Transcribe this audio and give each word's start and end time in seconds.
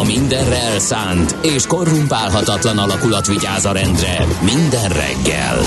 A 0.00 0.04
mindenre 0.04 0.58
elszánt 0.62 1.36
és 1.42 1.66
korrumpálhatatlan 1.66 2.78
alakulat 2.78 3.26
vigyáz 3.26 3.64
a 3.64 3.72
rendre 3.72 4.26
minden 4.40 4.88
reggel. 4.88 5.58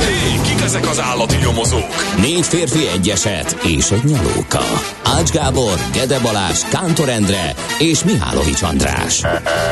Hé, 0.00 0.40
kik 0.48 0.60
ezek 0.60 0.88
az 0.88 1.00
állati 1.00 1.36
nyomozók? 1.36 2.16
Négy 2.20 2.46
férfi 2.46 2.88
egyeset 2.94 3.56
és 3.64 3.90
egy 3.90 4.04
nyalóka. 4.04 4.64
Ács 5.02 5.30
Gábor, 5.30 5.78
Gede 5.92 6.20
Balázs, 6.20 6.58
Kántor 6.70 7.08
Endre 7.08 7.54
és 7.78 8.04
Mihálovics 8.04 8.62
András. 8.62 9.22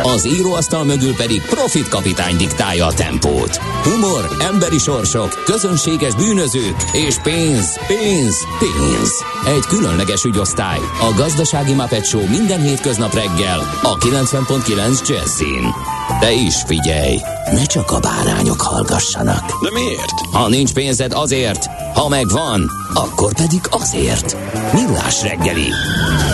Az 0.03 0.27
íróasztal 0.27 0.85
mögül 0.85 1.15
pedig 1.15 1.43
Profit 1.43 1.89
kapitány 1.89 2.37
diktálja 2.37 2.87
a 2.87 2.95
tempót. 2.95 3.57
Humor, 3.57 4.37
emberi 4.53 4.79
sorsok, 4.79 5.43
közönséges 5.45 6.15
bűnözők 6.15 6.77
és 6.93 7.17
pénz, 7.23 7.79
pénz, 7.87 8.37
pénz. 8.59 9.11
Egy 9.47 9.65
különleges 9.69 10.25
ügyosztály. 10.25 10.79
A 10.79 11.13
Gazdasági 11.17 11.73
Muppet 11.73 12.07
Show 12.07 12.29
minden 12.29 12.61
hétköznap 12.61 13.15
reggel 13.15 13.80
a 13.83 13.97
90.9 13.97 15.09
Jazzin. 15.09 15.75
De 16.21 16.33
is 16.33 16.55
figyelj, 16.67 17.19
ne 17.53 17.65
csak 17.65 17.91
a 17.91 18.01
bárányok 18.01 18.61
hallgassanak. 18.61 19.63
De 19.63 19.71
miért? 19.73 20.21
Ha 20.33 20.49
nincs 20.49 20.73
pénzed 20.73 21.13
azért, 21.13 21.67
ha 21.95 22.09
megvan, 22.09 22.71
akkor 22.95 23.35
pedig 23.35 23.61
azért. 23.71 24.37
Millás 24.73 25.23
reggeli. 25.23 25.69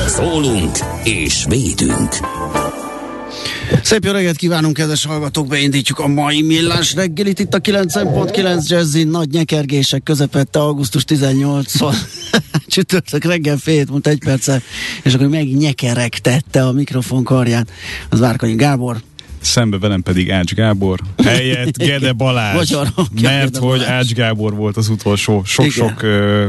Szólunk 0.06 0.78
és 1.04 1.44
védünk. 1.48 2.14
Szép 3.82 4.04
jó 4.04 4.12
reggelt 4.12 4.36
kívánunk, 4.36 4.76
kedves 4.76 5.04
hallgatók! 5.04 5.46
Beindítjuk 5.46 5.98
a 5.98 6.06
mai 6.06 6.42
millás 6.42 6.94
reggelit 6.94 7.38
itt 7.38 7.54
a 7.54 7.58
9.9 7.58 8.66
Jazzy 8.66 9.04
nagy 9.04 9.30
nyekergések 9.30 10.02
közepette 10.02 10.58
augusztus 10.58 11.04
18-on. 11.06 11.94
Csütörtök 12.66 13.24
reggel 13.24 13.56
fél 13.56 13.84
múlt 13.88 14.06
egy 14.06 14.18
perccel, 14.18 14.62
és 15.02 15.14
akkor 15.14 15.28
megnyekeregtette 15.28 16.66
a 16.66 16.72
mikrofon 16.72 17.24
karját. 17.24 17.70
Az 18.08 18.18
Várkanyi 18.18 18.54
Gábor, 18.54 19.00
Szembe 19.40 19.78
velem 19.78 20.02
pedig 20.02 20.30
Ács 20.30 20.54
Gábor, 20.54 21.00
helyett 21.24 21.76
Gede 21.86 22.12
Balázs. 22.12 22.54
Magyar, 22.54 22.88
mert 23.22 23.56
hogy. 23.56 23.82
Ács 23.82 24.12
Gábor 24.12 24.54
volt 24.54 24.76
az 24.76 24.88
utolsó 24.88 25.42
sok-sok 25.44 26.02
ö, 26.02 26.46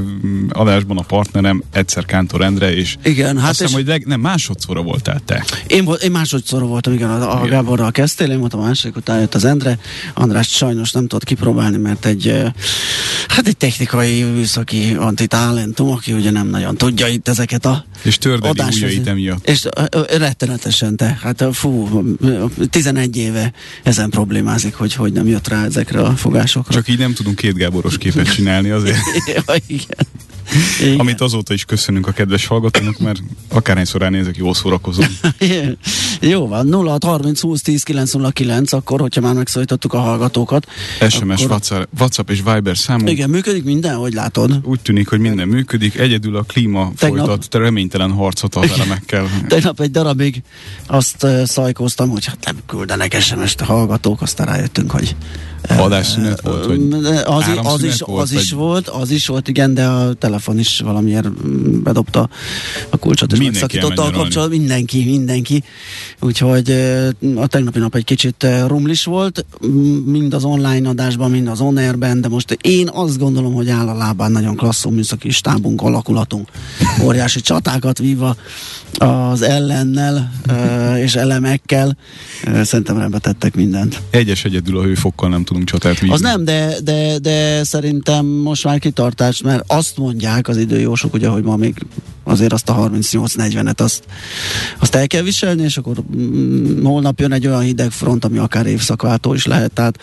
adásban 0.49 0.97
a 0.97 1.02
partnerem, 1.02 1.63
egyszer 1.71 2.05
Kántor 2.05 2.41
Endre, 2.41 2.75
és 2.75 2.97
Igen, 3.03 3.38
hát 3.38 3.49
azt 3.49 3.59
hiszem, 3.59 3.73
hogy 3.73 3.88
leg, 3.88 4.05
nem, 4.05 4.19
másodszorra 4.19 4.81
voltál 4.81 5.21
te. 5.25 5.45
Én, 5.67 5.89
én 6.03 6.11
másodszor 6.11 6.61
voltam, 6.61 6.94
igen, 6.94 7.09
a, 7.09 7.41
a 7.41 7.45
Gáborral 7.45 7.91
kezdtél, 7.91 8.31
én 8.31 8.39
voltam 8.39 8.59
a 8.59 8.63
második, 8.63 8.95
utána 8.95 9.19
jött 9.19 9.35
az 9.35 9.45
Endre. 9.45 9.79
András 10.13 10.47
sajnos 10.47 10.91
nem 10.91 11.07
tudott 11.07 11.23
kipróbálni, 11.23 11.77
mert 11.77 12.05
egy, 12.05 12.33
hát 13.27 13.47
egy 13.47 13.57
technikai 13.57 14.23
műszaki 14.23 14.94
antitalentum, 14.94 15.89
aki 15.89 16.13
ugye 16.13 16.31
nem 16.31 16.47
nagyon 16.47 16.75
tudja 16.77 17.07
itt 17.07 17.27
ezeket 17.27 17.66
a 17.66 17.85
És 18.03 18.17
tördeli 18.17 18.59
ujjait 18.73 19.07
emiatt. 19.07 19.47
És 19.47 19.67
rettenetesen 20.17 20.95
te, 20.95 21.19
hát 21.22 21.45
fú, 21.51 22.03
ö, 22.22 22.45
11 22.88 23.17
éve 23.17 23.53
ezen 23.83 24.09
problémázik, 24.09 24.75
hogy 24.75 24.93
hogy 24.93 25.13
nem 25.13 25.27
jött 25.27 25.47
rá 25.47 25.66
ezekre 25.66 26.02
a 26.02 26.16
fogásokra. 26.16 26.73
Csak 26.73 26.88
így 26.88 26.99
nem 26.99 27.13
tudunk 27.13 27.35
két 27.35 27.55
Gáboros 27.55 27.97
képet 27.97 28.33
csinálni 28.33 28.69
azért, 28.69 28.97
ja, 29.35 29.55
igen. 29.67 30.07
Igen. 30.81 31.00
amit 31.00 31.22
azóta 31.22 31.53
is 31.53 31.66
köszönünk 31.66 32.08
a 32.08 32.12
kedves 32.12 32.46
hallgatónak, 32.46 33.00
mert 33.00 33.19
akárhányszor 33.50 34.02
ránézek, 34.02 34.38
jól 34.38 34.53
szórakozom. 34.53 35.06
Jó 36.22 36.47
van, 36.47 36.74
06 36.74 37.03
30 37.03 37.41
20 37.41 37.62
10 37.62 37.84
909, 37.84 38.74
akkor, 38.74 39.00
hogyha 39.00 39.22
már 39.22 39.34
megszólítottuk 39.34 39.94
a 39.94 40.00
hallgatókat. 40.00 40.68
SMS, 41.09 41.41
akkor, 41.41 41.50
WhatsApp, 41.50 41.84
WhatsApp 42.00 42.30
és 42.30 42.41
Viber 42.53 42.78
számunk. 42.78 43.09
Igen, 43.09 43.30
működik 43.30 43.63
minden, 43.63 43.96
hogy 43.96 44.13
látod? 44.13 44.59
Úgy 44.63 44.80
tűnik, 44.80 45.07
hogy 45.07 45.19
minden 45.19 45.47
működik, 45.47 45.96
egyedül 45.96 46.36
a 46.36 46.41
klíma 46.41 46.91
Tegnap- 46.97 47.28
folytat 47.28 47.53
reménytelen 47.53 48.12
harcot 48.12 48.56
az 48.56 48.72
elemekkel. 48.72 49.30
Tegnap 49.47 49.80
egy 49.80 49.91
darabig 49.91 50.41
azt 50.88 51.28
szajkóztam, 51.46 52.09
hogy 52.09 52.25
hát 52.25 52.46
nem 52.46 52.56
küldenek 52.66 53.22
SMS-t 53.22 53.62
a 53.62 53.66
hallgatók, 53.66 54.22
aztán 54.22 54.47
rájöttünk, 54.47 54.91
hogy 54.91 55.16
Adásszünet 55.78 56.41
volt, 56.41 56.66
vagy 56.66 56.81
az, 57.25 57.45
az, 57.63 57.84
is, 57.84 58.00
volt, 58.00 58.22
az 58.22 58.31
is 58.31 58.51
vagy- 58.51 58.59
volt, 58.59 58.88
az 58.88 59.12
is 59.12 59.28
volt, 59.28 59.47
igen, 59.47 59.73
de 59.73 59.85
a 59.85 60.13
telefon 60.13 60.59
is 60.59 60.79
valamiért 60.79 61.28
mm, 61.28 61.84
bedobta 61.84 62.29
a 62.90 62.97
kulcsot, 62.97 63.31
és 63.31 63.38
Mindenki 63.38 63.59
megszakította 63.62 64.01
a 64.01 64.06
elment 64.06 64.22
kapcsolat, 64.23 64.50
mindenki, 64.50 65.03
mindenki. 65.06 65.63
Úgyhogy 66.19 66.72
a 67.35 67.47
tegnapi 67.47 67.79
nap 67.79 67.95
egy 67.95 68.03
kicsit 68.03 68.47
rumlis 68.68 69.03
volt, 69.03 69.45
mind 70.06 70.34
az 70.34 70.44
online 70.44 70.90
adásban, 70.90 71.31
mind 71.31 71.47
az 71.47 71.62
on 71.62 71.78
airben, 71.78 72.22
de 72.22 72.28
most 72.28 72.57
én 72.62 72.89
azt 72.94 73.18
gondolom, 73.18 73.53
hogy 73.53 73.69
áll 73.69 73.88
a 73.88 73.97
lábán 73.97 74.31
nagyon 74.31 74.56
klasszó 74.56 74.89
műszaki 74.89 75.29
stábunk, 75.29 75.81
alakulatunk, 75.81 76.50
óriási 77.03 77.41
csatákat 77.41 77.97
vívva 77.97 78.35
az 78.97 79.41
ellennel 79.41 80.31
és 80.97 81.16
elemekkel. 81.16 81.97
Szerintem 82.63 82.97
rendbe 82.97 83.18
tettek 83.19 83.56
mindent. 83.56 84.01
Egyes 84.09 84.45
egyedül 84.45 84.78
a 84.78 84.84
hőfokkal 84.84 85.29
nem 85.29 85.44
tudunk 85.47 85.68
csatát 85.68 86.00
vívni. 86.00 86.16
Az 86.16 86.22
nem, 86.22 86.44
de, 86.44 86.75
de, 86.84 87.19
de 87.19 87.63
szerintem 87.63 88.25
most 88.25 88.63
már 88.63 88.80
kitartás, 88.80 89.41
mert 89.41 89.63
azt 89.68 89.97
mondják 89.97 90.47
az 90.47 90.58
időjósok, 90.58 91.13
ugye, 91.13 91.28
hogy 91.28 91.44
ma 91.44 91.56
még 91.56 91.85
azért 92.24 92.53
azt 92.53 92.69
a 92.69 92.90
38-40-et 92.91 93.81
azt, 93.81 94.03
azt 94.80 94.96
el 94.96 95.07
kell 95.07 95.22
viselni, 95.22 95.63
és 95.63 95.78
akkor 95.78 95.96
mm, 96.18 96.84
holnap 96.84 97.19
jön 97.19 97.31
egy 97.31 97.47
olyan 97.47 97.62
hideg 97.62 97.91
front, 97.91 98.25
ami 98.25 98.38
akár 98.38 98.66
évszakváltó 98.66 99.34
is 99.34 99.46
lehet, 99.46 99.72
tehát 99.72 100.00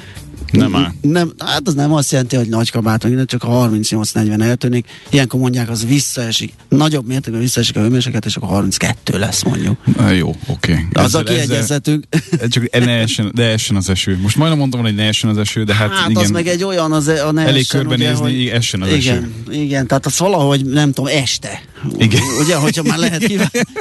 Nem 0.53 0.77
áll. 0.77 0.93
nem, 1.00 1.32
hát 1.38 1.62
az 1.65 1.75
nem 1.75 1.93
azt 1.93 2.10
jelenti, 2.12 2.37
hogy 2.37 2.49
nagy 2.49 2.71
kabát, 2.71 3.05
minden, 3.05 3.27
csak 3.27 3.44
a 3.44 3.49
38-40 3.49 4.43
eltűnik. 4.43 4.87
Ilyenkor 5.10 5.41
mondják, 5.41 5.71
az 5.71 5.87
visszaesik. 5.87 6.53
Nagyobb 6.69 7.06
mértékben 7.06 7.41
visszaesik 7.41 7.77
a 7.77 7.81
hőmérséklet, 7.81 8.25
és 8.25 8.37
akkor 8.37 8.49
32 8.49 9.19
lesz 9.19 9.43
mondjuk. 9.43 9.77
Na, 9.97 10.10
jó, 10.10 10.37
oké. 10.47 10.87
Az, 10.93 11.15
aki 11.15 11.34
egyezzetünk. 11.34 12.04
Csak 12.49 12.71
ne 12.71 12.93
essen, 12.93 13.31
de 13.34 13.44
essen 13.44 13.77
az 13.77 13.91
eső. 13.91 14.19
Most 14.22 14.37
majdnem 14.37 14.59
mondtam, 14.59 14.81
hogy 14.81 14.94
ne 14.94 15.04
essen 15.04 15.31
az 15.31 15.38
eső, 15.38 15.65
de 15.65 15.75
hát, 15.75 15.91
Hát 15.91 16.10
igen. 16.10 16.22
az 16.22 16.31
meg 16.31 16.47
egy 16.47 16.65
olyan, 16.65 16.93
az, 16.93 17.09
a 17.09 17.33
ne 17.33 17.43
Elég 17.43 17.60
essen, 17.60 17.81
körbenézni, 17.81 18.25
ugye, 18.25 18.37
így 18.37 18.49
essen 18.49 18.83
az 18.83 18.93
igen, 18.93 19.34
Igen, 19.50 19.87
tehát 19.87 20.06
az 20.06 20.19
valahogy, 20.19 20.65
nem 20.65 20.93
tudom, 20.93 21.10
este. 21.16 21.62
Igen. 21.97 22.21
Ugye, 22.45 22.56
hogyha 22.56 22.83
már 22.83 22.99
lehet 22.99 23.33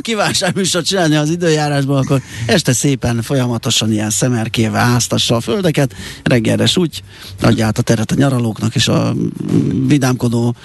kívánságműsort 0.01 0.85
csinálni 0.85 1.15
az 1.15 1.29
időjárásban, 1.29 1.97
akkor 1.97 2.21
este 2.45 2.73
szépen 2.73 3.21
folyamatosan 3.21 3.91
ilyen 3.91 4.09
szemerkéve 4.09 4.79
áztassa 4.79 5.35
a 5.35 5.41
földeket, 5.41 5.95
reggelre 6.23 6.65
úgy 6.75 7.03
adja 7.41 7.65
át 7.65 7.77
a 7.77 7.81
teret 7.81 8.11
a 8.11 8.15
nyaralóknak 8.15 8.75
és 8.75 8.87
a 8.87 9.15
vidámkodó 9.87 10.55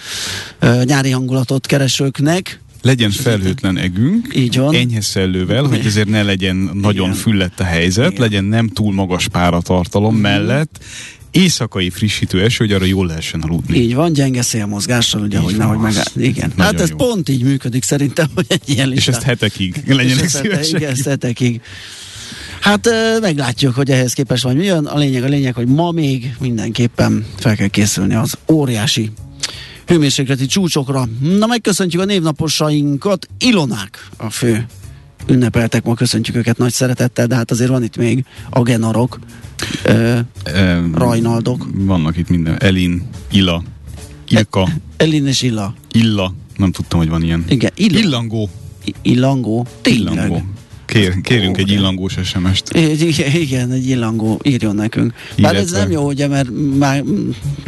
nyári 0.84 1.10
hangulatot 1.10 1.66
keresőknek. 1.66 2.60
Legyen 2.82 3.10
felhőtlen 3.10 3.76
egünk, 3.76 4.28
Így 4.34 4.56
van. 4.58 4.74
enyhe 4.74 5.00
szellővel, 5.00 5.64
hogy 5.64 5.86
ezért 5.86 6.08
ne 6.08 6.22
legyen 6.22 6.56
nagyon 6.56 7.06
Igen. 7.08 7.18
füllett 7.20 7.60
a 7.60 7.64
helyzet, 7.64 8.04
Igen. 8.04 8.12
Mhm. 8.12 8.22
legyen 8.22 8.44
nem 8.44 8.68
túl 8.68 8.92
magas 8.94 9.28
páratartalom 9.28 10.16
mellett, 10.16 10.78
éjszakai 11.30 11.90
frissítő 11.90 12.42
eső, 12.42 12.64
hogy 12.64 12.72
arra 12.74 12.84
jól 12.84 13.06
lehessen 13.06 13.40
aludni. 13.40 13.78
Így 13.78 13.94
van, 13.94 14.12
gyenge 14.12 14.42
szélmozgással, 14.42 15.20
ugye, 15.22 15.38
Így 15.38 15.44
hogy 15.44 15.56
nehogy 15.56 15.78
meg... 15.78 15.94
Igen. 16.16 16.52
Nagyon 16.56 16.72
hát 16.72 16.80
ez 16.80 16.88
jó. 16.88 16.96
pont 16.96 17.28
így 17.28 17.42
működik 17.42 17.82
szerintem, 17.82 18.26
hogy 18.34 18.46
egy 18.48 18.62
ilyen 18.64 18.88
És 18.88 18.94
listán- 18.94 19.14
ezt 19.14 19.24
hetekig 19.24 19.82
legyenek 19.86 20.24
És 20.24 20.30
szívesek. 20.30 20.80
Igen, 20.80 20.90
ezt 20.90 21.04
hetekig. 21.04 21.60
Hát 22.60 22.88
meglátjuk, 23.20 23.74
hogy 23.74 23.90
ehhez 23.90 24.12
képest 24.12 24.42
vagy 24.42 24.56
mi 24.56 24.64
jön. 24.64 24.86
A 24.86 24.98
lényeg, 24.98 25.22
a 25.22 25.28
lényeg, 25.28 25.54
hogy 25.54 25.66
ma 25.66 25.90
még 25.90 26.34
mindenképpen 26.40 27.26
fel 27.36 27.56
kell 27.56 27.66
készülni 27.68 28.14
az 28.14 28.34
óriási 28.52 29.10
hőmérsékleti 29.86 30.46
csúcsokra. 30.46 31.08
Na, 31.20 31.46
megköszöntjük 31.46 32.02
a 32.02 32.04
névnaposainkat. 32.04 33.26
Ilonák 33.38 34.08
a 34.16 34.30
fő 34.30 34.66
ünnepeltek 35.26 35.84
ma, 35.84 35.94
köszöntjük 35.94 36.36
őket 36.36 36.58
nagy 36.58 36.72
szeretettel, 36.72 37.26
de 37.26 37.34
hát 37.34 37.50
azért 37.50 37.70
van 37.70 37.82
itt 37.82 37.96
még 37.96 38.24
Agenarok, 38.50 39.18
ö, 39.84 40.18
Em, 40.44 40.94
Rajnaldok. 40.94 41.66
Vannak 41.74 42.16
itt 42.16 42.28
minden. 42.28 42.56
Elin, 42.58 43.02
Ila, 43.30 43.62
Ilka, 44.28 44.68
Elin 44.96 45.26
és 45.26 45.42
Illa. 45.42 45.74
Illa, 45.92 46.34
nem 46.56 46.72
tudtam, 46.72 46.98
hogy 46.98 47.08
van 47.08 47.22
ilyen. 47.22 47.44
Igen, 47.48 47.70
Illa. 47.74 47.98
Illangó. 47.98 48.48
Illangó. 49.02 49.66
Tényleg. 49.80 50.12
Illangó. 50.14 50.42
Kér, 50.84 51.20
kérünk 51.20 51.56
egy 51.56 51.70
illangós 51.70 52.16
SMS-t. 52.22 52.74
Igen, 52.76 53.34
igen, 53.34 53.70
egy 53.70 53.88
illangó 53.88 54.40
írjon 54.42 54.74
nekünk. 54.74 55.12
Bár 55.38 55.54
ez 55.54 55.60
Illetve- 55.60 55.78
nem 55.82 55.90
jó, 55.90 56.06
ugye, 56.06 56.26
mert 56.28 56.48
már 56.78 57.04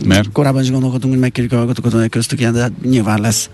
mert 0.05 0.33
korábban 0.33 0.63
is 0.63 0.71
gondolkodtunk, 0.71 1.13
hogy 1.13 1.23
megkérjük 1.23 1.53
a 1.53 1.57
hallgatókat, 1.57 1.93
hogy 1.93 2.09
köztük 2.09 2.41
ilyen, 2.41 2.53
de 2.53 2.61
hát 2.61 2.73
nyilván 2.85 3.21
lesz. 3.21 3.51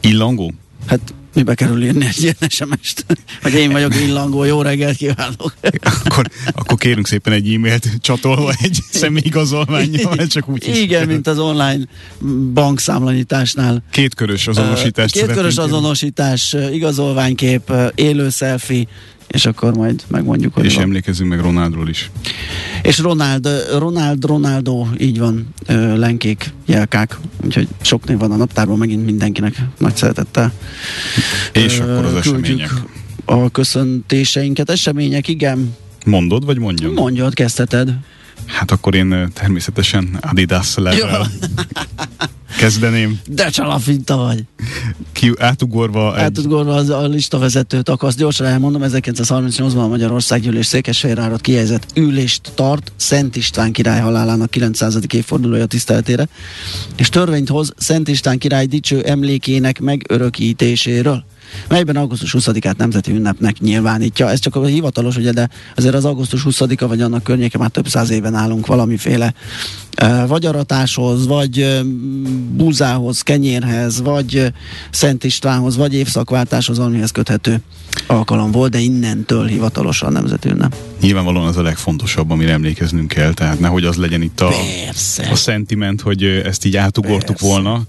Illangó? 0.00 0.52
Hát 0.86 1.14
Mibe 1.34 1.54
kerül 1.54 1.82
írni 1.82 2.06
egy 2.06 2.22
ilyen 2.22 2.36
SMS-t? 2.48 3.06
Hogy 3.42 3.54
én 3.54 3.72
vagyok 3.72 3.94
villangó, 3.94 4.44
jó 4.44 4.62
reggelt 4.62 4.96
kívánok. 4.96 5.54
akkor, 5.80 6.26
akkor 6.52 6.78
kérünk 6.78 7.06
szépen 7.06 7.32
egy 7.32 7.54
e-mailt 7.54 7.88
csatolva 8.00 8.52
egy 8.62 8.78
személyigazolványjal, 8.90 10.14
mert 10.16 10.30
csak 10.30 10.48
úgy 10.48 10.76
Igen, 10.76 11.06
mint 11.06 11.26
az 11.26 11.38
online 11.38 11.84
bankszámlanyításnál. 12.54 13.82
Kétkörös 13.90 14.46
azonosítást 14.46 15.14
Kétkörös 15.14 15.56
azonosítás, 15.56 16.56
igazolványkép, 16.72 17.72
élő 17.94 18.30
selfie, 18.30 18.86
és 19.30 19.46
akkor 19.46 19.74
majd 19.74 20.02
megmondjuk, 20.06 20.54
hogy 20.54 20.64
És 20.64 20.74
van. 20.74 20.82
emlékezzünk 20.82 21.30
meg 21.30 21.40
Ronaldról 21.40 21.88
is. 21.88 22.10
És 22.82 22.98
Ronald, 22.98 23.48
Ronald, 23.78 24.24
Ronaldo, 24.24 24.86
így 24.98 25.18
van, 25.18 25.54
lenkék, 25.96 26.52
jelkák, 26.66 27.18
úgyhogy 27.44 27.68
sok 27.80 28.06
név 28.06 28.18
van 28.18 28.30
a 28.30 28.36
naptárban, 28.36 28.78
megint 28.78 29.04
mindenkinek 29.04 29.54
nagy 29.78 29.96
szeretettel. 29.96 30.52
És 31.52 31.78
ö, 31.78 31.92
akkor 31.92 32.04
az 32.04 32.14
események. 32.14 32.70
A 33.24 33.50
köszöntéseinket, 33.50 34.70
események, 34.70 35.28
igen. 35.28 35.74
Mondod, 36.04 36.44
vagy 36.44 36.58
mondjam? 36.58 36.92
Mondjad, 36.92 37.34
kezdheted. 37.34 37.92
Hát 38.46 38.70
akkor 38.70 38.94
én 38.94 39.30
természetesen 39.34 40.18
Adidas 40.20 40.76
level 40.76 41.26
kezdeném. 42.58 43.20
De 43.26 43.48
csalafinta 43.48 44.16
vagy. 44.16 44.44
Ki, 45.12 45.32
átugorva 45.38 46.18
egy, 46.18 46.46
gondolni 46.46 46.80
az 46.80 46.88
a 46.88 47.06
listavezetőt 47.06 47.88
akarsz. 47.88 48.16
Gyorsan 48.16 48.46
elmondom, 48.46 48.82
1938-ban 48.84 49.82
a 49.82 49.88
Magyarországgyűlés 49.88 50.66
Székesfehérvárot 50.66 51.40
kihelyezett 51.40 51.86
ülést 51.94 52.52
tart 52.54 52.92
Szent 52.96 53.36
István 53.36 53.72
király 53.72 54.00
halálának 54.00 54.50
900. 54.50 54.98
évfordulója 55.12 55.66
tiszteletére, 55.66 56.28
és 56.96 57.08
törvényt 57.08 57.48
hoz 57.48 57.72
Szent 57.76 58.08
István 58.08 58.38
király 58.38 58.66
dicső 58.66 59.02
emlékének 59.02 59.80
megörökítéséről 59.80 61.24
melyben 61.68 61.96
augusztus 61.96 62.34
20-át 62.38 62.76
nemzeti 62.76 63.12
ünnepnek 63.12 63.58
nyilvánítja. 63.58 64.30
Ez 64.30 64.38
csak 64.38 64.56
a 64.56 64.64
hivatalos, 64.64 65.16
ugye, 65.16 65.32
de 65.32 65.48
azért 65.76 65.94
az 65.94 66.04
augusztus 66.04 66.42
20-a 66.44 66.86
vagy 66.86 67.00
annak 67.00 67.22
környéke 67.22 67.58
már 67.58 67.70
több 67.70 67.88
száz 67.88 68.10
éven 68.10 68.34
állunk 68.34 68.66
valamiféle 68.66 69.34
vagy 70.26 70.46
aratáshoz, 70.46 71.26
vagy 71.26 71.82
búzához, 72.50 73.20
kenyérhez, 73.22 74.00
vagy 74.00 74.52
Szent 74.90 75.24
Istvánhoz, 75.24 75.76
vagy 75.76 75.94
évszakváltáshoz, 75.94 76.78
valamihez 76.78 77.10
köthető 77.10 77.62
alkalom 78.06 78.50
volt, 78.50 78.70
de 78.70 78.78
innentől 78.78 79.46
hivatalosan 79.46 80.12
nemzeti 80.12 80.48
ünnep. 80.48 80.74
nyilvánvalóan 81.00 81.46
az 81.46 81.56
a 81.56 81.62
legfontosabb, 81.62 82.30
amire 82.30 82.52
emlékeznünk 82.52 83.08
kell, 83.08 83.32
tehát 83.32 83.60
nehogy 83.60 83.84
az 83.84 83.96
legyen 83.96 84.22
itt 84.22 84.40
a, 84.40 84.48
Persze. 84.84 85.28
a 85.30 85.34
szentiment, 85.34 86.00
hogy 86.00 86.24
ezt 86.24 86.64
így 86.64 86.76
átugortuk 86.76 87.36
Persze. 87.36 87.46
volna. 87.46 87.82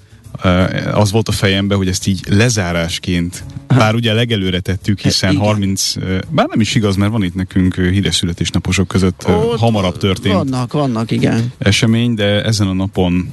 Az 0.94 1.12
volt 1.12 1.28
a 1.28 1.32
fejemben, 1.32 1.78
hogy 1.78 1.88
ezt 1.88 2.08
így 2.08 2.24
lezárásként, 2.30 3.44
bár 3.68 3.96
ugye 3.96 4.14
legelőre 4.14 4.60
tettük, 4.60 5.00
hiszen 5.00 5.32
igen. 5.32 5.44
30, 5.44 5.96
ö, 5.96 6.18
bár 6.30 6.48
nem 6.48 6.60
is 6.60 6.76
igaz, 6.76 6.96
mert 6.96 7.12
van 7.12 7.24
itt 7.24 7.36
nekünk 7.36 7.76
híres 7.76 8.16
születésnaposok 8.16 8.88
között 8.88 9.28
Ott 9.28 9.60
hamarabb 9.60 9.98
történt 9.98 10.36
Vannak, 10.36 10.74
vannak, 10.74 11.12
igen. 11.12 11.52
esemény, 11.58 12.14
de 12.14 12.44
ezen 12.44 12.68
a 12.68 12.74
napon 12.74 13.30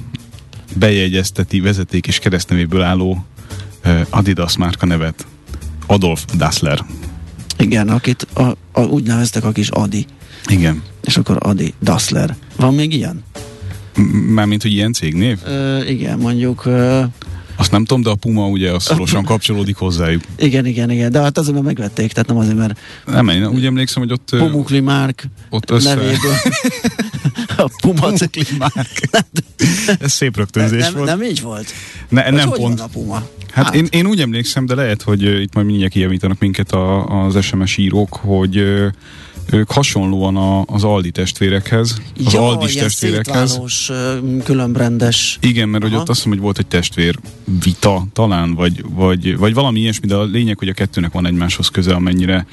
bejegyezteti 0.75 1.59
vezeték 1.59 2.07
és 2.07 2.19
keresztnevéből 2.19 2.81
álló 2.81 3.25
Adidas 4.09 4.57
márka 4.57 4.85
nevet. 4.85 5.25
Adolf 5.85 6.25
Dassler. 6.37 6.85
Igen, 7.57 7.89
akit 7.89 8.27
a, 8.33 8.55
a, 8.71 8.81
úgy 8.81 9.03
neveztek 9.03 9.43
a 9.43 9.51
kis 9.51 9.69
Adi. 9.69 10.05
Igen. 10.47 10.83
És 11.03 11.17
akkor 11.17 11.37
Adi 11.39 11.73
Dassler. 11.81 12.35
Van 12.55 12.73
még 12.73 12.93
ilyen? 12.93 13.23
Mármint, 14.29 14.61
hogy 14.61 14.73
ilyen 14.73 14.93
cégnév? 14.93 15.37
Ö, 15.45 15.83
igen, 15.83 16.17
mondjuk... 16.17 16.65
Ö, 16.65 17.03
Azt 17.55 17.71
nem 17.71 17.85
tudom, 17.85 18.03
de 18.03 18.09
a 18.09 18.15
Puma 18.15 18.47
ugye 18.47 18.71
az 18.71 18.83
szorosan 18.83 19.23
kapcsolódik 19.31 19.75
hozzájuk. 19.75 20.21
igen, 20.37 20.65
igen, 20.65 20.89
igen. 20.91 21.11
De 21.11 21.19
hát 21.21 21.37
azért, 21.37 21.53
mert 21.53 21.65
megvették, 21.65 22.11
tehát 22.11 22.27
nem 22.27 22.37
azért, 22.37 22.57
mert 22.57 22.79
Nem, 23.05 23.27
én 23.27 23.45
úgy 23.47 23.65
emlékszem, 23.65 24.01
hogy 24.01 24.11
ott, 24.11 24.29
Pumukli 24.37 24.79
Márk 24.79 25.23
ott 25.49 25.69
össze... 25.71 25.93
nevéből. 25.95 26.33
a 27.57 27.69
Puma 27.81 28.01
Pumukli 28.01 28.43
Márk. 28.57 28.89
Ez 29.99 30.11
szép 30.11 30.37
rögtönzés 30.37 30.81
nem, 30.81 30.93
volt. 30.93 31.05
nem 31.05 31.21
így 31.23 31.41
volt? 31.41 31.71
ne, 32.09 32.23
Vagy 32.23 32.33
nem 32.33 32.49
pont. 32.49 32.79
a 32.79 32.87
Puma? 32.87 33.27
Hát, 33.51 33.75
én, 33.75 33.87
én 33.91 34.05
úgy 34.05 34.21
emlékszem, 34.21 34.65
de 34.65 34.75
lehet, 34.75 35.01
hogy 35.01 35.23
itt 35.41 35.53
majd 35.53 35.65
mindjárt 35.67 35.91
kijavítanak 35.91 36.39
minket 36.39 36.71
a, 36.71 37.05
az 37.25 37.43
SMS 37.43 37.77
írók, 37.77 38.13
hogy 38.15 38.63
ők 39.51 39.71
hasonlóan 39.71 40.37
a, 40.37 40.63
az 40.67 40.83
Aldi 40.83 41.11
testvérekhez, 41.11 42.01
az 42.25 42.33
ja, 42.33 42.47
Aldis 42.47 42.73
testvérekhez. 42.73 43.59
különbrendes. 44.43 45.37
Igen, 45.41 45.69
mert 45.69 45.83
hogy 45.83 45.91
Aha. 45.91 46.01
ott 46.01 46.09
azt 46.09 46.17
hiszem, 46.17 46.31
hogy 46.33 46.41
volt 46.41 46.57
egy 46.57 46.67
testvér 46.67 47.19
vita 47.63 48.07
talán, 48.13 48.53
vagy, 48.53 48.83
vagy, 48.89 49.37
vagy 49.37 49.53
valami 49.53 49.79
ilyesmi, 49.79 50.07
de 50.07 50.15
a 50.15 50.23
lényeg, 50.23 50.57
hogy 50.57 50.67
a 50.67 50.73
kettőnek 50.73 51.11
van 51.11 51.25
egymáshoz 51.25 51.67
köze, 51.67 51.93
amennyire 51.93 52.45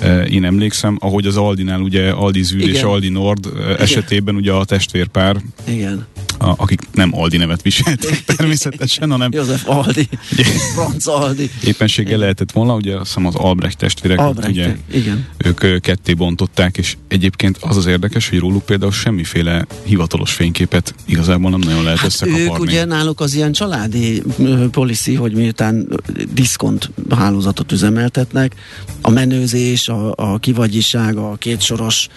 e, 0.00 0.22
én 0.22 0.44
emlékszem. 0.44 0.96
Ahogy 1.00 1.26
az 1.26 1.36
Aldinál 1.36 1.80
ugye 1.80 2.10
Aldi 2.10 2.42
Zűr 2.42 2.60
és 2.60 2.68
Igen. 2.68 2.84
Aldi 2.84 3.08
Nord 3.08 3.46
e, 3.46 3.82
esetében 3.82 4.34
ugye 4.34 4.52
a 4.52 4.64
testvérpár, 4.64 5.36
Igen. 5.66 6.06
a, 6.38 6.54
akik 6.56 6.80
nem 6.92 7.14
Aldi 7.14 7.36
nevet 7.36 7.62
viseltek 7.62 8.24
természetesen, 8.36 9.10
hanem 9.10 9.32
József 9.32 9.68
Aldi. 9.68 10.08
Franz 10.74 11.06
Aldi. 11.06 11.50
éppenséggel 11.64 12.18
lehetett 12.18 12.52
volna, 12.52 12.74
ugye 12.74 12.94
azt 12.94 13.06
hiszem 13.06 13.26
az 13.26 13.34
Albrecht 13.34 13.78
testvérek, 13.78 14.18
Albrecht, 14.18 14.50
ugye 14.50 14.76
igen. 14.92 15.26
Ők 15.44 15.80
ketté 15.80 16.14
bontották, 16.14 16.76
és 16.76 16.96
egyébként 17.08 17.58
az 17.60 17.76
az 17.76 17.86
érdekes, 17.86 18.28
hogy 18.28 18.38
róluk 18.38 18.64
például 18.64 18.92
semmiféle 18.92 19.66
hivatalos 19.82 20.32
fényképet 20.32 20.94
igazából 21.04 21.50
nem 21.50 21.60
nagyon 21.60 21.82
lehet 21.82 21.98
Hát 21.98 22.06
összekaparni. 22.06 22.44
ők 22.44 22.58
ugye 22.58 22.84
náluk 22.84 23.20
az 23.20 23.34
ilyen 23.34 23.52
családi 23.52 24.22
policy, 24.70 25.14
hogy 25.14 25.32
miután 25.32 25.88
diszkont 26.34 26.90
hálózatot 27.10 27.72
üzemeltetnek, 27.72 28.54
a 29.00 29.10
menőzés, 29.10 29.88
a, 29.88 30.12
a 30.16 30.38
kivagyiság, 30.38 31.16
a 31.16 31.34
kétsoros 31.38 32.08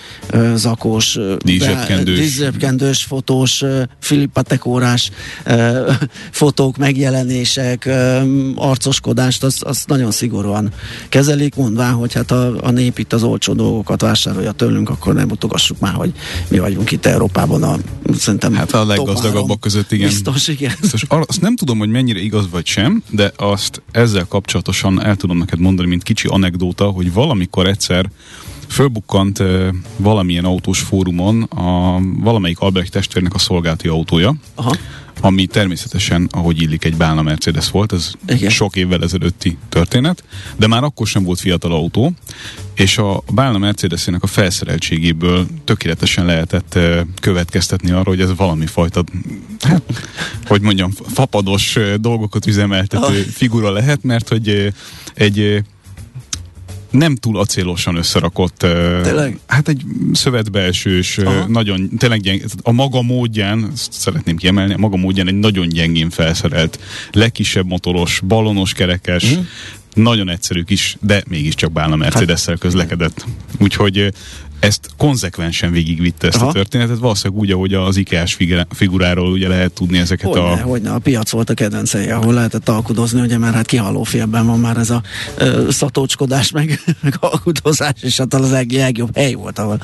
zakós, 0.55 1.17
Díszsebkendős. 1.37 2.19
díszsebkendős 2.19 3.03
fotós, 3.03 3.63
Filippatekórás 3.99 5.11
fotók, 6.31 6.77
megjelenések, 6.77 7.89
arcoskodást, 8.55 9.43
azt, 9.43 9.63
azt 9.63 9.87
nagyon 9.87 10.11
szigorúan 10.11 10.71
kezelik, 11.09 11.55
mondván, 11.55 11.93
hogy 11.93 12.13
hát 12.13 12.31
a, 12.31 12.63
a 12.65 12.71
nép 12.71 12.99
itt 12.99 13.13
az 13.17 13.23
olcsó 13.23 13.53
dolgokat 13.53 14.01
vásárolja 14.01 14.51
tőlünk, 14.51 14.89
akkor 14.89 15.13
nem 15.13 15.27
mutogassuk 15.27 15.79
már, 15.79 15.93
hogy 15.93 16.13
mi 16.47 16.59
vagyunk 16.59 16.91
itt 16.91 17.05
Európában 17.05 17.63
a, 17.63 17.77
szerintem 18.17 18.53
Hát 18.53 18.73
a 18.73 18.85
leggazdagabbak 18.85 19.59
között, 19.59 19.91
igen. 19.91 20.07
Biztos, 20.07 20.47
igen. 20.47 20.73
Biztos, 20.81 21.05
azt 21.07 21.41
nem 21.41 21.55
tudom, 21.55 21.77
hogy 21.77 21.89
mennyire 21.89 22.19
igaz 22.19 22.49
vagy 22.49 22.65
sem, 22.65 23.03
de 23.09 23.31
azt 23.35 23.81
ezzel 23.91 24.25
kapcsolatosan 24.25 25.03
el 25.03 25.15
tudom 25.15 25.37
neked 25.37 25.59
mondani, 25.59 25.87
mint 25.87 26.03
kicsi 26.03 26.27
anekdóta, 26.27 26.85
hogy 26.85 27.13
valamikor 27.13 27.67
egyszer 27.67 28.09
fölbukkant 28.67 29.43
valamilyen 29.97 30.45
autós 30.45 30.79
fórumon 30.79 31.41
a 31.41 31.99
valamelyik 32.19 32.59
Albrecht 32.59 32.91
testvérnek 32.91 33.33
a 33.33 33.37
szolgálati 33.37 33.87
autója, 33.87 34.35
Aha. 34.55 34.75
ami 35.21 35.45
természetesen, 35.45 36.27
ahogy 36.31 36.61
illik, 36.61 36.85
egy 36.85 36.95
Bálna 36.95 37.21
Mercedes 37.21 37.71
volt, 37.71 37.93
ez 37.93 38.11
Igen. 38.27 38.49
Sok 38.49 38.75
évvel 38.75 39.03
ezelőtti 39.03 39.57
történet, 39.69 40.23
de 40.55 40.67
már 40.67 40.83
akkor 40.83 41.07
sem 41.07 41.23
volt 41.23 41.39
fiatal 41.39 41.71
autó, 41.71 42.13
és 42.73 42.97
a 42.97 43.23
Bálna 43.33 43.57
Mercedesének 43.57 44.23
a 44.23 44.27
felszereltségéből 44.27 45.47
tökéletesen 45.63 46.25
lehetett 46.25 46.79
következtetni 47.21 47.91
arra, 47.91 48.09
hogy 48.09 48.21
ez 48.21 48.35
valami 48.35 48.65
fajta, 48.65 49.03
hát, 49.61 49.81
hogy 50.45 50.61
mondjam, 50.61 50.91
fapados 50.91 51.77
dolgokat 51.99 52.47
üzemeltető 52.47 53.21
figura 53.21 53.71
lehet, 53.71 54.03
mert 54.03 54.27
hogy 54.27 54.73
egy 55.13 55.63
nem 56.89 57.15
túl 57.15 57.39
acélosan 57.39 57.95
összerakott, 57.95 58.57
Tényleg? 59.03 59.39
hát 59.47 59.67
egy 59.67 59.81
szövetbeelsős, 60.13 61.17
uh, 61.17 61.27
Aha. 61.27 61.47
nagyon, 61.47 61.89
tényleg 61.97 62.19
gyeng, 62.21 62.41
a 62.61 62.71
maga 62.71 63.01
módján, 63.01 63.69
ezt 63.73 63.93
szeretném 63.93 64.35
kiemelni, 64.37 64.73
a 64.73 64.77
maga 64.77 64.97
módján 64.97 65.27
egy 65.27 65.39
nagyon 65.39 65.67
gyengén 65.69 66.09
felszerelt, 66.09 66.79
legkisebb 67.11 67.67
motoros, 67.67 68.21
balonos 68.27 68.73
kerekes, 68.73 69.23
Mhm. 69.31 69.39
nagyon 69.93 70.29
egyszerű 70.29 70.61
kis, 70.61 70.97
de 71.01 71.23
mégiscsak 71.29 71.71
Bálna 71.71 71.95
Mercedes-szel 71.95 72.53
Hát, 72.53 72.61
közlekedett. 72.63 73.25
Úgyhogy 73.59 74.13
ezt 74.59 74.89
konzekvensen 74.97 75.71
végigvitte 75.71 76.27
ezt 76.27 76.35
Aha. 76.35 76.47
a 76.47 76.51
történetet, 76.51 76.97
valószínűleg 76.97 77.41
úgy, 77.41 77.51
ahogy 77.51 77.73
az 77.73 78.01
figura- 78.25 78.67
figuráról 78.69 79.31
ugye 79.31 79.47
lehet 79.47 79.71
tudni 79.71 79.97
ezeket 79.97 80.27
Hogyne, 80.27 80.41
a... 80.41 80.55
hogyne, 80.55 80.91
a 80.91 80.99
piac 80.99 81.29
volt 81.29 81.49
a 81.49 81.53
kedvencei, 81.53 82.09
ahol 82.09 82.33
lehetett 82.33 82.69
alkudozni, 82.69 83.21
ugye, 83.21 83.37
mert 83.37 83.55
hát 83.55 83.65
kihaló 83.65 84.03
félben 84.03 84.45
van 84.45 84.59
már 84.59 84.77
ez 84.77 84.89
a 84.89 85.01
ö, 85.37 85.67
szatócskodás, 85.71 86.51
meg, 86.51 86.81
meg 87.03 87.13
alkudozás, 87.19 87.93
és 88.01 88.17
hát 88.17 88.33
az 88.33 88.51
leg, 88.51 88.71
legjobb 88.71 89.15
hely 89.15 89.33
volt, 89.33 89.59
ahol 89.59 89.81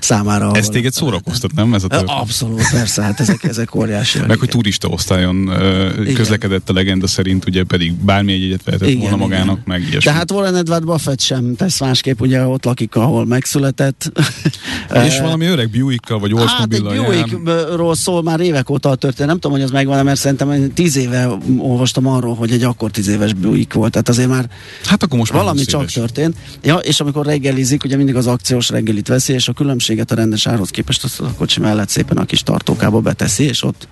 számára. 0.00 0.44
Ahol 0.44 0.56
Ez 0.56 0.68
téged 0.68 0.92
szórakoztat, 0.92 1.54
nem? 1.54 1.74
Ez 1.74 1.84
a 1.84 1.88
történet? 1.88 2.20
Abszolút, 2.20 2.70
persze, 2.70 3.02
hát 3.02 3.20
ezek, 3.20 3.44
ezek 3.44 3.74
óriási. 3.74 4.18
Meg 4.26 4.38
hogy 4.38 4.48
turista 4.48 4.88
osztályon 4.88 5.48
ö, 5.48 6.12
közlekedett 6.12 6.70
a 6.70 6.72
legenda 6.72 7.06
szerint, 7.06 7.46
ugye 7.46 7.64
pedig 7.64 7.92
bármilyen 7.92 8.40
jegyet 8.40 8.62
vehetett 8.64 8.88
Igen, 8.88 9.00
volna 9.00 9.16
magának, 9.16 9.44
igen. 9.44 9.62
meg 9.66 9.80
ilyesmi. 9.80 10.10
De 10.10 10.12
hát 10.12 10.30
Warren 10.30 10.56
Edward 10.56 10.84
Buffett 10.84 11.20
sem 11.20 11.54
tesz 11.56 11.80
másképp, 11.80 12.20
ugye 12.20 12.46
ott 12.46 12.64
lakik, 12.64 12.94
ahol 12.94 13.26
megszületett, 13.26 14.10
És 15.06 15.20
valami 15.20 15.46
öreg 15.46 15.70
Buickkal 15.70 16.18
vagy 16.18 16.32
Hát 16.36 16.72
egy 16.72 16.80
Oldsmobile-lal. 16.80 17.26
Buickról 17.42 17.94
szól 17.94 18.22
már 18.22 18.40
évek 18.40 18.70
óta 18.70 18.88
a 18.88 18.94
történet. 18.94 19.26
Nem 19.28 19.38
tudom, 19.38 19.56
hogy 19.56 19.66
az 19.66 19.70
megvan, 19.70 20.04
mert 20.04 20.18
szerintem 20.18 20.72
tíz 20.74 20.96
éve 20.96 21.28
olvastam 21.58 22.06
arról, 22.06 22.34
hogy 22.34 22.50
egy 22.50 22.62
akkor 22.62 22.90
tíz 22.90 23.08
éves 23.08 23.32
Buick 23.32 23.72
volt. 23.72 23.90
Tehát 23.90 24.08
azért 24.08 24.28
már 24.28 24.50
Hát 24.84 25.02
akkor 25.02 25.18
most 25.18 25.32
valami 25.32 25.58
20 25.58 25.66
csak 25.66 25.80
éves. 25.80 25.92
történt. 25.92 26.36
Ja, 26.62 26.76
és 26.76 27.00
amikor 27.00 27.26
reggelizik, 27.26 27.84
ugye 27.84 27.96
mindig 27.96 28.16
az 28.16 28.26
akciós 28.26 28.68
reggelit 28.68 29.08
veszi, 29.08 29.32
és 29.32 29.48
a 29.48 29.52
különbséget 29.52 30.10
a 30.10 30.14
rendes 30.14 30.46
árhoz 30.46 30.70
képest 30.70 31.04
azt 31.04 31.20
a 31.20 31.32
kocsi 31.36 31.60
mellett 31.60 31.88
szépen 31.88 32.16
a 32.16 32.24
kis 32.24 32.42
tartókába 32.42 33.00
beteszi, 33.00 33.44
és 33.44 33.62
ott 33.62 33.88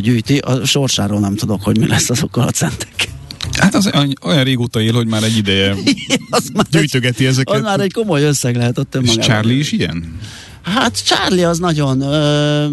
gyűjti. 0.00 0.38
A 0.38 0.64
sorsáról 0.64 1.20
nem 1.20 1.36
tudok, 1.36 1.62
hogy 1.62 1.78
mi 1.78 1.86
lesz 1.86 2.10
azokkal 2.10 2.46
a 2.46 2.50
centekkel. 2.50 3.18
Hát 3.60 3.74
az 3.74 3.90
olyan- 4.22 4.44
régóta 4.44 4.80
él, 4.80 4.92
hogy 4.92 5.06
már 5.06 5.22
egy 5.22 5.36
ideje 5.36 5.74
az 6.30 6.50
gyűjtögeti 6.70 7.26
ezeket. 7.26 7.54
az 7.56 7.62
már 7.62 7.80
egy 7.80 7.92
komoly 7.92 8.22
összeg 8.22 8.56
lehet 8.56 8.78
ott 8.78 8.94
És 8.94 9.00
önmagában. 9.00 9.26
Charlie 9.26 9.58
is 9.58 9.72
ilyen? 9.72 10.18
Hát 10.62 11.04
Charlie 11.04 11.48
az 11.48 11.58
nagyon, 11.58 11.96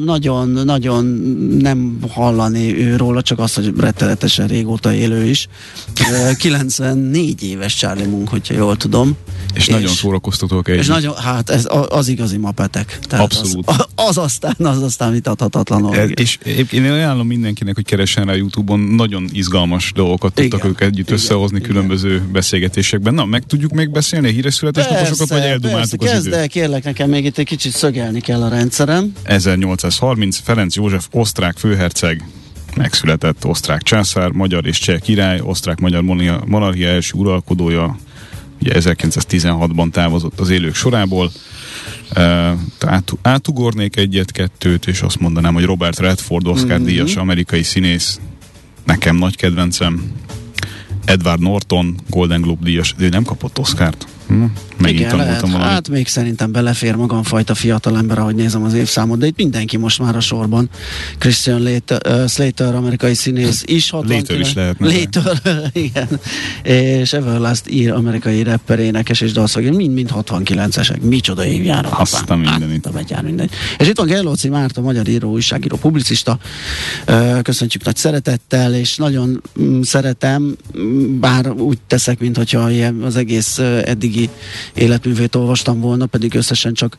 nagyon, 0.06 0.50
nagyon 0.50 1.06
nem 1.62 1.98
hallani 2.10 2.84
ő 2.86 2.96
róla, 2.96 3.22
csak 3.22 3.40
az, 3.40 3.54
hogy 3.54 3.74
rettenetesen 3.78 4.48
régóta 4.48 4.94
élő 4.94 5.24
is. 5.26 5.48
Ö, 6.12 6.32
94 6.40 7.44
éves 7.44 7.76
Charlie 7.76 8.06
Munk, 8.06 8.30
hogyha 8.30 8.54
jól 8.54 8.78
tudom. 8.78 9.16
És, 9.54 9.68
nagyon 9.68 9.88
szórakoztatóak 9.88 10.70
egy. 10.70 10.78
És 10.78 10.88
nagyon, 10.88 11.16
hát 11.16 11.50
ez 11.50 11.68
az 11.90 12.08
igazi 12.08 12.38
mapetek. 12.38 13.00
Abszolút. 13.10 13.68
Az, 13.70 13.86
az 13.96 14.18
aztán, 14.18 14.56
az 14.58 14.82
aztán 14.82 15.12
vitathatatlanul. 15.12 15.96
Ez- 15.96 16.10
És 16.16 16.38
én 16.72 16.84
ajánlom 16.92 17.28
mindenkinek, 17.28 17.76
hogy 17.76 17.86
keressen 17.86 18.26
rá 18.26 18.34
Youtube-on, 18.34 18.80
nagyon 18.80 19.30
izgalmas 19.32 19.92
dolgokat 19.96 20.34
tudtak 20.34 20.60
Igen, 20.60 20.70
ők 20.72 20.82
együtt 20.82 21.06
igen, 21.08 21.14
összehozni 21.14 21.58
igen. 21.58 21.70
különböző 21.70 22.22
beszélgetésekben. 22.32 23.14
Na, 23.14 23.26
meg 23.26 23.44
tudjuk 23.46 23.72
még 23.72 23.90
beszélni 23.92 24.28
a 24.28 24.32
híres 24.32 24.54
születésnaposokat, 24.54 25.30
vagy 25.30 25.42
eldumáltuk 25.42 26.02
az 26.02 26.10
kezd 26.10 26.28
időt? 26.28 26.48
kérlek 26.48 26.84
nekem 26.84 27.10
még 27.10 27.26
itt 27.26 27.38
egy 27.38 27.46
kicsit 27.46 27.74
szögelni 27.78 28.22
kell 28.22 28.44
a 28.44 28.50
rendszerem. 28.50 29.14
1830 29.24 30.38
Ferenc 30.38 30.76
József 30.76 31.08
osztrák 31.12 31.58
főherceg 31.58 32.28
megszületett 32.76 33.46
osztrák 33.46 33.82
császár, 33.82 34.32
magyar 34.32 34.66
és 34.66 34.80
cseh 34.80 35.00
király, 35.00 35.40
osztrák-magyar 35.44 36.02
monarchia 36.46 36.88
első 36.88 37.18
uralkodója, 37.18 37.98
ugye 38.62 38.74
1916-ban 38.76 39.92
távozott 39.92 40.40
az 40.40 40.50
élők 40.50 40.76
sorából. 40.76 41.32
Át, 42.80 43.12
átugornék 43.22 43.96
egyet-kettőt, 43.96 44.88
és 44.88 45.02
azt 45.02 45.20
mondanám, 45.20 45.54
hogy 45.54 45.64
Robert 45.64 46.00
Redford, 46.00 46.48
Oscar 46.48 46.78
Mhm. 46.78 46.86
díjas 46.86 47.16
amerikai 47.16 47.64
színész, 47.64 48.20
nekem 48.86 49.16
nagy 49.16 49.36
kedvencem. 49.36 50.12
Edward 51.06 51.42
Norton, 51.42 51.96
Golden 52.10 52.42
Globe 52.42 52.64
díjas, 52.64 52.94
de 52.98 53.06
ő 53.06 53.10
nem 53.10 53.24
kapott 53.24 53.60
Oscárt. 53.60 54.08
Hm? 54.28 54.44
Megint 54.78 55.00
Igen, 55.00 55.16
lehet. 55.16 55.42
valamit. 55.42 55.68
Hát 55.68 55.90
még 55.90 56.08
szerintem 56.08 56.52
belefér 56.52 56.96
magamfajta 56.96 57.56
fiatalember, 57.56 58.20
ahogy 58.20 58.36
nézem 58.36 58.64
az 58.64 58.74
évszámot, 58.74 59.20
de 59.20 59.26
itt 59.26 59.38
mindenki 59.38 59.78
most 59.78 60.00
már 60.00 60.16
a 60.16 60.20
sorban. 60.20 60.70
Christian 61.18 61.62
Later, 61.64 62.02
uh, 62.08 62.28
Slater, 62.28 62.76
amerikai 62.76 63.14
színész 63.14 63.64
is. 63.66 63.90
69 63.90 64.30
Later 64.30 64.48
is 64.48 64.54
lehetne. 64.54 64.88
Later, 64.88 65.42
igen. 65.88 66.08
És 66.64 67.14
Everlast 67.14 67.70
ír, 67.70 67.92
amerikai 67.92 68.44
rapper, 68.44 68.80
énekes 68.80 69.22
és 69.22 69.32
dalszagér, 69.32 69.72
mind-mind 69.72 70.10
69-esek. 70.14 71.02
Micsoda 71.02 71.46
évjára. 71.46 71.90
Azt 71.90 72.30
a 72.30 72.36
mindenit. 72.36 72.92
Betyár 72.92 73.24
mindegy. 73.24 73.50
És 73.78 73.88
itt 73.88 73.98
van 73.98 74.08
Gellóci 74.08 74.50
Márta, 74.50 74.82
magyar 74.82 75.08
író, 75.08 75.32
újságíró, 75.32 75.76
publicista. 75.76 76.38
Köszöntjük 77.42 77.84
nagy 77.84 77.96
szeretettel, 77.96 78.74
és 78.74 78.96
nagyon 78.96 79.42
mm, 79.62 79.82
szeretem, 79.82 80.56
mm, 80.78 81.20
bár 81.20 81.52
úgy 81.52 81.78
teszek, 81.88 82.20
mintha 82.20 82.60
az 83.04 83.16
egész 83.16 83.58
ö, 83.58 83.80
eddigi 84.18 84.30
életművét 84.74 85.36
olvastam 85.36 85.80
volna, 85.80 86.06
pedig 86.06 86.36
összesen 86.36 86.74
csak 86.74 86.98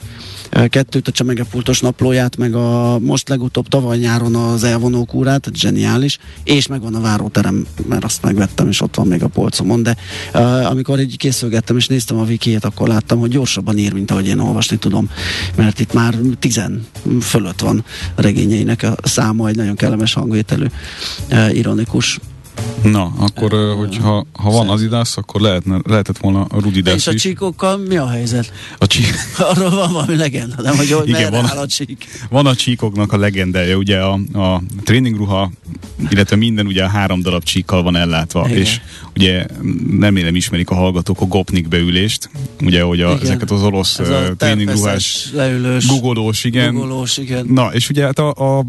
ö, 0.51 0.67
kettőt, 0.67 1.09
a 1.09 1.11
csemegepultos 1.11 1.81
naplóját, 1.81 2.37
meg 2.37 2.55
a 2.55 2.99
most 2.99 3.29
legutóbb 3.29 3.69
tavaly 3.69 3.99
nyáron 3.99 4.35
az 4.35 4.65
elvonók 4.65 5.15
úrát, 5.15 5.51
zseniális, 5.55 6.19
és 6.45 6.67
megvan 6.67 6.95
a 6.95 7.01
váróterem, 7.01 7.67
mert 7.89 8.05
azt 8.05 8.23
megvettem, 8.23 8.69
és 8.69 8.81
ott 8.81 8.95
van 8.95 9.07
még 9.07 9.23
a 9.23 9.29
polcomon, 9.29 9.83
de 9.83 9.97
ö, 10.33 10.39
amikor 10.39 11.01
így 11.01 11.17
készülgettem, 11.17 11.77
és 11.77 11.87
néztem 11.87 12.19
a 12.19 12.25
wikijét, 12.25 12.65
akkor 12.65 12.89
láttam, 12.89 13.19
hogy 13.19 13.31
gyorsabban 13.31 13.79
ír, 13.79 13.93
mint 13.93 14.11
ahogy 14.11 14.27
én 14.27 14.39
olvasni 14.39 14.77
tudom, 14.77 15.11
mert 15.57 15.81
itt 15.81 15.93
már 15.93 16.15
tizen 16.39 16.87
fölött 17.21 17.61
van 17.61 17.85
regényeinek 18.15 18.83
a 18.83 19.09
száma, 19.09 19.49
egy 19.49 19.57
nagyon 19.57 19.77
kellemes 19.77 20.13
hangvételű, 20.13 20.67
ö, 21.29 21.49
ironikus. 21.49 22.19
Na, 22.83 23.13
akkor, 23.19 23.53
ö, 23.53 23.75
hogyha 23.77 24.27
ha 24.33 24.51
van 24.51 24.69
az 24.69 24.83
idász, 24.83 25.17
akkor 25.17 25.41
lehetne, 25.41 25.81
lehetett 25.85 26.19
volna 26.19 26.45
a 26.45 26.61
Rudi 26.61 26.83
És 26.85 27.07
a 27.07 27.13
is. 27.13 27.23
csíkokkal 27.23 27.77
mi 27.77 27.97
a 27.97 28.09
helyzet? 28.09 28.53
A 28.79 28.87
csí... 28.87 29.03
Arról 29.39 29.71
van 29.71 29.93
valami 29.93 30.17
legenda, 30.17 30.63
nem? 30.63 30.77
Hogy, 30.77 30.91
hogy 30.91 31.09
Igen, 31.09 31.31
van. 31.31 31.47
áll 31.47 31.57
a 31.57 31.67
csík. 31.67 32.07
Van 32.31 32.47
a 32.47 32.55
csíkoknak 32.55 33.13
a 33.13 33.17
legendája, 33.19 33.77
ugye 33.77 33.99
a, 33.99 34.13
a 34.33 34.63
tréningruha, 34.85 35.51
illetve 36.11 36.37
minden 36.37 36.67
ugye 36.67 36.85
a 36.85 36.89
három 36.89 37.23
darab 37.23 37.43
csíkkal 37.43 37.83
van 37.83 37.97
ellátva, 37.97 38.45
Igen. 38.47 38.59
és 38.59 38.81
ugye 39.17 39.47
remélem 40.01 40.35
ismerik 40.37 40.71
a 40.71 40.75
hallgatók 40.75 41.21
a 41.21 41.25
gopnik 41.25 41.69
beülést, 41.69 42.31
ugye, 42.63 42.83
hogy 42.83 43.01
a, 43.01 43.11
Igen. 43.11 43.23
ezeket 43.23 43.51
az 43.51 43.63
orosz 43.63 43.99
Ez 43.99 44.09
a 44.09 44.35
tréningruhás, 44.37 45.29
leülős, 45.33 45.87
gugolós, 45.87 46.45
igen. 46.45 46.75
gugolós, 46.75 47.17
igen. 47.17 47.47
Na, 47.47 47.73
és 47.73 47.89
ugye 47.89 48.05
hát 48.05 48.19
a, 48.19 48.59
a, 48.59 48.65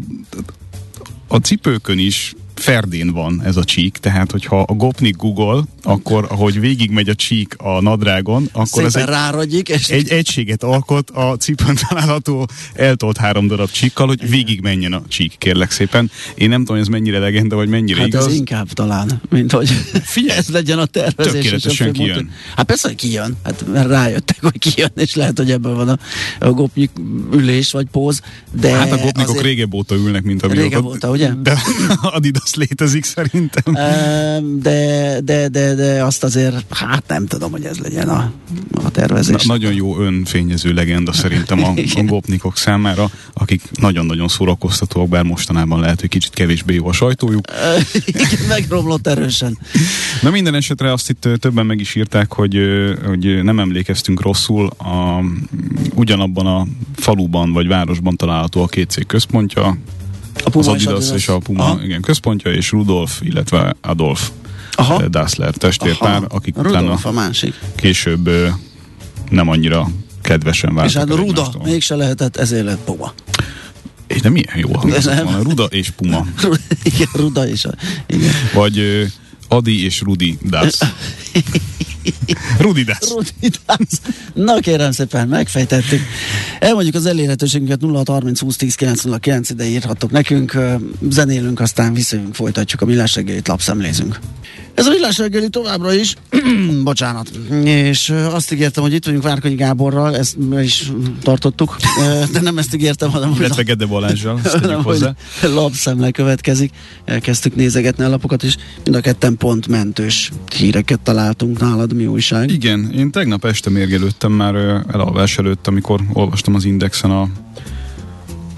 a 1.28 1.36
cipőkön 1.36 1.98
is 1.98 2.34
ferdén 2.60 3.12
van 3.12 3.42
ez 3.44 3.56
a 3.56 3.64
csík, 3.64 3.96
tehát 3.96 4.30
hogyha 4.30 4.60
a 4.60 4.72
gopnik 4.72 5.16
Google, 5.16 5.62
akkor 5.82 6.26
ahogy 6.28 6.60
végigmegy 6.60 7.08
a 7.08 7.14
csík 7.14 7.54
a 7.58 7.80
nadrágon, 7.80 8.48
akkor 8.52 8.66
Szépen 8.66 8.86
ez 8.86 8.94
egy 8.96 9.04
ráragyik, 9.04 9.68
és 9.68 9.88
egy 9.88 10.08
egységet 10.08 10.62
alkot 10.62 11.10
a 11.10 11.36
cipőn 11.36 11.78
található 11.88 12.48
eltolt 12.74 13.16
három 13.16 13.46
darab 13.46 13.70
csíkkal, 13.70 14.06
hogy 14.06 14.28
végig 14.28 14.60
menjen 14.60 14.92
a 14.92 15.02
csík, 15.08 15.34
kérlek 15.38 15.70
szépen. 15.70 16.10
Én 16.34 16.48
nem 16.48 16.58
tudom, 16.58 16.76
hogy 16.76 16.84
ez 16.86 16.92
mennyire 16.92 17.18
legenda, 17.18 17.56
vagy 17.56 17.68
mennyire 17.68 17.98
Hát 17.98 18.06
igaz. 18.06 18.26
ez 18.26 18.34
inkább 18.34 18.72
talán, 18.72 19.20
mint 19.30 19.52
hogy 19.52 19.68
Figyelj, 20.02 20.38
ez 20.38 20.48
legyen 20.48 20.78
a 20.78 20.86
tervezés. 20.86 21.32
és 21.32 21.40
tökéletesen 21.40 21.88
a 21.88 21.92
kijön. 21.92 22.30
Hát 22.56 22.66
persze, 22.66 22.88
hogy 22.88 22.96
kijön. 22.96 23.36
Hát 23.44 23.64
mert 23.72 23.88
rájöttek, 23.88 24.36
hogy 24.40 24.58
kijön, 24.58 24.90
és 24.96 25.14
lehet, 25.14 25.38
hogy 25.38 25.50
ebből 25.50 25.74
van 25.74 25.88
a, 25.88 25.98
a 26.40 26.50
gopnyik 26.50 26.90
ülés 27.32 27.70
vagy 27.72 27.86
póz. 27.92 28.20
De 28.60 28.70
Hát 28.70 28.92
a 28.92 28.96
gopnikok 28.96 29.28
azért- 29.28 29.44
régebb 29.44 29.74
óta 29.74 29.94
ülnek, 29.94 30.22
mint 30.22 30.42
a 30.42 30.46
Régebb 30.52 30.84
óta, 30.84 31.10
ugye? 31.10 31.32
De 31.42 31.62
Adidas 32.02 32.54
létezik 32.54 33.04
szerintem. 33.04 33.74
Ehm, 33.74 34.44
De, 34.58 35.20
de, 35.24 35.48
de, 35.74 35.92
de 35.92 36.04
azt 36.04 36.24
azért, 36.24 36.74
hát 36.74 37.04
nem 37.06 37.26
tudom, 37.26 37.50
hogy 37.50 37.64
ez 37.64 37.78
legyen 37.78 38.08
a, 38.08 38.32
a 38.84 38.90
tervezés. 38.90 39.46
Na, 39.46 39.52
nagyon 39.52 39.72
jó 39.72 40.00
önfényező 40.00 40.72
legenda 40.72 41.12
szerintem 41.12 41.64
a, 41.64 41.68
a 42.00 42.02
gopnikok 42.02 42.56
számára, 42.56 43.10
akik 43.32 43.62
nagyon-nagyon 43.80 44.28
szórakoztatóak, 44.28 45.08
bár 45.08 45.22
mostanában 45.22 45.80
lehet, 45.80 46.00
hogy 46.00 46.08
kicsit 46.08 46.34
kevésbé 46.34 46.74
jó 46.74 46.88
a 46.88 46.92
sajtójuk. 46.92 47.44
Igen, 48.04 48.28
megromlott 48.48 49.06
erősen. 49.06 49.58
Na 50.22 50.30
minden 50.30 50.54
esetre 50.54 50.92
azt 50.92 51.10
itt 51.10 51.28
többen 51.38 51.66
meg 51.66 51.80
is 51.80 51.94
írták, 51.94 52.32
hogy, 52.32 52.58
hogy 53.06 53.42
nem 53.42 53.58
emlékeztünk 53.58 54.20
rosszul. 54.20 54.66
A, 54.66 55.24
ugyanabban 55.94 56.46
a 56.46 56.66
faluban 56.96 57.52
vagy 57.52 57.66
városban 57.66 58.16
található 58.16 58.62
a 58.62 58.66
két 58.66 58.90
cég 58.90 59.06
központja, 59.06 59.78
A 60.34 60.42
az 60.44 60.52
Puma 60.52 60.70
Adidas 60.70 61.10
és 61.12 61.28
a 61.28 61.38
Puma 61.38 61.62
Aha. 61.62 61.82
igen, 61.82 62.00
központja, 62.00 62.52
és 62.52 62.70
Rudolf, 62.70 63.20
illetve 63.22 63.74
Adolf 63.80 64.30
Aha. 64.80 65.02
ö, 65.02 65.08
Dassler 65.08 65.54
testvérpár, 65.54 66.16
Aha. 66.16 66.26
akik 66.28 66.56
utána 66.58 66.78
Rudolf 66.80 67.04
a 67.06 67.10
másik. 67.12 67.54
később 67.76 68.26
ö, 68.26 68.48
nem 69.30 69.48
annyira 69.48 69.88
kedvesen 70.22 70.74
váltak 70.74 70.90
És 70.92 70.96
hát 70.98 71.08
Ruda 71.08 71.22
egymástól. 71.22 71.62
mégse 71.64 71.94
lehetett, 71.96 72.36
ezért 72.36 72.64
lett 72.64 72.78
Puma. 72.84 73.12
És 74.06 74.20
de 74.20 74.28
milyen 74.28 74.56
jó 74.58 74.72
hangzott 74.76 75.14
volna, 75.22 75.42
Ruda 75.42 75.64
és 75.64 75.90
Puma. 75.90 76.26
Igen, 76.92 77.08
Ruda 77.12 77.48
is. 77.48 77.64
A, 77.64 77.74
igen. 78.06 78.32
Vagy 78.54 78.78
ö, 78.78 79.02
Adi 79.48 79.84
és 79.84 80.00
Rudi 80.00 80.38
Dasz. 80.48 80.78
Rudi 82.58 82.82
Dasz. 82.82 83.10
Rudi 83.10 83.50
Dász. 83.66 84.00
Na 84.34 84.60
kérem 84.60 84.92
szépen, 84.92 85.28
megfejtettük. 85.28 86.00
Elmondjuk 86.58 86.94
az 86.94 87.06
elérhetőségünket 87.06 87.80
0630 87.82 88.40
20 88.40 88.56
10 88.56 88.74
909 88.74 89.50
ide 89.50 89.64
írhattok 89.64 90.10
nekünk, 90.10 90.58
zenélünk, 91.10 91.60
aztán 91.60 91.94
visszajövünk, 91.94 92.34
folytatjuk 92.34 92.80
a 92.80 92.84
millás 92.84 93.14
reggelit, 93.14 93.48
lapszemlézünk. 93.48 94.18
Ez 94.74 94.86
a 94.86 94.90
millás 94.90 95.18
reggeli 95.18 95.48
továbbra 95.48 95.94
is, 95.94 96.14
bocsánat, 96.84 97.30
és 97.64 98.14
azt 98.32 98.52
ígértem, 98.52 98.82
hogy 98.82 98.92
itt 98.92 99.04
vagyunk 99.04 99.22
Várkonyi 99.22 99.54
Gáborral, 99.54 100.16
ezt 100.16 100.36
is 100.62 100.92
tartottuk, 101.22 101.76
de 102.32 102.40
nem 102.40 102.58
ezt 102.58 102.74
ígértem, 102.74 103.10
hanem 103.10 103.28
hogy 103.28 103.38
Illetve 103.38 103.62
Gede 103.62 103.86
Balázsral, 103.86 104.40
hanem, 104.44 104.82
hozzá. 104.82 105.14
lapszemle 105.42 106.10
következik. 106.10 106.72
Elkezdtük 107.04 107.54
nézegetni 107.54 108.04
a 108.04 108.08
lapokat, 108.08 108.42
és 108.42 108.56
mind 108.84 108.96
a 108.96 109.00
ketten 109.00 109.36
pont 109.36 109.66
mentős 109.66 110.32
híreket 110.56 111.00
találtunk 111.00 111.60
nálad, 111.60 111.89
mi 111.92 112.06
újság. 112.06 112.50
Igen, 112.50 112.90
én 112.92 113.10
tegnap 113.10 113.44
este 113.44 113.70
mérgelődtem 113.70 114.32
már 114.32 114.54
elalvás 114.88 115.38
előtt, 115.38 115.66
amikor 115.66 116.00
olvastam 116.12 116.54
az 116.54 116.64
Indexen 116.64 117.10
a 117.10 117.28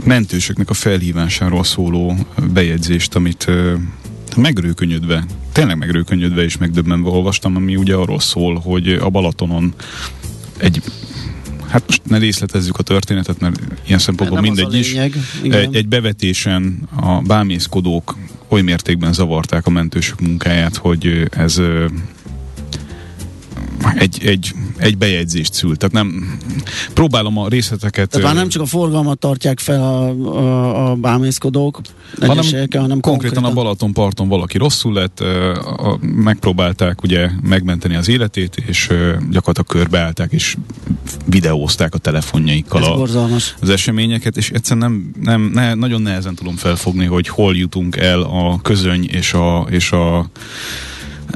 mentősöknek 0.04 0.70
a 0.70 0.74
felhívásáról 0.74 1.64
szóló 1.64 2.16
bejegyzést, 2.52 3.14
amit 3.14 3.50
megrőkönyödve, 4.36 5.24
tényleg 5.52 5.78
megrőkönyödve 5.78 6.42
és 6.42 6.56
megdöbbenve 6.56 7.08
olvastam, 7.08 7.56
ami 7.56 7.76
ugye 7.76 7.94
arról 7.94 8.20
szól, 8.20 8.58
hogy 8.58 8.88
a 8.88 9.08
Balatonon 9.08 9.74
egy 10.56 10.82
hát 11.68 11.82
most 11.86 12.02
ne 12.04 12.18
részletezzük 12.18 12.78
a 12.78 12.82
történetet, 12.82 13.40
mert 13.40 13.60
ilyen 13.86 13.98
szempontból 13.98 14.40
Nem 14.40 14.52
mindegy 14.52 14.74
is. 14.74 14.94
Egy, 15.42 15.74
egy 15.74 15.88
bevetésen 15.88 16.88
a 17.00 17.20
bámészkodók 17.20 18.16
oly 18.48 18.62
mértékben 18.62 19.12
zavarták 19.12 19.66
a 19.66 19.70
mentősök 19.70 20.20
munkáját, 20.20 20.76
hogy 20.76 21.28
ez 21.30 21.60
egy, 23.94 24.18
egy, 24.24 24.52
egy 24.76 24.98
bejegyzést 24.98 25.52
szült. 25.52 25.78
Tehát 25.78 25.94
nem 25.94 26.38
próbálom 26.94 27.38
a 27.38 27.48
részleteket 27.48 28.08
Tehát 28.08 28.26
már 28.26 28.36
nem 28.36 28.48
csak 28.48 28.62
a 28.62 28.66
forgalmat 28.66 29.18
tartják 29.18 29.60
fel 29.60 29.82
a, 29.82 30.08
a, 30.08 30.90
a 30.90 30.94
bámészkodók, 30.94 31.80
hanem 32.20 32.44
hanem 32.72 33.00
konkrétan 33.00 33.44
a 33.44 33.52
Balaton 33.52 33.92
parton 33.92 34.28
valaki 34.28 34.58
rosszul 34.58 34.92
lett, 34.92 35.20
ö, 35.20 35.54
a, 35.54 35.98
megpróbálták 36.00 37.02
ugye 37.02 37.30
megmenteni 37.42 37.94
az 37.94 38.08
életét, 38.08 38.56
és 38.66 38.86
gyakorlatilag 39.30 39.66
körbeállták, 39.66 40.32
és 40.32 40.56
videózták 41.26 41.94
a 41.94 41.98
telefonjaikkal 41.98 42.84
a, 42.84 42.96
borzalmas. 42.96 43.54
az 43.60 43.68
eseményeket, 43.68 44.36
és 44.36 44.50
egyszerűen 44.50 44.90
nem, 44.90 45.12
nem 45.20 45.50
ne, 45.54 45.74
nagyon 45.74 46.02
nehezen 46.02 46.34
tudom 46.34 46.56
felfogni, 46.56 47.04
hogy 47.04 47.28
hol 47.28 47.56
jutunk 47.56 47.96
el 47.96 48.20
a 48.20 48.60
közöny 48.62 49.04
és 49.04 49.32
a, 49.32 49.66
és 49.70 49.92
a 49.92 50.30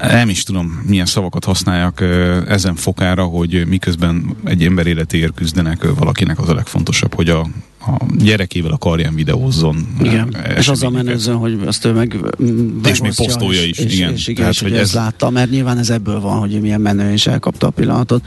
nem 0.03 0.29
is 0.29 0.43
tudom, 0.43 0.83
milyen 0.87 1.07
szavakat 1.07 1.45
használjak 1.45 2.01
ezen 2.49 2.75
fokára, 2.75 3.25
hogy 3.25 3.67
miközben 3.67 4.37
egy 4.45 4.65
ember 4.65 4.87
életéért 4.87 5.35
küzdenek, 5.35 5.95
valakinek 5.99 6.39
az 6.39 6.49
a 6.49 6.55
legfontosabb, 6.55 7.15
hogy 7.15 7.29
a, 7.29 7.41
a 7.81 8.05
gyerekével 8.19 8.71
a 8.71 8.79
karján 8.79 9.15
videózzon. 9.15 9.87
Igen, 10.03 10.37
és 10.57 10.69
azzal 10.69 10.91
menőzön, 10.91 11.37
hogy 11.37 11.59
azt 11.67 11.85
ő 11.85 11.93
meg 11.93 12.17
És 12.85 13.01
még 13.01 13.15
posztolja 13.15 13.63
is, 13.65 13.79
és, 13.79 13.95
igen. 13.95 14.13
És, 14.13 14.27
igen, 14.27 14.37
Tehát, 14.37 14.53
és 14.53 14.61
hogy 14.61 14.71
hogy 14.71 14.81
ez- 14.81 14.93
látta, 14.93 15.31
mert 15.31 15.51
nyilván 15.51 15.79
ez 15.79 15.91
ebből 15.91 16.21
van, 16.21 16.39
hogy 16.39 16.61
milyen 16.61 16.81
menő 16.81 17.13
és 17.13 17.27
elkapta 17.27 17.67
a 17.67 17.71
pillanatot. 17.71 18.25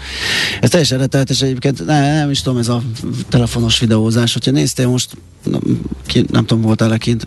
Ez 0.61 0.69
teljesen 0.69 0.97
rettenetes 0.97 1.41
egyébként, 1.41 1.85
ne, 1.85 2.13
nem 2.19 2.29
is 2.29 2.41
tudom, 2.41 2.59
ez 2.59 2.67
a 2.67 2.81
telefonos 3.29 3.79
videózás, 3.79 4.33
hogyha 4.33 4.51
néztél 4.51 4.87
most, 4.87 5.17
nem, 5.43 5.61
ki, 6.05 6.25
nem 6.31 6.45
tudom, 6.45 6.63
voltál-e 6.63 6.97
kint, 6.97 7.25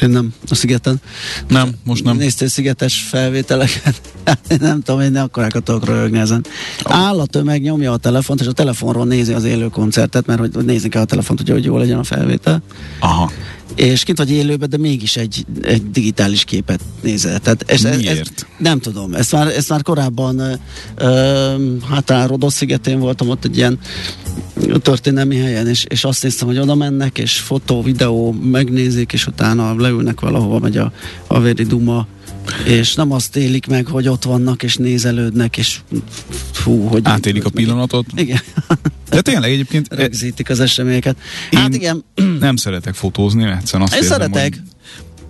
én 0.00 0.10
nem, 0.10 0.34
a 0.50 0.54
szigeten. 0.54 1.00
Nem, 1.48 1.70
most 1.84 2.04
nem. 2.04 2.16
Néztél 2.16 2.48
szigetes 2.48 3.00
felvételeket? 3.00 4.00
Én 4.48 4.58
nem 4.60 4.82
tudom, 4.82 5.00
én 5.00 5.10
ne 5.10 5.22
akkorákat 5.22 5.62
tudok 5.62 5.86
röhögni 5.86 6.18
ezen. 6.18 6.46
Áll 6.82 7.20
a 7.20 7.26
tömeg, 7.26 7.62
nyomja 7.62 7.92
a 7.92 7.96
telefont, 7.96 8.40
és 8.40 8.46
a 8.46 8.52
telefonról 8.52 9.04
nézi 9.04 9.32
az 9.32 9.44
élő 9.44 9.68
koncertet, 9.68 10.26
mert 10.26 10.40
hogy, 10.40 10.64
nézni 10.64 10.88
kell 10.88 11.02
a 11.02 11.04
telefont, 11.04 11.38
hogy, 11.38 11.50
hogy 11.50 11.64
jó 11.64 11.76
legyen 11.76 11.98
a 11.98 12.04
felvétel 12.04 12.62
Aha. 13.00 13.30
És 13.74 14.02
kint 14.02 14.18
vagy 14.18 14.30
élőben, 14.30 14.68
de 14.68 14.76
mégis 14.76 15.16
egy, 15.16 15.44
egy 15.62 15.90
digitális 15.90 16.44
képet 16.44 16.80
nézel. 17.02 17.38
Tehát 17.38 17.64
ez, 17.66 17.84
ez, 17.84 17.92
ez, 17.92 18.00
Miért? 18.00 18.46
nem 18.58 18.78
tudom, 18.80 19.14
ezt 19.14 19.32
már, 19.32 19.46
ezt 19.46 19.68
már 19.68 19.82
korábban 19.82 20.42
ö, 20.96 21.54
hát 21.88 22.10
a 22.10 22.26
Rodos 22.26 22.52
szigetén 22.52 22.98
voltam 22.98 23.28
ott 23.28 23.44
egy 23.44 23.56
ilyen 23.56 23.78
történelmi 24.82 25.36
helyen, 25.36 25.68
és, 25.68 25.84
és 25.88 26.04
azt 26.04 26.22
néztem, 26.22 26.46
hogy 26.48 26.58
oda 26.58 26.74
mennek, 26.74 27.18
és 27.18 27.38
fotó, 27.38 27.82
videó 27.82 28.32
megnézik, 28.32 29.12
és 29.12 29.26
utána 29.26 29.74
leülnek 29.74 30.20
valahova, 30.20 30.58
megy 30.58 30.76
a, 30.76 30.92
a 31.26 31.40
véri 31.40 31.64
duma, 31.64 32.06
és 32.66 32.94
nem 32.94 33.12
azt 33.12 33.36
élik 33.36 33.66
meg, 33.66 33.86
hogy 33.86 34.08
ott 34.08 34.24
vannak, 34.24 34.62
és 34.62 34.76
nézelődnek, 34.76 35.56
és 35.56 35.78
fú, 36.52 36.86
hogy... 36.86 37.00
Átélik 37.04 37.44
a 37.44 37.50
pillanatot. 37.50 38.06
Igen, 38.14 38.40
De 39.10 39.20
tényleg 39.20 39.50
egyébként 39.50 39.86
rögzítik 39.94 40.50
az 40.50 40.60
eseményeket. 40.60 41.16
Hát 41.52 41.74
igen, 41.74 42.04
nem 42.40 42.56
szeretek 42.56 42.94
fotózni, 42.94 43.44
egyszerűen 43.44 43.88
azt 43.88 43.94
én 43.96 44.02
érzem, 44.02 44.18
szeretek, 44.20 44.54
hogy 44.54 44.62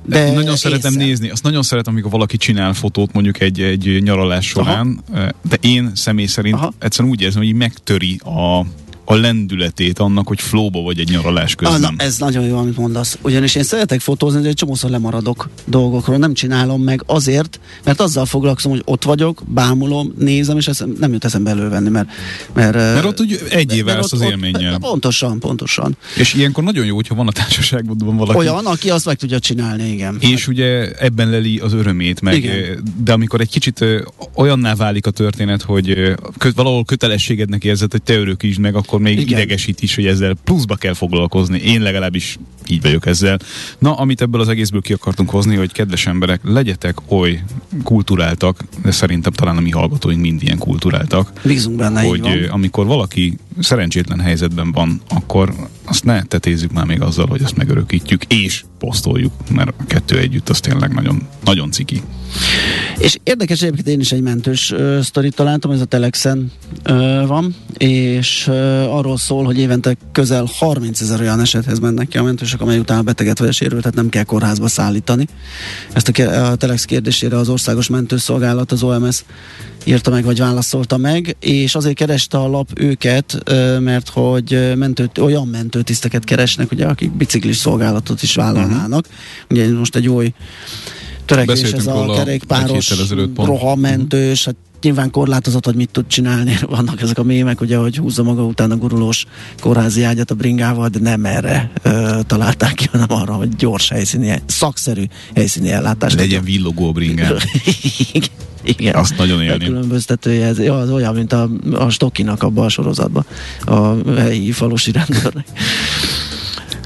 de 0.09 0.33
nagyon 0.33 0.57
szeretem 0.57 0.93
észre. 0.93 1.05
nézni, 1.05 1.31
azt 1.31 1.43
nagyon 1.43 1.63
szeretem, 1.63 1.93
amikor 1.93 2.11
valaki 2.11 2.37
csinál 2.37 2.73
fotót 2.73 3.13
mondjuk 3.13 3.41
egy, 3.41 3.61
egy 3.61 4.03
nyaralás 4.03 4.47
során, 4.47 5.01
de 5.49 5.57
én 5.61 5.91
személy 5.95 6.27
szerint 6.27 6.55
Aha. 6.55 6.73
egyszerűen 6.79 7.13
úgy 7.13 7.21
érzem, 7.21 7.43
hogy 7.43 7.55
megtöri 7.55 8.21
a, 8.25 8.67
a 9.11 9.15
lendületét 9.15 9.99
annak, 9.99 10.27
hogy 10.29 10.41
flóba 10.41 10.81
vagy 10.83 10.99
egy 10.99 11.11
nyaralás 11.11 11.55
Ah, 11.55 11.57
közben. 11.57 11.95
na, 11.97 12.05
ez 12.05 12.19
nagyon 12.19 12.45
jó, 12.45 12.57
amit 12.59 12.77
mondasz. 12.77 13.19
Ugyanis 13.23 13.55
én 13.55 13.63
szeretek 13.63 14.01
fotózni, 14.01 14.41
de 14.41 14.49
egy 14.49 14.55
csomószor 14.55 14.91
lemaradok 14.91 15.49
dolgokról. 15.65 16.17
Nem 16.17 16.35
csinálom 16.35 16.83
meg 16.83 17.03
azért, 17.07 17.61
mert 17.85 18.01
azzal 18.01 18.27
foglalkozom, 18.27 18.73
hogy 18.73 18.83
ott 18.85 19.05
vagyok, 19.05 19.43
bámulom, 19.47 20.13
nézem, 20.19 20.57
és 20.57 20.69
eszem, 20.69 20.97
nem 21.01 21.13
jut 21.13 21.25
eszembe 21.25 21.51
elővenni, 21.51 21.89
mert... 21.89 22.09
Mert, 22.55 22.75
Mert 22.75 23.05
ott 23.05 23.21
úgy 23.21 23.41
egyé 23.51 23.83
mert 23.83 23.97
válsz 23.97 24.13
az 24.13 24.21
élménnyel. 24.21 24.79
pontosan, 24.79 25.39
pontosan. 25.39 25.97
És 26.17 26.35
ilyenkor 26.35 26.65
nagyon 26.65 26.85
jó, 26.85 26.95
hogyha 26.95 27.15
van 27.15 27.27
a 27.27 27.33
társaságban 27.33 28.17
valaki. 28.17 28.39
Olyan, 28.39 28.67
aki 28.67 28.91
azt 28.91 29.05
meg 29.07 29.17
tudja 29.17 29.39
csinálni, 29.39 29.89
igen. 29.93 30.17
És 30.21 30.49
ugye 30.49 30.93
ebben 30.99 31.31
leli 31.31 31.59
az 31.59 31.73
örömét, 31.73 32.21
meg, 32.21 32.37
Igen. 32.37 32.83
de 33.05 33.13
amikor 33.13 33.41
egy 33.41 33.51
kicsit 33.51 33.85
olyanná 34.35 34.75
válik 34.75 35.07
a 35.07 35.11
történet, 35.11 35.63
hogy 35.63 36.15
valahol 36.55 36.85
kötelességednek 36.85 37.65
érzed, 37.65 37.91
hogy 37.91 38.03
te 38.03 38.15
örökítsd 38.15 38.59
meg, 38.61 38.75
akkor 38.75 38.98
még 38.99 39.19
Igen. 39.19 39.39
Idegesít 39.39 39.83
is, 39.83 39.95
hogy 39.95 40.07
ezzel 40.07 40.37
pluszba 40.45 40.75
kell 40.75 40.95
foglalkozni. 40.95 41.59
Én 41.59 41.81
legalábbis 41.81 42.39
így 42.69 42.83
vagyok 42.83 43.07
ezzel. 43.07 43.39
Na, 43.79 43.95
amit 43.95 44.21
ebből 44.21 44.41
az 44.41 44.49
egészből 44.49 44.81
ki 44.81 44.93
akartunk 44.93 45.31
hozni, 45.31 45.57
hogy 45.57 45.73
kedves 45.73 46.07
emberek, 46.07 46.41
legyetek 46.45 46.97
oly 47.09 47.43
kulturáltak, 47.83 48.65
de 48.83 48.91
szerintem 48.91 49.33
talán 49.33 49.57
a 49.57 49.61
mi 49.61 49.71
hallgatóink 49.71 50.21
mind 50.21 50.43
ilyen 50.43 50.59
kulturáltak, 50.59 51.33
Bízunk 51.45 51.77
benne, 51.77 52.03
hogy 52.03 52.21
van. 52.21 52.45
amikor 52.51 52.87
valaki 52.87 53.37
szerencsétlen 53.59 54.21
helyzetben 54.21 54.73
van, 54.73 55.01
akkor 55.09 55.55
azt 55.85 56.05
ne 56.05 56.23
tetézzük 56.23 56.73
már 56.73 56.85
még 56.85 57.01
azzal, 57.01 57.27
hogy 57.27 57.43
azt 57.43 57.57
megörökítjük, 57.57 58.25
és 58.25 58.65
posztoljuk, 58.79 59.33
mert 59.51 59.69
a 59.79 59.85
kettő 59.87 60.19
együtt 60.19 60.49
az 60.49 60.61
tényleg 60.61 60.95
nagyon, 60.95 61.23
nagyon 61.45 61.71
ciki. 61.71 62.03
És 62.99 63.19
érdekes 63.23 63.63
egyébként 63.63 63.89
én 63.89 64.01
is 64.01 64.13
egy 64.13 64.21
mentős 64.21 64.71
ö, 64.71 64.99
sztorit 65.03 65.35
találtam, 65.35 65.71
ez 65.71 65.81
a 65.81 65.85
Telexen 65.85 66.53
ö, 66.83 67.23
van, 67.27 67.55
és 67.77 68.47
ö, 68.47 68.83
arról 68.83 69.19
szól, 69.19 69.45
hogy 69.45 69.59
évente 69.59 69.97
közel 70.13 70.49
30 70.59 71.01
ezer 71.01 71.21
olyan 71.21 71.41
esethez 71.41 71.79
mennek 71.79 72.09
ki 72.09 72.19
a 72.19 72.23
mentősök, 72.23 72.61
amely 72.61 72.79
után 72.79 72.99
a 72.99 73.03
beteget 73.03 73.39
vagy 73.39 73.49
a 73.49 73.53
sérültet 73.53 73.95
nem 73.95 74.09
kell 74.09 74.25
kórházba 74.25 74.69
szállítani. 74.69 75.27
Ezt 75.93 76.09
a, 76.09 76.51
a 76.51 76.55
Telex 76.55 76.85
kérdésére 76.85 77.37
az 77.37 77.49
Országos 77.49 77.89
Mentőszolgálat, 77.89 78.73
az 78.73 78.83
OMS 78.83 79.25
írta 79.85 80.11
meg, 80.11 80.25
vagy 80.25 80.39
válaszolta 80.39 80.97
meg, 80.97 81.37
és 81.41 81.75
azért 81.75 81.97
kereste 81.97 82.39
a 82.39 82.49
lap 82.49 82.69
őket, 82.75 83.43
mert 83.81 84.09
hogy 84.09 84.73
mentőt, 84.77 85.19
olyan 85.19 85.47
mentőtiszteket 85.47 86.25
keresnek, 86.25 86.73
ugye, 86.73 86.87
akik 86.87 87.11
biciklis 87.13 87.57
szolgálatot 87.57 88.23
is 88.23 88.35
vállalnának. 88.35 89.07
Ugye 89.51 89.73
most 89.73 89.97
egy 89.97 90.09
új 90.09 90.33
törekvés 91.29 91.73
ez 91.73 91.87
a 91.87 92.13
kerékpáros 92.15 92.93
rohamentős, 93.37 94.45
hát 94.45 94.57
nyilván 94.83 95.11
korlátozott, 95.11 95.65
hogy 95.65 95.75
mit 95.75 95.91
tud 95.91 96.07
csinálni. 96.07 96.59
Vannak 96.77 97.01
ezek 97.01 97.19
a 97.19 97.23
mémek, 97.23 97.61
ugye, 97.61 97.77
hogy 97.77 97.97
húzza 97.97 98.23
maga 98.23 98.43
után 98.43 98.71
a 98.71 98.77
gurulós 98.77 99.27
kórházi 99.61 100.03
ágyat 100.03 100.31
a 100.31 100.35
bringával, 100.35 100.89
de 100.89 100.99
nem 100.99 101.25
erre 101.25 101.71
ö, 101.83 102.19
találták 102.27 102.75
ki, 102.75 102.87
hanem 102.93 103.07
arra, 103.11 103.33
hogy 103.33 103.57
gyors 103.57 103.89
helyszíni, 103.89 104.43
szakszerű 104.47 105.05
helyszíni 105.35 105.71
ellátást. 105.71 106.17
Legyen 106.17 106.45
villogó 106.45 106.93
bringán. 106.93 107.37
Igen. 108.13 108.29
Igen. 108.63 108.95
Azt 108.95 109.17
nagyon 109.17 109.43
élném. 109.43 109.69
Különböztetője, 109.69 110.47
ez 110.47 110.59
ja, 110.59 110.79
az 110.79 110.91
olyan, 110.91 111.15
mint 111.15 111.33
a, 111.33 111.51
a 111.73 111.91
Stokinak 111.91 112.43
abban 112.43 112.65
a 112.65 112.69
sorozatban, 112.69 113.25
a 113.65 113.95
helyi 114.17 114.53
falusi 114.53 114.93
rendőrnek. 114.93 115.47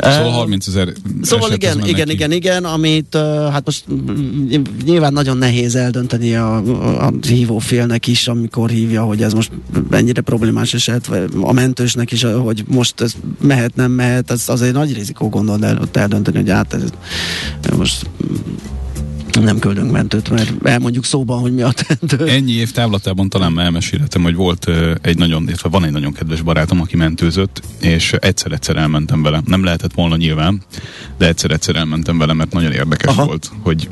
Szóval 0.03 0.27
Eh, 0.27 0.35
30 0.35 0.67
ezer 0.67 0.93
Szóval 1.23 1.53
igen, 1.53 1.85
igen, 1.87 2.07
ki. 2.07 2.13
igen, 2.13 2.33
igen, 2.33 2.65
amit 2.65 3.17
hát 3.51 3.63
most 3.65 3.85
mm, 3.93 4.63
nyilván 4.85 5.13
nagyon 5.13 5.37
nehéz 5.37 5.75
eldönteni 5.75 6.35
a, 6.35 6.57
a, 7.07 7.13
hívófélnek 7.29 8.07
is, 8.07 8.29
amikor 8.29 8.71
hívja, 8.71 9.03
hogy 9.03 9.23
ez 9.23 9.33
most 9.33 9.51
mennyire 9.91 10.21
problémás 10.21 10.75
eset, 10.75 11.07
vagy 11.07 11.31
a 11.41 11.53
mentősnek 11.53 12.13
is, 12.13 12.23
hogy 12.23 12.65
most 12.69 13.01
ez 13.01 13.15
mehet, 13.41 13.75
nem 13.75 13.91
mehet, 13.91 14.31
ez 14.31 14.49
azért 14.49 14.73
nagy 14.73 14.95
rizikó 14.95 15.29
gondolod 15.29 15.63
el, 15.63 15.79
ott 15.81 15.97
eldönteni, 15.97 16.37
hogy 16.37 16.51
hát 16.51 16.75
ez 16.75 16.83
most 17.77 18.07
mm, 18.27 18.35
nem 19.41 19.59
küldünk 19.59 19.91
mentőt, 19.91 20.31
mert 20.31 20.67
elmondjuk 20.67 21.05
szóban, 21.05 21.41
hogy 21.41 21.55
mi 21.55 21.63
a 21.63 21.73
tendő. 21.73 22.27
Ennyi 22.27 22.53
év 22.53 22.71
távlatában 22.71 23.29
talán 23.29 23.61
elmesélhetem, 23.61 24.23
hogy 24.23 24.35
volt 24.35 24.71
egy 25.03 25.19
nagyon, 25.19 25.43
illetve 25.43 25.69
van 25.69 25.85
egy 25.85 25.93
nagyon 25.93 26.13
kedves 26.13 26.41
barátom, 26.41 26.81
aki 26.81 26.97
mentőzött, 26.97 27.63
és 27.81 28.13
egyszer-egyszer 28.13 28.77
elmentem 28.77 29.23
vele. 29.23 29.43
Nem 29.45 29.65
lehetett 29.65 29.93
volna 29.95 30.17
nyilván, 30.17 30.63
de 31.19 31.27
egyszer-egyszer 31.27 31.77
elmentem 31.77 32.19
vele, 32.19 32.33
mert 32.33 32.53
nagyon 32.53 32.73
érdekes. 32.73 33.11
Aha. 33.13 33.25
volt, 33.25 33.51
hogy 33.61 33.89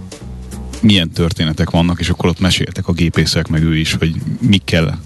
milyen 0.82 1.10
történetek 1.10 1.70
vannak, 1.70 2.00
és 2.00 2.08
akkor 2.08 2.28
ott 2.28 2.40
meséltek 2.40 2.88
a 2.88 2.92
gépészek, 2.92 3.48
meg 3.48 3.62
ő 3.62 3.76
is, 3.76 3.92
hogy 3.92 4.14
mikkel, 4.40 5.00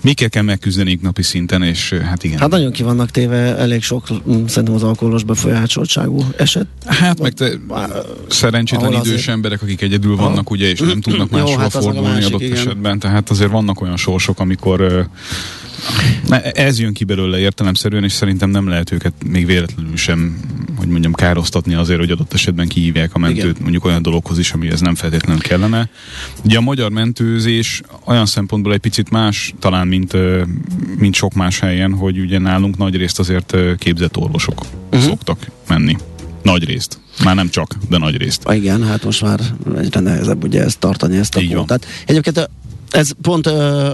mikkel 0.00 0.28
kell 0.28 0.42
megküzdeniük 0.42 1.00
napi 1.02 1.22
szinten, 1.22 1.62
és 1.62 1.94
hát 2.04 2.24
igen. 2.24 2.38
Hát 2.38 2.50
nagyon 2.50 2.72
ki 2.72 2.82
vannak 2.82 3.10
téve 3.10 3.56
elég 3.56 3.82
sok, 3.82 4.08
mm, 4.10 4.46
szerintem 4.46 4.74
az 4.74 4.82
alkoholos 4.82 5.24
befolyásoltságú 5.24 6.24
eset. 6.36 6.66
Hát 6.86 7.20
meg 7.20 7.32
te 7.32 7.50
szerencsétlen 8.28 8.92
idős 8.92 9.00
azért- 9.00 9.28
emberek, 9.28 9.62
akik 9.62 9.80
egyedül 9.82 10.16
vannak, 10.16 10.50
ugye, 10.50 10.70
és 10.70 10.80
nem 10.80 11.00
tudnak 11.00 11.30
máshova 11.30 11.60
hát 11.60 11.70
fordulni 11.70 12.00
másik, 12.00 12.26
adott 12.26 12.40
igen. 12.40 12.56
esetben, 12.56 12.98
tehát 12.98 13.30
azért 13.30 13.50
vannak 13.50 13.80
olyan 13.80 13.96
sorsok, 13.96 14.40
amikor 14.40 15.08
Ne, 16.28 16.42
ez 16.42 16.80
jön 16.80 16.92
ki 16.92 17.04
belőle 17.04 17.38
értelemszerűen, 17.38 18.04
és 18.04 18.12
szerintem 18.12 18.50
nem 18.50 18.68
lehet 18.68 18.92
őket 18.92 19.12
még 19.26 19.46
véletlenül 19.46 19.96
sem, 19.96 20.40
hogy 20.76 20.88
mondjam, 20.88 21.12
károsztatni 21.12 21.74
azért, 21.74 21.98
hogy 21.98 22.10
adott 22.10 22.32
esetben 22.32 22.68
kihívják 22.68 23.14
a 23.14 23.18
mentőt 23.18 23.44
Igen. 23.44 23.56
mondjuk 23.60 23.84
olyan 23.84 24.02
dologhoz 24.02 24.38
is, 24.38 24.52
ami 24.52 24.68
ez 24.68 24.80
nem 24.80 24.94
feltétlenül 24.94 25.42
kellene. 25.42 25.88
Ugye 26.44 26.56
a 26.56 26.60
magyar 26.60 26.90
mentőzés 26.90 27.82
olyan 28.04 28.26
szempontból 28.26 28.72
egy 28.72 28.80
picit 28.80 29.10
más 29.10 29.54
talán, 29.58 29.86
mint, 29.86 30.16
mint 30.98 31.14
sok 31.14 31.34
más 31.34 31.58
helyen, 31.58 31.92
hogy 31.94 32.18
ugye 32.18 32.38
nálunk 32.38 32.76
nagy 32.76 32.96
részt 32.96 33.18
azért 33.18 33.56
képzett 33.78 34.16
orvosok 34.16 34.60
uh-huh. 34.90 35.08
szoktak 35.08 35.50
menni. 35.68 35.96
Nagy 36.42 36.64
részt. 36.64 36.98
Már 37.24 37.34
nem 37.34 37.48
csak, 37.48 37.76
de 37.88 37.98
nagy 37.98 38.16
részt. 38.16 38.50
Igen, 38.52 38.84
hát 38.84 39.04
most 39.04 39.22
már 39.22 39.40
egyre 39.76 40.00
nehezebb 40.00 40.44
ugye 40.44 40.62
ezt 40.62 40.78
tartani, 40.78 41.16
ezt 41.16 41.36
a 41.36 41.40
kvótát. 41.40 41.86
Egyébként 42.06 42.50
ez 42.96 43.10
pont 43.22 43.46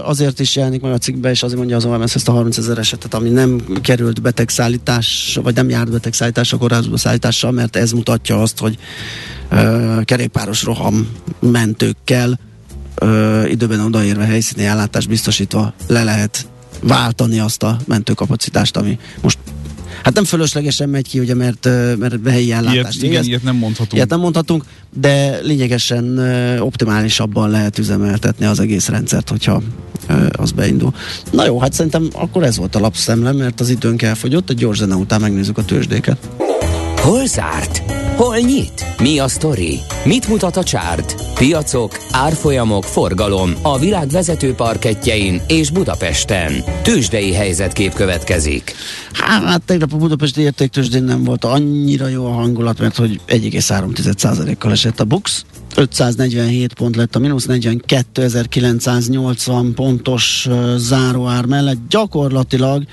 azért 0.03 0.39
is 0.39 0.55
jelenik 0.55 0.81
meg 0.81 0.91
a 0.91 0.97
cikkbe, 0.97 1.29
és 1.29 1.43
azért 1.43 1.57
mondja 1.57 1.75
az 1.75 1.85
OMS 1.85 2.15
ezt 2.15 2.27
a 2.27 2.31
30 2.31 2.57
ezer 2.57 2.77
esetet, 2.77 3.13
ami 3.13 3.29
nem 3.29 3.63
került 3.81 4.21
betegszállítás, 4.21 5.39
vagy 5.43 5.55
nem 5.55 5.69
járt 5.69 5.91
betegszállítás 5.91 6.53
a 6.53 6.57
kórházba 6.57 6.97
szállítással, 6.97 7.51
mert 7.51 7.75
ez 7.75 7.91
mutatja 7.91 8.41
azt, 8.41 8.59
hogy 8.59 8.77
kerékpáros 10.03 10.63
roham 10.63 11.09
mentőkkel 11.39 12.39
időben 13.47 13.79
odaérve 13.79 14.25
helyszíni 14.25 14.65
ellátást 14.65 15.07
biztosítva 15.07 15.73
le 15.87 16.03
lehet 16.03 16.47
váltani 16.81 17.39
azt 17.39 17.63
a 17.63 17.77
mentőkapacitást, 17.85 18.77
ami 18.77 18.99
most 19.21 19.37
Hát 20.03 20.13
nem 20.13 20.23
fölöslegesen 20.23 20.89
megy 20.89 21.07
ki, 21.07 21.19
ugye, 21.19 21.35
mert, 21.35 21.69
mert 21.97 22.29
helyi 22.29 22.51
ellátást 22.51 23.01
ilyet, 23.01 23.11
Igen, 23.11 23.23
ilyet 23.23 23.43
nem 23.43 23.55
mondhatunk. 23.55 23.93
Ilyet 23.93 24.09
nem 24.09 24.19
mondhatunk, 24.19 24.63
de 24.99 25.39
lényegesen 25.41 26.19
optimálisabban 26.59 27.49
lehet 27.49 27.77
üzemeltetni 27.77 28.45
az 28.45 28.59
egész 28.59 28.87
rendszert, 28.87 29.29
hogyha 29.29 29.61
az 30.31 30.51
beindul. 30.51 30.93
Na 31.31 31.45
jó, 31.45 31.59
hát 31.59 31.73
szerintem 31.73 32.07
akkor 32.13 32.43
ez 32.43 32.57
volt 32.57 32.75
a 32.75 32.79
lapszemlem, 32.79 33.35
mert 33.35 33.59
az 33.59 33.69
időnk 33.69 34.01
elfogyott, 34.01 34.49
egy 34.49 34.57
gyors 34.57 34.77
zene 34.77 34.95
után 34.95 35.21
megnézzük 35.21 35.57
a 35.57 35.65
tőzsdéket. 35.65 36.17
Hol 36.95 37.25
zárt? 37.25 38.02
Hol 38.23 38.37
nyit? 38.37 38.85
Mi 38.99 39.19
a 39.19 39.27
sztori? 39.27 39.79
Mit 40.05 40.27
mutat 40.27 40.57
a 40.57 40.63
csárt? 40.63 41.15
Piacok, 41.33 41.99
árfolyamok, 42.11 42.83
forgalom 42.83 43.53
a 43.61 43.79
világ 43.79 44.07
vezető 44.07 44.53
parketjein 44.53 45.41
és 45.47 45.69
Budapesten. 45.69 46.63
Tőzsdei 46.81 47.33
helyzetkép 47.33 47.93
következik. 47.93 48.75
Hát 49.13 49.61
tegnap 49.61 49.93
a 49.93 49.97
Budapesti 49.97 50.41
értéktőzsdén 50.41 51.03
nem 51.03 51.23
volt 51.23 51.45
annyira 51.45 52.07
jó 52.07 52.25
a 52.25 52.31
hangulat, 52.31 52.79
mert 52.79 52.95
hogy 52.95 53.19
1,3%-kal 53.27 54.71
esett 54.71 54.99
a 54.99 55.05
Bux, 55.05 55.45
547 55.75 56.73
pont 56.73 56.95
lett 56.95 57.15
a 57.15 57.19
mínusz 57.19 57.45
42.980 57.49 59.71
pontos 59.75 60.47
záróár 60.77 61.45
mellett. 61.45 61.77
Gyakorlatilag 61.89 62.83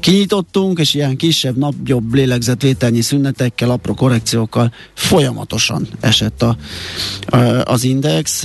kinyitottunk, 0.00 0.78
és 0.78 0.94
ilyen 0.94 1.16
kisebb, 1.16 1.56
napjobb 1.56 2.14
lélegzetvételnyi 2.14 3.00
szünetekkel, 3.00 3.70
apró 3.70 3.94
korrekciókkal 3.94 4.72
folyamatosan 4.94 5.88
esett 6.00 6.42
a, 6.42 6.56
az 7.64 7.84
index. 7.84 8.44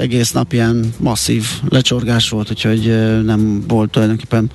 Egész 0.00 0.30
nap 0.30 0.52
ilyen 0.52 0.94
masszív 0.98 1.46
lecsorgás 1.68 2.28
volt, 2.28 2.50
úgyhogy 2.50 2.86
nem 3.24 3.64
volt 3.68 3.90
tulajdonképpen 3.90 4.50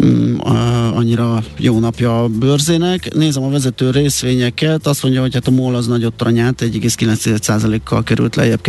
uh, 0.00 0.96
annyira 0.96 1.42
jó 1.58 1.78
napja 1.78 2.22
a 2.22 2.28
bőrzének. 2.28 3.14
Nézem 3.14 3.42
a 3.42 3.50
vezető 3.50 3.90
részvényeket, 3.90 4.86
azt 4.86 5.02
mondja, 5.02 5.20
hogy 5.20 5.34
hát 5.34 5.46
a 5.46 5.50
MOL 5.50 5.74
az 5.74 5.86
nagyot 5.86 6.14
tranyát, 6.14 6.60
1,9% 6.60 7.40
10%-kal 7.46 8.02
került 8.02 8.36
lejjebb 8.36 8.60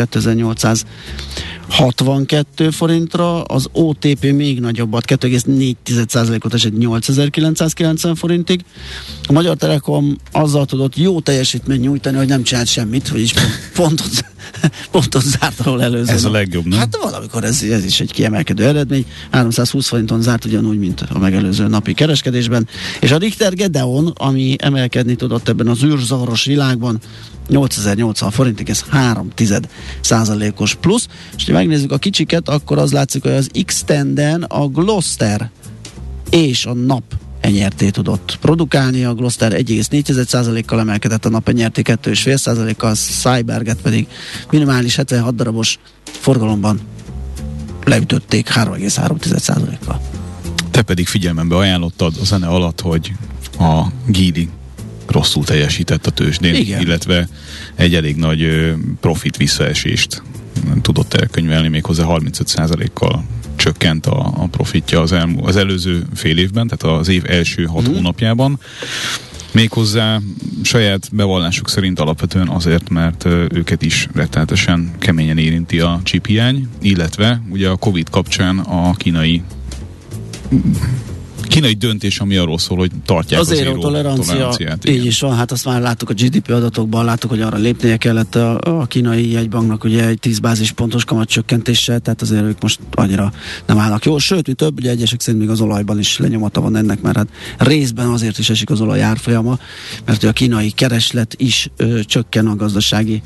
2862 1.74 2.72
forintra, 2.72 3.42
az 3.42 3.68
OTP 3.72 4.32
még 4.32 4.60
nagyobbat, 4.60 5.06
2,4%-ot 5.08 6.54
esett 6.54 6.78
8990 6.78 8.16
forintig. 8.16 8.62
A 9.28 9.32
Magyar 9.32 9.56
Telekom 9.58 10.18
azzal 10.32 10.66
tudott 10.66 10.96
jó 10.96 11.20
teljesítményt 11.20 11.82
nyújtani, 11.82 12.18
hogy 12.18 12.28
nem 12.28 12.44
csinált 12.44 12.68
semmit, 12.68 13.10
vagyis 13.10 13.34
pontot, 13.76 14.26
pontot 14.92 15.24
zárt 15.24 15.60
ahol 15.60 15.84
előző. 15.84 16.14
Ez 16.14 16.24
a 16.24 16.32
legjobb, 16.32 16.66
nem? 16.66 16.80
Hát 16.80 16.98
valamikor 17.02 17.44
ez, 17.44 17.62
ez 17.62 17.86
is 17.86 18.00
egy 18.00 18.12
kiemelkedő 18.12 18.66
eredmény. 18.66 19.06
320 19.32 19.88
forinton 19.88 20.22
zárt 20.22 20.46
ugyanúgy, 20.46 20.78
mint 20.78 21.02
a 21.02 21.20
megelőző 21.20 21.68
napi 21.68 21.94
kereskedésben. 21.94 22.68
És 23.00 23.12
a 23.12 23.18
Richter 23.18 23.54
Gedeon, 23.54 24.08
ami 24.08 24.56
emelkedni 24.60 25.16
tudott 25.16 25.50
ebben 25.50 25.68
az 25.68 25.84
űrzavaros 25.84 26.46
világban, 26.46 27.00
8080 27.48 28.32
forintig, 28.32 28.70
ez 28.70 28.84
3 28.90 29.30
tized 29.36 29.70
százalékos 30.02 30.76
plusz. 30.76 31.08
És 31.38 31.46
ha 31.46 31.54
megnézzük 31.54 31.92
a 31.92 31.98
kicsiket, 31.98 32.50
akkor 32.50 32.78
az 32.78 32.92
látszik, 32.92 33.22
hogy 33.22 33.32
az 33.32 33.50
x 33.66 33.86
a 34.48 34.68
Gloster 34.68 35.52
és 36.30 36.66
a 36.66 36.74
nap 36.74 37.04
enyerté 37.44 37.90
tudott 37.90 38.38
produkálni. 38.42 39.04
A 39.04 39.14
Gloster 39.14 39.52
1,4%-kal 39.52 40.80
emelkedett, 40.80 41.26
a 41.26 41.30
nap 41.30 41.48
enyerté 41.48 41.82
2,5%-kal, 41.86 42.92
a 42.92 42.96
Cyberget 42.96 43.82
pedig 43.82 44.08
minimális 44.52 44.96
76 44.96 45.36
darabos 45.36 45.80
forgalomban 46.04 46.80
leütötték 47.86 48.50
3,3%-kal. 48.50 50.02
Te 50.72 50.82
pedig 50.82 51.08
figyelmembe 51.08 51.56
ajánlottad 51.56 52.14
a 52.22 52.26
zene 52.26 52.48
alatt, 52.48 52.82
hogy 52.82 53.12
a 53.60 53.84
Gidi 54.08 54.50
rosszul 55.08 55.44
teljesített 55.44 56.08
a 56.08 56.12
tőzsdén, 56.12 56.56
Igen. 56.56 56.82
illetve 56.82 57.28
egy 57.76 57.96
elég 57.96 58.16
nagy 58.16 58.74
profit 59.00 59.38
visszaesést 59.38 60.24
tudott 60.82 61.14
elkönyvelni, 61.14 61.68
méghozzá 61.68 62.04
35%-kal 62.08 63.24
csökkent 63.64 64.06
a, 64.06 64.34
a 64.38 64.48
profitja 64.48 65.02
az, 65.02 65.12
el, 65.12 65.30
az 65.42 65.56
előző 65.56 66.04
fél 66.14 66.38
évben, 66.38 66.68
tehát 66.68 66.98
az 67.00 67.08
év 67.08 67.24
első 67.28 67.64
hat 67.64 67.90
mm. 67.90 67.94
hónapjában. 67.94 68.60
Méghozzá 69.52 70.20
saját 70.64 71.10
bevallásuk 71.12 71.70
szerint 71.70 72.00
alapvetően 72.00 72.48
azért, 72.48 72.90
mert 72.90 73.26
őket 73.50 73.82
is 73.82 74.08
rettenetesen 74.14 74.92
keményen 75.00 75.38
érinti 75.38 75.80
a 75.80 76.00
csiphiány, 76.04 76.68
illetve 76.82 77.42
ugye 77.50 77.70
a 77.70 77.76
Covid 77.76 78.10
kapcsán 78.10 78.60
a 78.60 78.94
kínai 78.94 79.44
kínai 81.48 81.74
döntés, 81.74 82.20
ami 82.20 82.36
arról 82.36 82.58
szól, 82.58 82.78
hogy 82.78 82.92
tartják 83.06 83.40
az, 83.40 83.50
az 83.50 83.58
zéró 83.58 83.78
tolerancia, 83.78 84.34
toleranciát. 84.34 84.90
Így 84.90 85.06
is 85.06 85.20
van, 85.20 85.36
hát 85.36 85.52
azt 85.52 85.66
már 85.66 85.82
láttuk 85.82 86.10
a 86.10 86.14
GDP 86.14 86.50
adatokban, 86.50 87.06
láttuk, 87.06 87.30
hogy 87.30 87.42
arra 87.42 87.58
lépnie 87.58 87.98
kellett 87.98 88.36
a, 88.36 88.60
a 88.80 88.86
kínai 88.86 89.32
jegybanknak 89.32 89.84
ugye 89.84 90.08
egy 90.08 90.20
10 90.20 90.40
bázispontos 90.40 91.06
kamatcsökkentéssel, 91.06 92.00
tehát 92.00 92.22
azért 92.22 92.44
ők 92.44 92.62
most 92.62 92.80
annyira 92.92 93.32
nem 93.66 93.80
állnak 93.80 94.06
jól. 94.06 94.20
Sőt, 94.20 94.48
mi 94.48 94.54
több, 94.54 94.78
ugye 94.78 94.90
egyesek 94.90 95.22
szerint 95.22 95.42
még 95.42 95.52
az 95.52 95.62
olajban 95.62 96.00
is 96.00 96.18
lenyomata 96.18 96.62
van 96.62 96.76
ennek, 96.76 97.02
mert 97.02 97.18
hát 97.18 97.28
részben 97.58 98.08
azért 98.08 98.38
is 98.38 98.50
esik 98.50 98.70
az 98.70 98.82
olaj 98.82 99.02
árfolyama, 99.02 99.60
mert 100.06 100.24
a 100.24 100.32
kínai 100.32 100.72
kereslet 100.72 101.36
is 101.38 101.70
ö, 101.78 102.00
csökken 102.04 102.48
a 102.48 102.56
gazdasági 102.56 103.22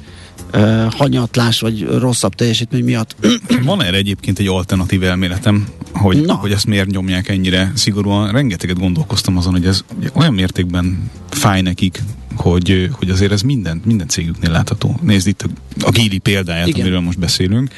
uh, 0.54 0.93
hanyatlás 0.93 1.60
vagy 1.60 1.88
rosszabb 1.88 2.36
teljesítmény 2.36 2.84
miatt. 2.84 3.15
Van 3.63 3.84
erre 3.84 3.97
egyébként 3.97 4.39
egy 4.39 4.47
alternatív 4.47 5.04
elméletem, 5.04 5.67
hogy, 5.93 6.21
Na. 6.21 6.34
hogy 6.34 6.52
ezt 6.52 6.65
miért 6.65 6.89
nyomják 6.89 7.30
ennyire 7.30 7.71
szigorúan. 7.76 8.32
Rengeteget 8.32 8.80
gondolkoztam 8.80 9.38
azon, 9.38 9.54
hogy 9.54 9.65
ez 9.65 9.84
olyan 10.13 10.34
mértékben 10.34 11.12
fáj 11.30 11.62
nekik, 11.62 12.04
hogy, 12.36 12.89
hogy 12.91 13.10
azért 13.10 13.32
ez 13.32 13.41
minden, 13.41 13.82
minden 13.86 14.08
cégüknél 14.08 14.52
látható. 14.52 15.00
Nézd 15.02 15.28
itt 15.28 15.45
a, 15.82 15.89
Gili 15.91 16.17
példáját, 16.17 16.67
Igen. 16.67 16.82
amiről 16.82 17.00
most 17.00 17.19
beszélünk. 17.19 17.69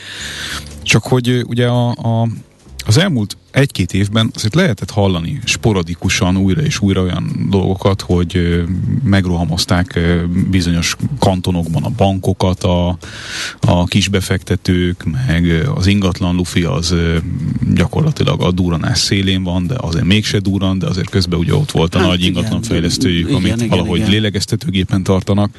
Csak 0.82 1.04
hogy 1.04 1.44
ugye 1.48 1.68
a, 1.68 1.90
a, 1.90 2.28
az 2.86 2.98
elmúlt 2.98 3.38
egy-két 3.52 3.94
évben 3.94 4.32
azért 4.36 4.56
lehetett 4.56 4.92
hallani 4.92 5.40
sporadikusan 5.44 6.38
újra 6.38 6.62
és 6.62 6.80
újra 6.80 7.02
olyan 7.02 7.48
dolgokat, 7.50 8.02
hogy 8.02 8.64
megrohamozták 9.04 10.00
bizonyos 10.50 10.96
kantonokban 11.20 11.84
a 11.84 11.90
bankokat, 11.90 12.64
a, 12.64 12.98
a 13.60 13.86
kisbefektetők, 13.86 15.04
meg 15.28 15.70
az 15.76 15.88
ingatlan 15.88 16.36
lufi 16.36 16.64
az 16.64 16.96
gyakorlatilag 17.74 18.42
a 18.42 18.52
duranás 18.52 18.98
szélén 18.98 19.44
van, 19.44 19.68
de 19.68 19.76
azért 19.78 20.06
mégse 20.06 20.40
duran, 20.40 20.80
de 20.80 20.88
azért 20.88 21.10
közben 21.10 21.40
ugye 21.40 21.56
ott 21.56 21.72
volt 21.72 21.96
a 21.96 22.00
hát 22.00 22.08
nagy 22.08 22.24
ingatlan 22.24 22.62
fejlesztőjük, 22.62 23.30
amit 23.30 23.56
igen, 23.56 23.68
valahogy 23.68 24.00
igen. 24.00 24.10
lélegeztetőgépen 24.12 25.04
tartanak. 25.04 25.52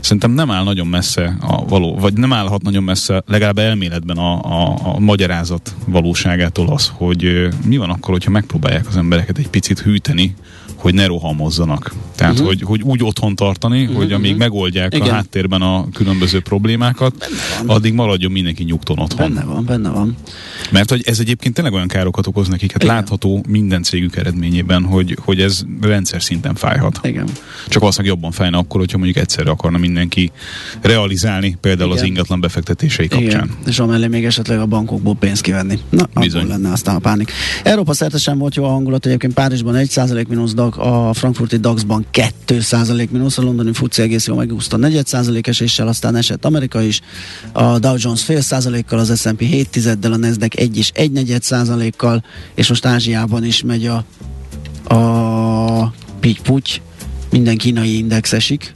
Szerintem 0.00 0.30
nem 0.30 0.50
áll 0.50 0.64
nagyon 0.64 0.86
messze 0.86 1.36
a 1.40 1.64
való, 1.64 1.96
vagy 1.96 2.12
nem 2.12 2.32
állhat 2.32 2.62
nagyon 2.62 2.82
messze 2.82 3.22
legalább 3.26 3.58
elméletben 3.58 4.16
a, 4.16 4.42
a, 4.42 4.78
a 4.82 4.98
magyarázat 4.98 5.74
valóságától 5.86 6.68
az, 6.68 6.92
hogy 6.94 7.13
hogy 7.14 7.48
mi 7.66 7.76
van 7.76 7.90
akkor, 7.90 8.12
hogyha 8.14 8.30
megpróbálják 8.30 8.86
az 8.86 8.96
embereket 8.96 9.38
egy 9.38 9.48
picit 9.48 9.80
hűteni, 9.80 10.34
hogy 10.84 10.94
ne 10.94 11.06
rohamozzanak. 11.06 11.92
Tehát, 12.14 12.32
uh-huh. 12.32 12.48
hogy, 12.48 12.62
hogy 12.62 12.82
úgy 12.82 13.04
otthon 13.04 13.34
tartani, 13.34 13.82
uh-huh. 13.82 13.96
hogy 13.96 14.12
amíg 14.12 14.24
uh-huh. 14.24 14.38
megoldják 14.38 14.94
Igen. 14.94 15.08
a 15.08 15.12
háttérben 15.12 15.62
a 15.62 15.86
különböző 15.92 16.40
problémákat, 16.40 17.28
addig 17.66 17.92
maradjon 17.92 18.32
mindenki 18.32 18.62
nyugton 18.64 18.98
otthon. 18.98 19.34
Benne 19.34 19.44
van, 19.46 19.64
benne 19.64 19.90
van. 19.90 20.16
Mert 20.70 20.90
hogy 20.90 21.02
ez 21.06 21.18
egyébként 21.18 21.54
tényleg 21.54 21.72
olyan 21.72 21.88
károkat 21.88 22.26
okoz 22.26 22.48
nekik, 22.48 22.72
hát 22.72 22.82
Igen. 22.82 22.94
látható 22.94 23.44
minden 23.48 23.82
cégük 23.82 24.16
eredményében, 24.16 24.84
hogy, 24.84 25.18
hogy 25.20 25.40
ez 25.40 25.62
rendszer 25.80 26.22
szinten 26.22 26.54
fájhat. 26.54 27.00
Igen. 27.02 27.26
Csak 27.68 27.80
valószínűleg 27.80 28.14
jobban 28.14 28.32
fájna 28.32 28.58
akkor, 28.58 28.80
hogyha 28.80 28.98
mondjuk 28.98 29.18
egyszerre 29.18 29.50
akarna 29.50 29.78
mindenki 29.78 30.32
realizálni, 30.80 31.56
például 31.60 31.90
Igen. 31.90 32.02
az 32.02 32.08
ingatlan 32.08 32.40
befektetései 32.40 33.08
kapcsán. 33.08 33.26
Igen. 33.26 33.50
És 33.66 33.78
amellé 33.78 34.06
még 34.06 34.24
esetleg 34.24 34.58
a 34.58 34.66
bankokból 34.66 35.14
pénzt 35.14 35.42
kivenni. 35.42 35.78
Na, 35.88 36.08
Bizony. 36.20 36.46
lenne 36.46 36.72
aztán 36.72 36.94
a 36.94 36.98
pánik. 36.98 37.32
Európa 37.62 37.92
szerte 37.92 38.18
sem 38.18 38.38
volt 38.38 38.54
jó 38.54 38.64
a 38.64 38.68
hangulat, 38.68 39.06
egyébként 39.06 39.34
Párizsban 39.34 39.74
1% 39.76 40.26
mínusz, 40.26 40.54
a 40.78 41.12
frankfurti 41.12 41.56
DAX-ban 41.56 42.06
2% 42.46 43.10
mínusz, 43.10 43.38
a 43.38 43.42
londoni 43.42 43.72
FUCI 43.72 44.02
egész 44.02 44.26
jól 44.26 44.36
megúszta 44.36 44.76
4% 44.80 45.46
eséssel, 45.46 45.88
aztán 45.88 46.16
esett 46.16 46.44
Amerika 46.44 46.82
is, 46.82 47.00
a 47.52 47.78
Dow 47.78 47.94
Jones 47.98 48.22
fél 48.22 48.40
százalékkal, 48.40 48.98
az 48.98 49.20
S&P 49.20 49.40
7 49.40 49.68
tizeddel, 49.68 50.12
a 50.12 50.16
Nasdaq 50.16 50.56
1 50.60 50.76
és 50.76 50.90
1 50.94 51.12
negyed 51.12 51.42
százalékkal, 51.42 52.24
és 52.54 52.68
most 52.68 52.86
Ázsiában 52.86 53.44
is 53.44 53.62
megy 53.62 53.86
a, 53.86 54.04
a 54.94 55.92
pitty 56.20 56.80
minden 57.30 57.56
kínai 57.56 57.96
index 57.96 58.32
esik, 58.32 58.74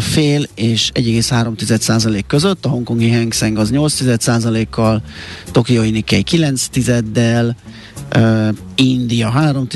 fél 0.00 0.46
és 0.54 0.90
1,3 0.94 1.78
százalék 1.78 2.26
között, 2.26 2.64
a 2.64 2.68
hongkongi 2.68 3.10
Hang 3.10 3.32
Seng 3.32 3.58
az 3.58 3.70
8 3.70 4.70
kal 4.70 5.02
Tokioi 5.52 5.90
Nikkei 5.90 6.22
9 6.22 6.68
tizeddel, 8.10 8.54
India 8.74 9.30
3 9.30 9.66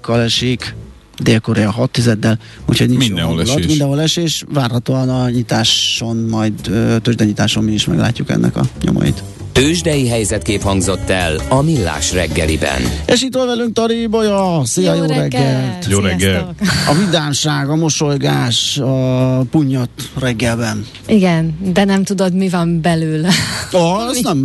kal 0.00 0.20
esik, 0.20 0.74
Dél-Korea 1.18 1.70
6 1.70 1.90
tizeddel, 1.90 2.38
úgyhogy 2.66 2.88
nincs 2.88 3.06
mindenhol 3.06 3.40
esés. 3.40 3.66
Mindenhol 3.66 4.00
esés, 4.00 4.44
várhatóan 4.52 5.08
a 5.08 5.28
nyitáson, 5.28 6.16
majd 6.16 6.54
tőzsdenyitáson 7.02 7.64
mi 7.64 7.72
is 7.72 7.84
meglátjuk 7.84 8.30
ennek 8.30 8.56
a 8.56 8.62
nyomait. 8.82 9.22
Tőzsdei 9.52 10.08
helyzetkép 10.08 10.62
hangzott 10.62 11.10
el 11.10 11.40
a 11.48 11.62
Millás 11.62 12.12
reggeliben. 12.12 12.82
És 13.06 13.22
itt 13.22 13.34
van 13.34 13.46
velünk 13.46 13.72
Tari 13.72 14.06
Bolya. 14.06 14.62
Szia, 14.64 14.94
jó, 14.94 15.02
jó 15.02 15.08
reggelt! 15.08 15.32
reggelt. 15.32 15.86
Jó 15.88 15.98
reggelt! 15.98 16.60
A 16.88 16.94
vidánság, 17.04 17.68
a 17.68 17.76
mosolygás, 17.76 18.78
a 18.78 19.44
punyat 19.50 19.90
reggelben. 20.18 20.86
Igen, 21.06 21.58
de 21.72 21.84
nem 21.84 22.04
tudod, 22.04 22.34
mi 22.34 22.48
van 22.48 22.80
belőle. 22.80 23.28
Ó, 23.74 23.78
azt 23.78 24.22
nem, 24.22 24.44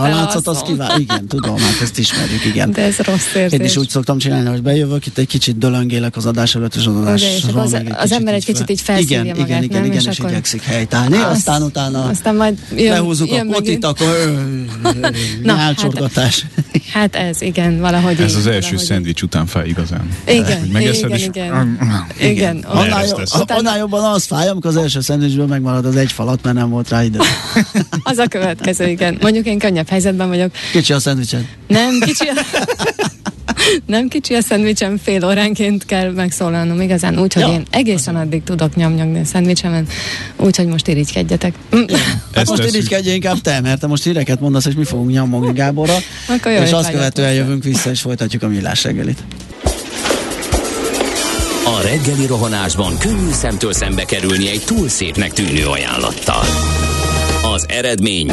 a 0.00 0.08
látszat, 0.08 0.46
az 0.46 0.62
kíván. 0.62 1.00
Igen, 1.00 1.26
tudom, 1.26 1.56
hát 1.56 1.80
ezt 1.82 1.98
ismerjük, 1.98 2.44
igen. 2.44 2.72
De 2.72 2.82
ez 2.82 2.96
rossz 2.96 3.34
érzés. 3.34 3.58
Én 3.58 3.64
is 3.64 3.76
úgy 3.76 3.88
szoktam 3.88 4.18
csinálni, 4.18 4.48
hogy 4.48 4.62
bejövök, 4.62 5.06
itt 5.06 5.18
egy 5.18 5.26
kicsit 5.26 5.58
dölöngélek 5.58 6.16
az 6.16 6.26
adás 6.26 6.54
előtt, 6.54 6.74
és 6.74 6.86
az 6.86 6.96
adás 6.96 7.22
és 7.22 7.44
az, 7.54 7.72
az, 7.72 7.82
az 7.96 8.12
ember 8.12 8.34
egy 8.34 8.44
kicsit 8.44 8.70
így 8.70 8.80
felszívja 8.80 9.20
igen, 9.20 9.36
magát, 9.36 9.46
igen, 9.48 9.62
igen, 9.62 9.80
nem? 9.80 9.90
igen, 9.90 10.00
és, 10.00 10.06
és 10.06 10.18
akkor... 10.18 10.30
igyekszik 10.30 10.62
helytállni, 10.62 11.16
aztán 11.16 11.62
utána 11.62 12.04
aztán 12.04 12.34
majd 12.36 12.58
jön, 12.76 12.92
lehúzzuk 12.92 13.32
a 13.32 13.44
potit, 13.50 13.84
akkor 13.84 14.39
Na, 15.42 15.54
hát, 15.54 15.76
hát 16.92 17.16
ez, 17.16 17.42
igen, 17.42 17.80
valahogy 17.80 18.20
Ez 18.20 18.30
így, 18.30 18.36
az 18.36 18.46
első 18.46 18.60
valahogy 18.60 18.78
szendvics 18.78 19.22
után 19.22 19.46
fáj 19.46 19.68
igazán. 19.68 20.08
Igen, 20.26 20.64
igen, 20.64 20.80
igen, 20.80 21.14
is, 21.14 21.24
igen. 21.24 21.78
igen. 22.18 22.56
Annál, 22.56 23.04
annál 23.46 23.78
jobban 23.78 24.04
az 24.04 24.24
fáj, 24.24 24.48
amikor 24.48 24.70
az 24.70 24.76
első 24.76 25.00
szendvicsből 25.00 25.46
megmarad 25.46 25.84
az 25.84 25.96
egy 25.96 26.12
falat, 26.12 26.42
mert 26.42 26.56
nem 26.56 26.70
volt 26.70 26.88
rá 26.88 27.04
idő. 27.04 27.18
az 28.02 28.18
a 28.18 28.26
következő, 28.26 28.88
igen. 28.88 29.18
Mondjuk 29.20 29.46
én 29.46 29.58
könnyebb 29.58 29.88
helyzetben 29.88 30.28
vagyok. 30.28 30.52
Kicsi 30.72 30.92
a 30.92 30.98
szendvicsed. 30.98 31.46
Nem, 31.66 32.00
kicsi 32.00 32.26
a... 32.28 32.32
nem 33.86 34.08
kicsi 34.08 34.34
a 34.34 34.40
szendvicsem, 34.40 34.96
fél 34.96 35.24
óránként 35.24 35.84
kell 35.84 36.12
megszólalnom 36.12 36.80
igazán, 36.80 37.18
úgyhogy 37.18 37.42
ja. 37.42 37.48
én 37.48 37.62
egészen 37.70 38.16
addig 38.16 38.42
tudok 38.42 38.76
nyomnyogni 38.76 39.20
a 39.20 39.24
szendvicsemen, 39.24 39.86
úgyhogy 40.36 40.66
most 40.66 40.88
irigykedjetek. 40.88 41.54
Ezt 42.32 42.48
most 42.48 42.64
irigykedje 42.64 43.14
inkább 43.14 43.40
te, 43.40 43.60
mert 43.60 43.80
te 43.80 43.86
most 43.86 44.04
híreket 44.04 44.40
mondasz, 44.40 44.66
és 44.66 44.74
mi 44.74 44.84
fogunk 44.84 45.10
nyomogni 45.10 45.52
Gáborra, 45.52 45.96
Akkor 46.36 46.52
és 46.52 46.72
azt 46.72 46.90
követően 46.90 47.32
jövünk 47.32 47.64
vissza, 47.64 47.90
és 47.90 48.00
folytatjuk 48.00 48.42
a 48.42 48.48
millás 48.48 48.84
reggelit. 48.84 49.18
A 51.64 51.82
reggeli 51.82 52.26
rohanásban 52.26 52.98
könnyű 52.98 53.30
szemtől 53.32 53.72
szembe 53.72 54.04
kerülni 54.04 54.48
egy 54.48 54.62
túl 54.64 54.88
szépnek 54.88 55.32
tűnő 55.32 55.66
ajánlattal. 55.66 56.44
Az 57.54 57.66
eredmény 57.68 58.32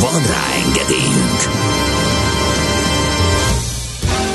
Van 0.00 0.22
rá 0.26 0.44
engedélyünk. 0.66 1.40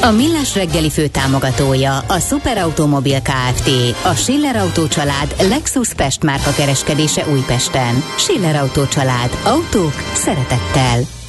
A 0.01 0.11
Millás 0.11 0.55
reggeli 0.55 0.89
fő 0.89 1.07
támogatója 1.07 1.97
a 1.97 2.19
Superautomobil 2.19 3.21
KFT, 3.21 3.69
a 4.03 4.13
Schiller 4.13 4.55
Auto 4.55 4.87
család 4.87 5.35
Lexus 5.49 5.93
Pest 5.93 6.23
márka 6.23 6.51
kereskedése 6.51 7.25
Újpesten. 7.31 8.03
Schiller 8.17 8.55
Auto 8.55 8.87
család. 8.87 9.37
Autók 9.43 9.93
szeretettel. 10.13 11.20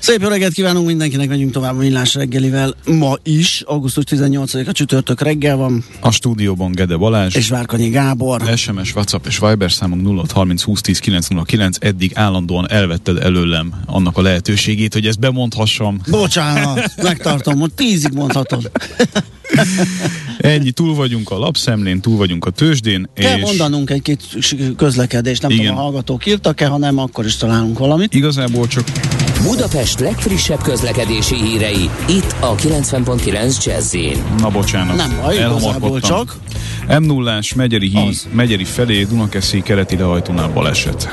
Szép 0.00 0.22
jó 0.22 0.28
reggelt 0.28 0.52
kívánunk 0.52 0.86
mindenkinek, 0.86 1.28
megyünk 1.28 1.52
tovább 1.52 1.74
a 1.74 1.78
millás 1.78 2.14
reggelivel. 2.14 2.74
Ma 2.86 3.16
is, 3.22 3.62
augusztus 3.66 4.04
18-a 4.06 4.72
csütörtök 4.72 5.20
reggel 5.20 5.56
van. 5.56 5.84
A 6.00 6.10
stúdióban 6.10 6.72
Gede 6.72 6.96
Balázs. 6.96 7.34
És 7.34 7.48
Várkanyi 7.48 7.88
Gábor. 7.88 8.42
SMS, 8.56 8.94
WhatsApp 8.94 9.26
és 9.26 9.38
Viber 9.38 9.72
számunk 9.72 10.06
0630 10.06 10.62
20 10.62 10.80
10 10.80 10.98
909. 10.98 11.76
Eddig 11.80 12.12
állandóan 12.14 12.70
elvetted 12.70 13.16
előlem 13.16 13.72
annak 13.86 14.16
a 14.16 14.22
lehetőségét, 14.22 14.92
hogy 14.92 15.06
ezt 15.06 15.18
bemondhassam. 15.18 16.00
Bocsánat, 16.10 16.92
megtartom, 17.02 17.58
hogy 17.58 17.72
tízig 17.74 18.12
mondhatod. 18.12 18.70
Ennyi, 20.38 20.70
túl 20.70 20.94
vagyunk 20.94 21.30
a 21.30 21.38
lapszemlén, 21.38 22.00
túl 22.00 22.16
vagyunk 22.16 22.44
a 22.44 22.50
tőzsdén. 22.50 23.10
Kell 23.14 23.36
és... 23.36 23.42
mondanunk 23.42 23.90
egy-két 23.90 24.22
közlekedést, 24.76 25.42
nem 25.42 25.50
Igen. 25.50 25.64
tudom, 25.64 25.78
a 25.78 25.82
hallgatók 25.82 26.26
írtak-e, 26.26 26.66
hanem 26.66 26.98
akkor 26.98 27.24
is 27.24 27.36
találunk 27.36 27.78
valamit. 27.78 28.14
Igazából 28.14 28.66
csak 28.66 28.84
Budapest 29.42 30.00
legfrissebb 30.00 30.62
közlekedési 30.62 31.34
hírei, 31.34 31.90
itt 32.08 32.34
a 32.40 32.54
90.9 32.54 33.64
jazz 33.64 33.96
Na 34.38 34.48
bocsánat. 34.48 34.96
Nem 34.96 35.18
baj, 35.22 35.34
igazából 35.34 36.00
csak. 36.00 36.36
M 36.98 37.02
0 37.02 37.40
Megyeri 37.56 37.88
híd, 37.88 38.16
Megyeri 38.32 38.64
felé, 38.64 39.04
Dunakeszi 39.04 39.62
keleti 39.62 39.96
lehajtónál 39.96 40.48
baleset. 40.48 41.08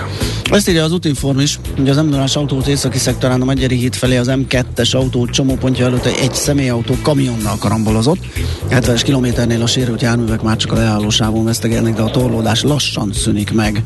Ezt 0.51 0.69
írja 0.69 0.83
az 0.83 0.91
Utinform 0.91 1.39
is, 1.39 1.59
hogy 1.75 1.89
az 1.89 1.97
m 1.97 2.09
0 2.09 2.25
autót 2.33 2.67
északi 2.67 2.97
szektorán 2.97 3.41
a 3.41 3.45
Megyeri 3.45 3.75
híd 3.75 3.95
felé 3.95 4.17
az 4.17 4.31
M2-es 4.31 4.95
autó 4.95 5.25
csomópontja 5.25 5.85
előtt 5.85 6.05
egy 6.05 6.33
személyautó 6.33 6.95
kamionnal 7.01 7.57
karambolozott. 7.57 8.19
70-es 8.69 9.01
kilométernél 9.03 9.61
a 9.61 9.67
sérült 9.67 10.01
járművek 10.01 10.41
már 10.41 10.57
csak 10.57 10.71
a 10.71 10.75
leállósávon 10.75 11.45
vesztegelnek, 11.45 11.93
de 11.93 12.01
a 12.01 12.11
torlódás 12.11 12.61
lassan 12.61 13.13
szűnik 13.13 13.53
meg. 13.53 13.83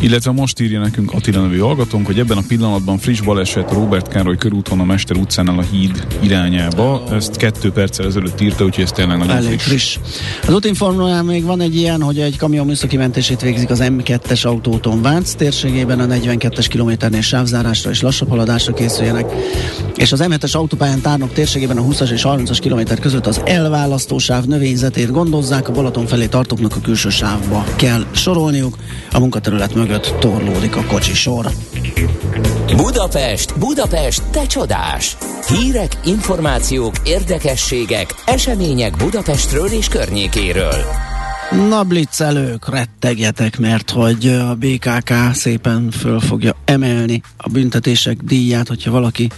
Illetve 0.00 0.30
most 0.30 0.60
írja 0.60 0.80
nekünk 0.80 1.12
Attila 1.12 1.40
nevű 1.40 1.58
hallgatónk, 1.58 2.06
hogy 2.06 2.18
ebben 2.18 2.36
a 2.36 2.42
pillanatban 2.48 2.98
friss 2.98 3.20
baleset 3.20 3.72
Robert 3.72 4.08
Károly 4.08 4.36
körúton 4.36 4.80
a 4.80 4.84
Mester 4.84 5.16
utcánál 5.16 5.58
a 5.58 5.62
híd 5.62 6.06
irányába. 6.22 7.04
Ezt 7.10 7.36
kettő 7.36 7.70
perccel 7.70 8.06
ezelőtt 8.06 8.40
írta, 8.40 8.64
úgyhogy 8.64 8.84
ez 8.84 8.92
tényleg 8.92 9.18
nagyon 9.18 9.36
Elég 9.36 9.58
friss. 9.58 9.98
friss. 9.98 10.46
Az 10.48 10.54
útinformálán 10.54 11.24
még 11.24 11.44
van 11.44 11.60
egy 11.60 11.76
ilyen, 11.76 12.02
hogy 12.02 12.18
egy 12.18 12.36
kamion 12.36 12.66
műszaki 12.66 12.96
mentését 12.96 13.40
végzik 13.40 13.70
az 13.70 13.82
M2-es 13.82 14.46
autóton 14.46 15.02
Vánc 15.02 15.34
térségében 15.34 16.00
a 16.00 16.06
42-es 16.06 16.66
kilométernél 16.68 17.20
sávzárásra 17.20 17.90
és 17.90 18.00
lassabb 18.00 18.28
haladásra 18.28 18.72
készüljenek. 18.72 19.32
És 19.94 20.12
az 20.12 20.24
M7-es 20.28 20.52
autópályán 20.52 21.00
tárnok 21.00 21.32
térségében 21.32 21.76
a 21.76 21.82
20-as 21.82 22.10
és 22.10 22.22
30-as 22.24 22.58
kilométer 22.60 22.98
között 22.98 23.26
az 23.26 23.40
elválasztósáv 23.44 24.44
növényzetét 24.44 25.10
gondozzák, 25.10 25.68
a 25.68 25.72
Balaton 25.72 26.06
felé 26.06 26.26
tartóknak 26.26 26.76
a 26.76 26.80
külső 26.80 27.08
sávba 27.08 27.64
kell 27.76 28.04
sorolniuk, 28.10 28.76
a 29.12 29.18
munkaterület 29.18 29.74
mögött 29.74 29.95
torlódik 30.00 30.76
a 30.76 30.84
kocsi 30.84 31.14
sor. 31.14 31.46
Budapest, 32.76 33.58
Budapest, 33.58 34.22
te 34.22 34.46
csodás! 34.46 35.16
Hírek, 35.48 35.98
információk, 36.04 36.94
érdekességek, 37.04 38.14
események 38.24 38.96
Budapestről 38.96 39.66
és 39.66 39.88
környékéről. 39.88 40.84
Na 41.68 41.82
blitzelők, 41.82 42.68
rettegjetek, 42.68 43.58
mert 43.58 43.90
hogy 43.90 44.28
a 44.28 44.54
BKK 44.54 45.12
szépen 45.32 45.90
föl 45.90 46.20
fogja 46.20 46.56
emelni 46.64 47.22
a 47.36 47.48
büntetések 47.48 48.16
díját, 48.16 48.68
hogyha 48.68 48.90
valaki 48.90 49.28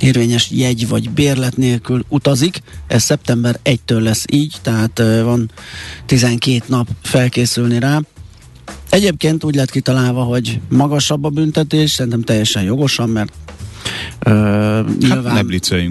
érvényes 0.00 0.50
jegy 0.50 0.88
vagy 0.88 1.10
bérlet 1.10 1.56
nélkül 1.56 2.04
utazik. 2.08 2.58
Ez 2.86 3.02
szeptember 3.02 3.58
1-től 3.64 4.02
lesz 4.02 4.24
így, 4.30 4.54
tehát 4.62 5.02
van 5.22 5.50
12 6.06 6.62
nap 6.66 6.88
felkészülni 7.02 7.78
rá 7.78 8.00
Egyébként 8.90 9.44
úgy 9.44 9.54
lett 9.54 9.70
kitalálva, 9.70 10.22
hogy 10.22 10.60
magasabb 10.68 11.24
a 11.24 11.28
büntetés, 11.28 11.90
szerintem 11.90 12.22
teljesen 12.22 12.62
jogosan, 12.62 13.10
mert 13.10 13.32
ö, 14.18 14.30
Hát 14.30 14.98
nyilván... 14.98 15.34
ne 15.34 15.42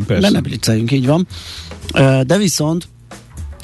persze. 0.05 0.29
Ne 0.29 0.29
így 0.91 1.05
van. 1.05 1.27
Ö, 1.93 2.21
De 2.25 2.37
viszont 2.37 2.87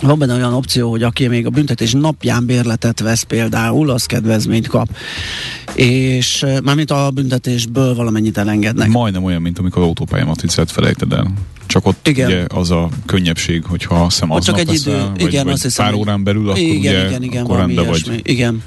van 0.02 0.20
benne 0.20 0.34
olyan 0.34 0.54
opció, 0.54 0.90
hogy 0.90 1.04
aki 1.04 1.28
még 1.28 1.46
a 1.46 1.50
büntetés 1.50 1.92
napján 1.92 2.46
bérletet 2.46 3.00
vesz 3.00 3.22
például, 3.24 3.90
az 3.90 4.06
kedvezményt 4.06 4.68
kap. 4.68 4.88
És 5.74 6.46
mármint 6.64 6.92
a 6.92 7.12
büntetésből 7.14 7.96
valamennyit 7.96 8.38
elengednek. 8.38 8.88
Majdnem 8.88 9.24
olyan, 9.24 9.42
mint 9.42 9.60
amikor 9.60 9.82
autópályamatricát 9.82 10.72
felejted 10.72 11.14
el. 11.14 11.34
Csak 11.66 11.86
ott 11.86 12.08
Igen. 12.08 12.28
ugye 12.28 12.46
az 12.48 12.72
a 12.72 12.90
könnyebbség, 13.06 13.64
hogyha 13.64 13.96
Ott 13.96 14.06
aznap 14.06 14.42
csak 14.44 14.60
egy 14.60 14.74
idő, 14.74 14.92
veszel, 14.92 15.10
vagy, 15.10 15.22
igen, 15.22 15.44
vagy 15.44 15.54
azt 15.54 15.64
hiszem. 15.64 15.86
pár 15.86 15.94
órán 15.94 16.24
belül, 16.24 16.48
akkor 16.50 16.60
igen, 16.62 16.78
ugye 16.80 17.08
igen, 17.08 17.24
igen, 17.24 17.44
akkor 17.44 17.58
rendben 17.58 17.86
vagy. 17.86 18.04
ilyesmi, 18.06 18.20
Igen. 18.24 18.64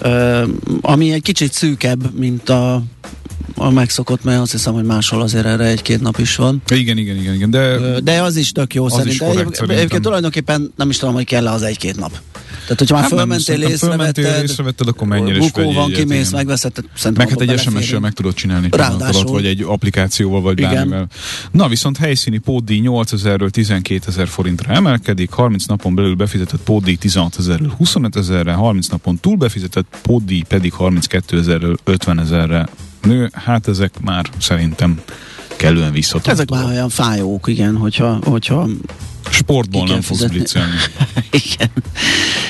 Ö, 0.00 0.42
ami 0.80 1.12
egy 1.12 1.22
kicsit 1.22 1.52
szűkebb, 1.52 2.18
mint 2.18 2.48
a, 2.48 2.82
a 3.54 3.70
megszokott, 3.70 4.24
mert 4.24 4.40
azt 4.40 4.52
hiszem, 4.52 4.72
hogy 4.74 4.84
máshol 4.84 5.22
azért 5.22 5.46
erre 5.46 5.64
egy-két 5.64 6.00
nap 6.00 6.18
is 6.18 6.36
van. 6.36 6.62
Igen, 6.70 6.98
igen, 6.98 7.16
igen, 7.16 7.34
igen. 7.34 7.50
De 7.50 7.78
De 8.00 8.22
az 8.22 8.36
is 8.36 8.52
tök 8.52 8.74
jó 8.74 8.84
Az 8.84 8.90
szerintem. 8.90 9.12
is 9.12 9.18
korrekt 9.18 9.36
Egyébként- 9.36 9.54
szerintem. 9.54 9.76
Egyébként 9.78 10.02
tulajdonképpen 10.02 10.72
nem 10.76 10.90
is 10.90 10.96
tudom, 10.96 11.14
hogy 11.14 11.24
kell 11.24 11.48
az 11.48 11.62
egy-két 11.62 11.96
nap. 11.96 12.10
Tehát, 12.62 12.78
hogyha 12.78 12.94
már 12.94 13.02
Hát 13.02 13.12
fölmentél, 13.12 13.54
fölmentél, 13.76 14.24
észrevetted, 14.24 14.50
észrevetted, 14.50 14.88
akkor 14.88 15.16
és 15.28 15.38
bukó 15.38 15.60
vegyél 15.60 15.74
van, 15.74 15.90
kimész, 15.92 16.30
megveszed, 16.30 16.72
meg 17.14 17.28
hát 17.28 17.40
egy 17.40 17.58
SMS-sel 17.58 18.00
meg 18.00 18.12
tudod 18.12 18.34
csinálni 18.34 18.68
Ráadásul. 18.70 19.20
alatt, 19.20 19.32
vagy 19.32 19.46
egy 19.46 19.62
applikációval, 19.62 20.40
vagy 20.40 20.58
Igen. 20.58 20.74
bármivel. 20.74 21.06
Na 21.50 21.68
viszont 21.68 21.96
helyszíni 21.96 22.38
pótdíj 22.38 22.80
8000-ről 22.84 23.50
12 23.50 24.04
ezer 24.08 24.28
forintra 24.28 24.72
emelkedik, 24.72 25.30
30 25.30 25.64
napon 25.64 25.94
belül 25.94 26.14
befizetett 26.14 26.60
pótdíj 26.60 26.94
16 26.94 27.36
ezerről 27.38 27.72
25 27.76 28.16
ezerre, 28.16 28.52
30 28.52 28.86
napon 28.88 29.18
túl 29.18 29.36
befizetett 29.36 29.86
pótdíj 30.02 30.42
pedig 30.48 30.72
32 30.72 31.38
ezerről 31.38 31.76
50 31.84 32.20
ezerre 32.20 32.68
nő. 33.02 33.30
Hát 33.32 33.68
ezek 33.68 34.00
már 34.00 34.30
szerintem 34.40 35.00
kellően 35.56 35.92
visszatartóak. 35.92 36.34
Ezek 36.34 36.50
már 36.50 36.64
olyan 36.64 36.88
fájók, 36.88 37.48
igen, 37.48 37.76
hogyha, 37.76 38.18
hogyha 38.24 38.68
Sportból 39.30 39.86
nem 39.86 40.00
fogsz 40.00 40.24
blitzelni. 40.24 40.76
Igen. 41.30 41.70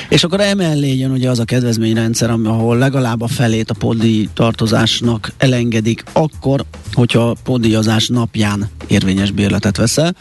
És 0.08 0.24
akkor 0.24 0.40
emellé 0.40 0.96
jön 0.96 1.10
ugye 1.10 1.30
az 1.30 1.38
a 1.38 1.44
kedvezményrendszer, 1.44 2.30
ahol 2.30 2.78
legalább 2.78 3.20
a 3.20 3.26
felét 3.26 3.70
a 3.70 3.74
poddíj 3.74 4.28
tartozásnak 4.34 5.32
elengedik, 5.36 6.04
akkor, 6.12 6.64
hogyha 6.92 7.30
a 7.30 7.36
poddíjazás 7.42 8.08
napján 8.08 8.68
érvényes 8.86 9.30
bérletet 9.30 9.76
veszel. 9.76 10.14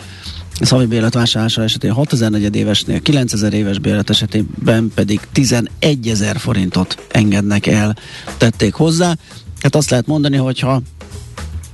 Ez 0.59 0.69
havi 0.69 0.85
bérlet 0.85 1.13
vásárlása 1.13 1.63
esetén 1.63 1.91
6000 1.91 2.29
negyedévesnél, 2.29 3.01
9000 3.01 3.53
éves 3.53 3.79
bérlet 3.79 4.09
esetében 4.09 4.91
pedig 4.95 5.19
11 5.31 6.07
ezer 6.07 6.39
forintot 6.39 7.05
engednek 7.11 7.65
el, 7.67 7.95
tették 8.37 8.73
hozzá. 8.73 9.15
Hát 9.61 9.75
azt 9.75 9.89
lehet 9.89 10.07
mondani, 10.07 10.37
hogyha 10.37 10.81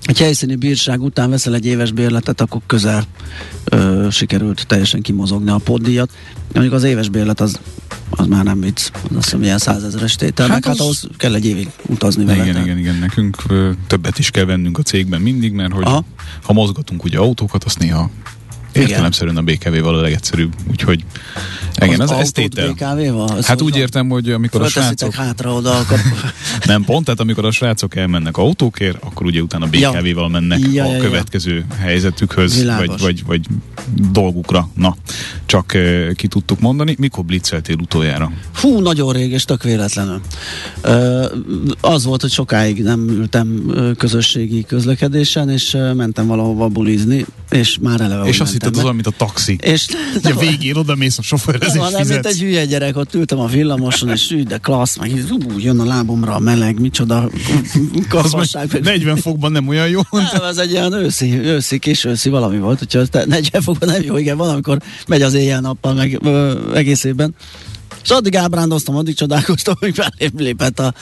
egy 0.05 0.19
helyszíni 0.19 0.55
bírság 0.55 1.01
után 1.01 1.29
veszel 1.29 1.53
egy 1.53 1.65
éves 1.65 1.91
bérletet, 1.91 2.41
akkor 2.41 2.61
közel 2.65 3.03
ö, 3.63 4.07
sikerült 4.11 4.67
teljesen 4.67 5.01
kimozogni 5.01 5.49
a 5.49 5.57
poddíjat. 5.57 6.11
Mondjuk 6.53 6.75
az 6.75 6.83
éves 6.83 7.09
bérlet 7.09 7.39
az, 7.41 7.59
az 8.09 8.25
már 8.27 8.43
nem 8.43 8.59
vicc, 8.59 8.89
az 8.93 9.15
azt 9.15 9.23
hiszem 9.23 9.43
ilyen 9.43 9.57
százezeres 9.57 10.15
tétel, 10.15 10.47
Hát 10.47 10.55
hát, 10.55 10.65
hát 10.65 10.79
ahhoz 10.79 11.07
kell 11.17 11.35
egy 11.35 11.45
évig 11.45 11.69
utazni 11.87 12.25
vele. 12.25 12.43
Igen, 12.43 12.63
igen, 12.63 12.77
igen, 12.77 12.95
nekünk 12.95 13.37
ö, 13.49 13.71
többet 13.87 14.19
is 14.19 14.29
kell 14.29 14.45
vennünk 14.45 14.77
a 14.77 14.81
cégben 14.81 15.21
mindig, 15.21 15.51
mert 15.51 15.73
hogy 15.73 15.83
Aha. 15.83 16.05
ha 16.43 16.53
mozgatunk 16.53 17.03
ugye 17.03 17.17
autókat, 17.17 17.63
azt 17.63 17.79
néha. 17.79 18.09
Értelemszerűen 18.73 19.37
a 19.37 19.41
BKV-val 19.41 19.95
a 19.95 20.01
legegyszerűbb, 20.01 20.53
úgyhogy 20.69 21.03
igen, 21.81 21.99
Az 21.99 22.11
ez, 22.11 22.17
ez 22.19 22.31
tétel. 22.31 22.71
BKV-val? 22.71 23.27
Az 23.27 23.45
Hát 23.45 23.61
úgy 23.61 23.75
értem, 23.77 24.09
hogy 24.09 24.29
amikor 24.29 24.61
a 24.61 24.67
srácok... 24.67 25.13
hátra 25.13 25.53
oda, 25.53 25.77
akkor... 25.77 25.99
Nem 26.65 26.83
pont, 26.83 27.05
tehát 27.05 27.19
amikor 27.19 27.45
a 27.45 27.51
srácok 27.51 27.95
elmennek 27.95 28.37
autókért, 28.37 28.97
akkor 29.03 29.25
ugye 29.25 29.41
utána 29.41 29.67
Ja. 29.71 29.91
BKV-val 29.91 30.29
mennek 30.29 30.59
Ja, 30.59 30.83
a 30.83 30.87
ja, 30.87 30.95
ja. 30.95 31.01
következő 31.01 31.65
helyzetükhöz, 31.79 32.57
Világos. 32.57 32.87
vagy, 32.87 33.01
vagy, 33.01 33.23
vagy 33.25 33.41
dolgukra. 34.11 34.69
Na, 34.73 34.95
csak 35.45 35.73
eh, 35.73 36.09
ki 36.15 36.27
tudtuk 36.27 36.59
mondani. 36.59 36.95
Mikor 36.99 37.25
blitzeltél 37.25 37.75
utoljára? 37.81 38.31
Fú, 38.51 38.79
nagyon 38.79 39.13
rég, 39.13 39.31
és 39.31 39.45
tök 39.45 39.63
véletlenül. 39.63 40.21
Ö, 40.81 41.25
az 41.81 42.03
volt, 42.05 42.21
hogy 42.21 42.31
sokáig 42.31 42.83
nem 42.83 43.09
ültem 43.09 43.73
közösségi 43.97 44.63
közlekedésen, 44.63 45.49
és 45.49 45.77
mentem 45.95 46.27
valahova 46.27 46.67
bulizni, 46.67 47.25
és 47.49 47.77
már 47.81 48.01
eleve 48.01 48.23
És 48.25 48.39
azt 48.39 48.53
mentem 48.63 48.79
az 48.79 48.83
olyan, 48.83 48.95
mint 48.95 49.07
a 49.07 49.13
taxi. 49.17 49.57
És 49.61 49.87
Hogy 50.21 50.31
a 50.31 50.35
végén 50.39 50.75
oda 50.75 50.95
mész 50.95 51.17
a 51.17 51.21
sofőrhez 51.21 51.73
és 51.73 51.79
van, 51.79 51.91
nem, 51.91 52.07
mint 52.07 52.11
egy 52.11 52.17
fizetsz. 52.17 52.39
hülye 52.39 52.65
gyerek, 52.65 52.97
ott 52.97 53.13
ültem 53.13 53.39
a 53.39 53.45
villamoson, 53.45 54.09
és 54.09 54.31
úgy, 54.31 54.47
de 54.47 54.57
klassz, 54.57 54.97
meg 54.97 55.11
így, 55.11 55.31
ú, 55.31 55.59
jön 55.59 55.79
a 55.79 55.85
lábomra 55.85 56.35
a 56.35 56.39
meleg, 56.39 56.79
micsoda 56.79 57.29
meg 58.71 58.81
40 58.81 59.15
fokban 59.15 59.51
nem 59.51 59.67
olyan 59.67 59.89
jó. 59.89 60.01
Nem, 60.11 60.43
ez 60.43 60.57
egy 60.57 60.71
ilyen 60.71 60.93
őszi, 60.93 61.39
őszi, 61.39 61.79
kis 61.79 62.05
őszi 62.05 62.29
valami 62.29 62.59
volt, 62.59 62.81
úgyhogy 62.81 63.09
te 63.09 63.25
40 63.25 63.61
fokban 63.61 63.89
nem 63.89 64.01
jó, 64.01 64.17
igen, 64.17 64.37
van, 64.37 64.49
amikor 64.49 64.77
megy 65.07 65.21
az 65.21 65.33
éjjel-nappal 65.33 65.93
meg 65.93 66.19
ö, 66.23 66.71
egész 66.73 67.03
évben. 67.03 67.35
És 68.03 68.09
addig 68.09 68.35
ábrándoztam, 68.35 68.95
addig 68.95 69.15
csodálkoztam, 69.15 69.75
hogy 69.79 69.95
belém 69.95 70.31
lépett 70.37 70.79
a, 70.79 70.93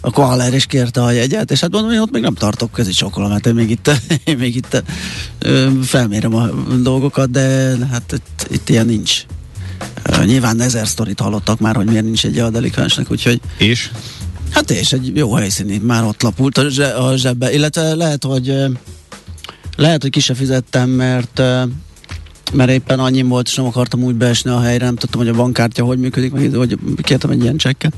a 0.00 0.10
koaler 0.10 0.52
és 0.52 0.66
kérte 0.66 1.02
a 1.02 1.10
jegyet, 1.10 1.50
és 1.50 1.60
hát 1.60 1.70
mondom, 1.70 1.92
én 1.92 2.00
ott 2.00 2.10
még 2.10 2.22
nem 2.22 2.34
tartok, 2.34 2.78
ez 2.78 2.88
is 2.88 2.96
sokolom, 2.96 3.30
mert 3.30 3.46
én 3.46 3.54
még 3.54 3.70
itt, 3.70 3.90
én 4.24 4.36
még 4.36 4.56
itt 4.56 4.82
ö, 5.38 5.68
felmérem 5.82 6.34
a 6.34 6.46
dolgokat, 6.82 7.30
de 7.30 7.76
hát 7.90 8.12
itt, 8.12 8.46
itt 8.50 8.68
ilyen 8.68 8.86
nincs. 8.86 9.24
Nyilván 10.24 10.60
ezer 10.60 10.88
sztorit 10.88 11.20
hallottak 11.20 11.60
már, 11.60 11.76
hogy 11.76 11.86
miért 11.86 12.04
nincs 12.04 12.24
egy 12.24 12.38
a 12.38 12.50
delikvensnek, 12.50 13.10
úgyhogy 13.10 13.40
És? 13.58 13.90
Hát 14.50 14.70
és 14.70 14.92
egy 14.92 15.16
jó 15.16 15.34
helyszíni, 15.34 15.78
már 15.78 16.04
ott 16.04 16.22
lapult 16.22 16.58
a, 16.58 16.68
zse, 16.68 16.88
a 16.88 17.16
zsebbe, 17.16 17.52
illetve 17.52 17.94
lehet, 17.94 18.24
hogy 18.24 18.54
lehet, 19.76 20.02
hogy 20.02 20.10
ki 20.10 20.20
se 20.20 20.34
fizettem, 20.34 20.90
mert 20.90 21.42
mert 22.52 22.70
éppen 22.70 22.98
annyi 22.98 23.22
volt, 23.22 23.48
és 23.48 23.54
nem 23.54 23.66
akartam 23.66 24.02
úgy 24.02 24.14
beesni 24.14 24.50
a 24.50 24.60
helyre, 24.60 24.84
nem 24.84 24.96
tudtam, 24.96 25.20
hogy 25.20 25.28
a 25.30 25.34
bankkártya 25.34 25.84
hogy 25.84 25.98
működik, 25.98 26.32
meg 26.32 26.54
hogy 26.54 26.78
kértem 27.02 27.30
egy 27.30 27.42
ilyen 27.42 27.56
csekket, 27.56 27.92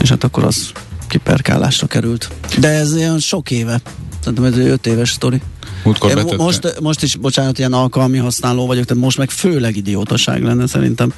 és 0.00 0.08
hát 0.08 0.24
akkor 0.24 0.44
az 0.44 0.72
kiperkálásra 1.08 1.86
került. 1.86 2.30
De 2.58 2.68
ez 2.68 2.94
ilyen 2.96 3.18
sok 3.18 3.50
éve, 3.50 3.80
szerintem 4.20 4.44
ez 4.44 4.58
egy 4.58 4.66
öt 4.66 4.86
éves 4.86 5.10
sztori. 5.10 5.40
Múltkor 5.84 6.10
Én 6.10 6.16
mo- 6.16 6.24
betette. 6.24 6.42
most, 6.42 6.80
most 6.80 7.02
is, 7.02 7.16
bocsánat, 7.16 7.58
ilyen 7.58 7.72
alkalmi 7.72 8.18
használó 8.18 8.66
vagyok, 8.66 8.84
tehát 8.84 9.02
most 9.02 9.18
meg 9.18 9.30
főleg 9.30 9.76
idiótaság 9.76 10.42
lenne 10.42 10.66
szerintem. 10.66 11.12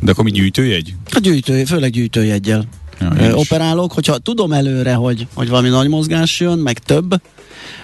De 0.00 0.10
akkor 0.10 0.24
mi 0.24 0.30
gyűjtőjegy? 0.30 0.94
A 1.10 1.18
gyűjtő, 1.18 1.64
főleg 1.64 1.90
gyűjtőjeggyel 1.90 2.64
Ja, 3.00 3.12
ö, 3.18 3.32
operálok, 3.32 3.92
hogyha 3.92 4.18
tudom 4.18 4.52
előre, 4.52 4.94
hogy, 4.94 5.26
hogy 5.34 5.48
valami 5.48 5.68
nagy 5.68 5.88
mozgás 5.88 6.40
jön, 6.40 6.58
meg 6.58 6.78
több, 6.78 7.14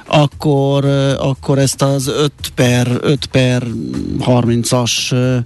akkor, 0.06 0.84
akkor 1.18 1.58
ezt 1.58 1.82
az 1.82 2.06
5 2.06 2.32
per, 2.54 2.98
5 3.00 3.26
per 3.26 3.66
30-as, 4.18 5.12
ö, 5.12 5.38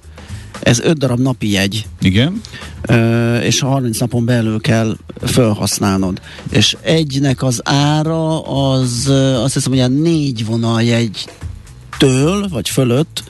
ez 0.62 0.80
5 0.80 0.98
darab 0.98 1.20
napi 1.20 1.50
jegy, 1.50 1.86
Igen? 2.00 2.40
ö, 2.82 3.38
és 3.38 3.62
a 3.62 3.66
30 3.66 3.98
napon 3.98 4.24
belül 4.24 4.60
kell 4.60 4.96
felhasználnod. 5.20 6.20
És 6.50 6.76
egynek 6.80 7.42
az 7.42 7.60
ára 7.64 8.42
az 8.42 9.12
azt 9.42 9.54
hiszem, 9.54 9.70
hogy 9.70 9.78
ilyen 9.78 9.92
négy 9.92 10.46
vonaljegytől, 10.46 12.48
vagy 12.48 12.68
fölött 12.68 13.22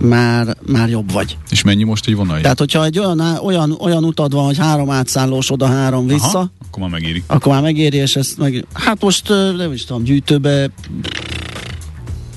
már, 0.00 0.56
már 0.66 0.88
jobb 0.88 1.12
vagy. 1.12 1.36
És 1.50 1.62
mennyi 1.62 1.82
most 1.84 2.06
egy 2.06 2.14
vonal? 2.14 2.40
Tehát, 2.40 2.58
hogyha 2.58 2.84
egy 2.84 2.98
olyan, 2.98 3.20
olyan, 3.20 3.76
olyan 3.80 4.04
utad 4.04 4.32
van, 4.32 4.44
hogy 4.44 4.58
három 4.58 4.90
átszállós 4.90 5.50
oda, 5.50 5.66
három 5.66 6.06
vissza, 6.06 6.38
Aha, 6.38 6.52
akkor 6.68 6.82
már 6.82 6.90
megéri. 6.90 7.22
akkor 7.26 7.52
már 7.52 7.62
megéri, 7.62 7.96
és 7.96 8.16
ezt 8.16 8.38
meg, 8.38 8.66
hát 8.72 9.02
most 9.02 9.28
nem 9.56 9.72
is 9.72 9.84
tudom, 9.84 10.02
gyűjtőbe 10.02 10.70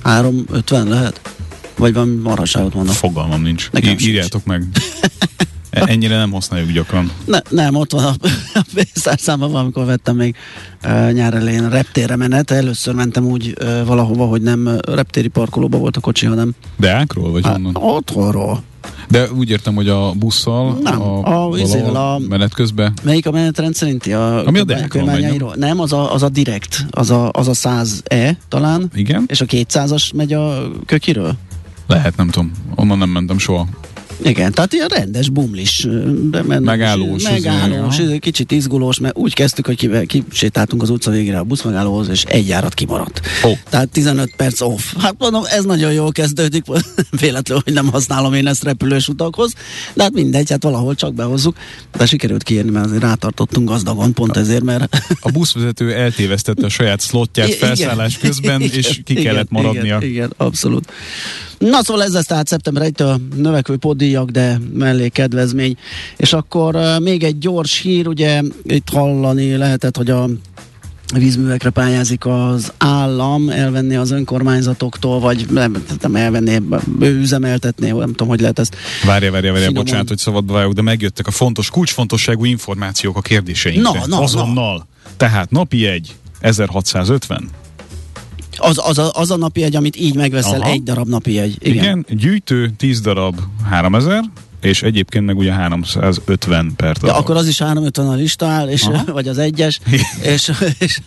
350 0.04 0.88
lehet? 0.88 1.22
Vagy 1.78 1.94
van 1.94 2.08
marhaságot 2.24 2.74
mondom. 2.74 2.94
Fogalmam 2.94 3.42
nincs. 3.42 3.70
Nekem 3.72 3.90
sincs. 3.90 4.06
írjátok 4.06 4.46
meg. 4.46 4.66
E- 5.74 5.84
Ennyire 5.86 6.18
nem 6.18 6.32
használjuk 6.32 6.72
gyakran. 6.72 7.12
Ne, 7.26 7.40
nem, 7.50 7.76
ott 7.76 7.92
van 7.92 8.04
a, 8.04 8.14
a 8.54 8.66
pénztárszámban, 8.74 9.52
valamikor 9.52 9.86
vettem 9.86 10.16
még 10.16 10.36
uh, 10.84 11.12
nyár 11.12 11.34
elején 11.34 11.70
reptérre 11.70 12.16
menet. 12.16 12.52
Először 12.52 12.94
mentem 12.96 13.26
úgy 13.26 13.54
uh, 13.62 13.86
valahova, 13.86 14.26
hogy 14.26 14.42
nem 14.42 14.78
reptéri 14.88 15.28
parkolóba 15.28 15.78
volt 15.78 15.98
a 15.98 16.00
kocsi, 16.00 16.26
hanem 16.26 16.52
De 16.78 16.92
ákról 16.92 17.32
vagy 17.32 17.44
hát, 17.46 17.54
honnan? 17.54 17.76
otthonról. 17.76 18.64
De 19.10 19.32
úgy 19.32 19.50
értem, 19.50 19.76
hogy 19.76 19.90
a 19.90 20.12
busszal, 20.12 20.78
Nem, 20.84 21.02
a, 21.02 21.50
a 21.52 21.58
izével, 21.58 21.96
a- 21.96 22.20
menet 22.30 22.54
közben. 22.54 22.94
Melyik 23.04 23.28
a 23.28 23.32
menetrend 23.32 23.76
szerinti? 23.76 24.14
A, 24.14 24.46
Ami 24.48 24.60
a 24.60 24.64
Deákról? 24.64 25.54
Nem, 25.56 25.80
az 25.80 25.94
a, 25.94 26.14
az 26.14 26.24
a 26.24 26.30
direkt, 26.30 26.86
az 26.92 27.10
a, 27.12 27.30
az 27.32 27.48
a 27.48 27.52
100E 27.54 28.36
talán, 28.48 28.92
Igen? 28.96 29.24
és 29.28 29.42
a 29.42 29.46
200-as 29.46 30.14
megy 30.16 30.34
a 30.34 30.72
kökiről? 30.86 31.34
Lehet, 31.88 32.18
nem 32.18 32.30
tudom. 32.30 32.52
Onnan 32.76 32.98
nem 32.98 33.10
mentem 33.10 33.38
soha. 33.38 33.68
Igen, 34.24 34.52
tehát 34.52 34.74
ilyen 34.74 34.88
rendes 34.88 35.30
bumlis. 35.30 35.88
de 36.32 36.42
men- 36.44 36.64
Megállós, 36.64 37.24
Megállós, 37.24 37.98
izé, 38.00 38.18
kicsit 38.18 38.52
izgulós, 38.52 39.00
mert 39.00 39.18
úgy 39.18 39.34
kezdtük, 39.34 39.66
hogy 39.66 39.76
kive- 39.78 40.06
kisétáltunk 40.30 40.82
az 40.82 40.90
utca 40.90 41.12
végére 41.12 41.38
a 41.40 41.44
buszmegállóhoz, 41.44 42.08
és 42.10 42.24
egy 42.24 42.48
járat 42.48 42.74
kimaradt. 42.74 43.22
Ó. 43.46 43.52
Tehát 43.70 43.90
15 43.90 44.34
perc 44.36 44.62
off. 44.62 44.82
Hát 45.00 45.16
mondom, 45.18 45.44
ez 45.46 45.64
nagyon 45.64 45.94
jól 45.94 46.12
kezdődik, 46.12 46.64
véletlenül, 47.22 47.64
hogy 47.66 47.74
nem 47.74 47.88
használom 47.92 48.34
én 48.34 48.48
ezt 48.48 48.64
repülős 48.64 49.08
utakhoz, 49.08 49.54
de 49.94 50.04
hát 50.04 50.14
mindegy, 50.14 50.50
hát 50.50 50.64
valahol 50.64 50.96
csak 50.96 51.14
behozzuk. 51.14 51.56
De 51.98 52.06
sikerült 52.06 52.44
kiérni, 52.44 52.70
mert 52.72 52.86
azért 52.86 53.02
rátartottunk 53.02 53.70
gazdagon, 53.70 54.14
pont 54.14 54.38
ezért, 54.38 54.64
mert 54.64 54.98
A 55.20 55.32
buszvezető 55.32 55.94
eltévesztette 55.94 56.66
a 56.66 56.70
saját 56.70 57.02
slotját 57.02 57.48
I- 57.48 57.52
felszállás 57.52 58.18
közben, 58.18 58.62
igen, 58.62 58.78
és 58.78 59.02
ki 59.04 59.12
igen, 59.12 59.24
kellett 59.24 59.50
maradnia. 59.50 59.84
Igen, 59.98 60.10
igen, 60.10 60.34
abszolút. 60.38 60.92
Na 61.70 61.84
szóval 61.84 62.04
ez 62.04 62.14
lesz 62.14 62.26
tehát 62.26 62.48
szeptember 62.48 62.90
1-től 62.90 63.18
növekvő 63.36 63.78
poddíjak, 63.78 64.30
de 64.30 64.60
mellé 64.74 65.10
kedvezmény. 65.10 65.78
És 66.18 66.34
akkor 66.34 66.78
még 67.02 67.24
egy 67.24 67.38
gyors 67.38 67.80
hír, 67.80 68.08
ugye 68.08 68.42
itt 68.64 68.90
hallani 68.90 69.56
lehetett, 69.56 69.98
hogy 69.98 70.10
a 70.10 70.30
vízművekre 71.14 71.70
pályázik 71.70 72.26
az 72.26 72.74
állam, 72.78 73.50
elvenni 73.50 73.96
az 73.96 74.12
önkormányzatoktól, 74.12 75.20
vagy 75.20 75.46
nem, 75.50 75.84
nem 76.02 76.16
elvenni, 76.16 76.62
ő 77.00 77.20
üzemeltetné, 77.20 77.90
nem 77.90 78.10
tudom, 78.10 78.28
hogy 78.28 78.40
lehet 78.40 78.60
ezt. 78.60 78.76
Várja, 79.06 79.32
várja, 79.32 79.52
várja, 79.52 79.68
Finoman. 79.68 79.84
bocsánat, 79.84 80.08
hogy 80.08 80.18
szabadba 80.18 80.54
vágok, 80.54 80.74
de 80.74 80.82
megjöttek 80.82 81.28
a 81.28 81.32
fontos, 81.32 81.70
kulcsfontosságú 81.70 82.46
információk 82.46 83.18
a 83.18 83.22
kérdéseinkre. 83.22 84.00
Na, 84.00 84.08
na, 84.08 84.22
Azonnal. 84.22 84.88
Tehát 85.18 85.52
napi 85.52 85.86
egy 85.86 86.16
1650. 86.40 87.50
Az, 88.58 88.82
az, 88.84 88.98
a, 88.98 89.12
az 89.14 89.32
a 89.32 89.38
napi 89.38 89.64
egy, 89.64 89.76
amit 89.76 89.96
így 89.96 90.16
megveszel, 90.16 90.62
Aha. 90.62 90.70
egy 90.70 90.84
darab 90.84 91.08
napi 91.08 91.40
egy. 91.40 91.58
Igen. 91.60 91.76
Igen. 91.76 92.06
Gyűjtő 92.10 92.72
10 92.78 93.02
darab 93.02 93.40
3000, 93.70 94.24
és 94.64 94.84
egyébként 94.84 95.26
meg 95.26 95.38
ugye 95.38 95.54
350 95.54 96.74
per 96.76 96.98
darab. 96.98 97.16
akkor 97.18 97.36
az 97.38 97.48
is 97.48 97.60
350 97.60 98.08
a 98.08 98.14
lista 98.14 98.46
áll, 98.46 98.68
és, 98.68 98.84
Aha. 98.84 99.12
vagy 99.12 99.28
az 99.28 99.38
egyes, 99.38 99.80
és, 100.34 100.52
és 100.80 101.00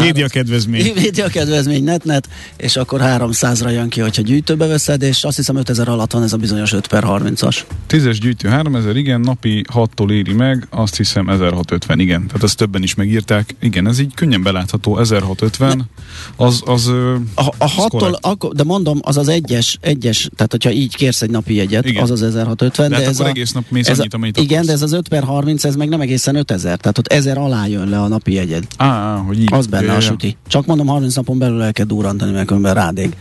Média 0.00 0.26
kedvezmény. 0.28 0.92
Média 1.02 1.26
kedvezmény 1.28 1.84
netnet, 1.84 2.28
és 2.56 2.76
akkor 2.76 3.00
300-ra 3.02 3.72
jön 3.72 3.88
ki, 3.88 4.00
hogyha 4.00 4.22
gyűjtőbe 4.22 4.66
veszed, 4.66 5.02
és 5.02 5.24
azt 5.24 5.36
hiszem 5.36 5.56
5000 5.56 5.88
alatt 5.88 6.12
van 6.12 6.22
ez 6.22 6.32
a 6.32 6.36
bizonyos 6.36 6.72
5 6.72 6.86
per 6.86 7.04
30-as. 7.06 7.56
10-es 7.90 8.16
gyűjtő 8.20 8.48
3000, 8.48 8.96
igen, 8.96 9.20
napi 9.20 9.64
6-tól 9.74 10.10
éri 10.10 10.32
meg, 10.32 10.66
azt 10.70 10.96
hiszem 10.96 11.28
1650, 11.28 11.98
igen. 12.00 12.26
Tehát 12.26 12.42
ezt 12.42 12.56
többen 12.56 12.82
is 12.82 12.94
megírták. 12.94 13.54
Igen, 13.60 13.86
ez 13.88 13.98
így 13.98 14.14
könnyen 14.14 14.42
belátható, 14.42 14.98
1650, 14.98 15.88
az, 16.36 16.62
az, 16.64 16.86
ö, 16.88 17.14
A, 17.34 17.42
a 17.46 17.54
az 17.58 17.70
6-tól, 17.76 17.86
korrekt. 17.88 18.18
akkor, 18.20 18.52
de 18.52 18.64
mondom, 18.64 18.98
az 19.02 19.16
az 19.16 19.28
egyes, 19.28 19.78
egyes, 19.80 20.28
tehát 20.36 20.52
hogyha 20.52 20.70
így 20.70 20.96
kérsz 20.96 21.22
egy 21.22 21.30
napi 21.30 21.54
jegyet, 21.54 21.84
Igen. 21.86 22.02
az 22.02 22.10
az 22.10 22.22
1650. 22.22 22.85
De 22.90 22.96
hát 22.96 23.06
ez 23.06 23.14
akkor 23.14 23.26
a, 23.26 23.28
egész 23.28 23.52
nap 23.52 23.64
mész 23.68 23.88
ez 23.88 23.98
annyit, 23.98 24.14
amennyit 24.14 24.36
Igen, 24.36 24.50
akarsz. 24.52 24.66
de 24.66 24.72
ez 24.72 24.82
az 24.82 24.92
5 24.92 25.08
per 25.08 25.22
30, 25.22 25.64
ez 25.64 25.76
meg 25.76 25.88
nem 25.88 26.00
egészen 26.00 26.34
5000, 26.36 26.78
tehát 26.78 26.98
ott 26.98 27.06
1000 27.12 27.38
alá 27.38 27.66
jön 27.66 27.88
le 27.88 28.00
a 28.00 28.08
napi 28.08 28.32
jegyed. 28.32 28.64
Á, 28.76 28.86
á, 28.86 29.16
hogy 29.16 29.40
így. 29.40 29.48
Az 29.52 29.66
benne 29.66 29.86
Ja, 29.86 29.94
a 29.94 30.00
süti. 30.00 30.36
Csak 30.48 30.66
mondom, 30.66 30.86
30 30.86 31.14
napon 31.14 31.38
belül 31.38 31.62
el 31.62 31.72
kell 31.72 31.86
durrantani, 31.86 32.32
mert 32.32 32.46
különben 32.46 32.74
rádég. 32.74 33.16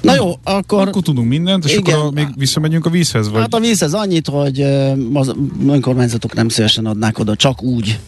Na 0.00 0.14
jó, 0.14 0.32
akkor... 0.42 0.88
Akkor 0.88 1.02
tudunk 1.02 1.28
mindent, 1.28 1.64
és 1.64 1.72
Igen. 1.72 1.94
akkor 1.94 2.06
a, 2.06 2.10
még 2.10 2.26
visszamegyünk 2.36 2.86
a 2.86 2.90
vízhez, 2.90 3.30
vagy? 3.30 3.40
Hát 3.40 3.54
a 3.54 3.60
vízhez 3.60 3.92
annyit, 3.94 4.28
hogy 4.28 4.60
az 5.12 5.34
önkormányzatok 5.68 6.34
nem 6.34 6.48
szívesen 6.48 6.86
adnák 6.86 7.18
oda 7.18 7.36
csak 7.36 7.62
úgy 7.62 7.98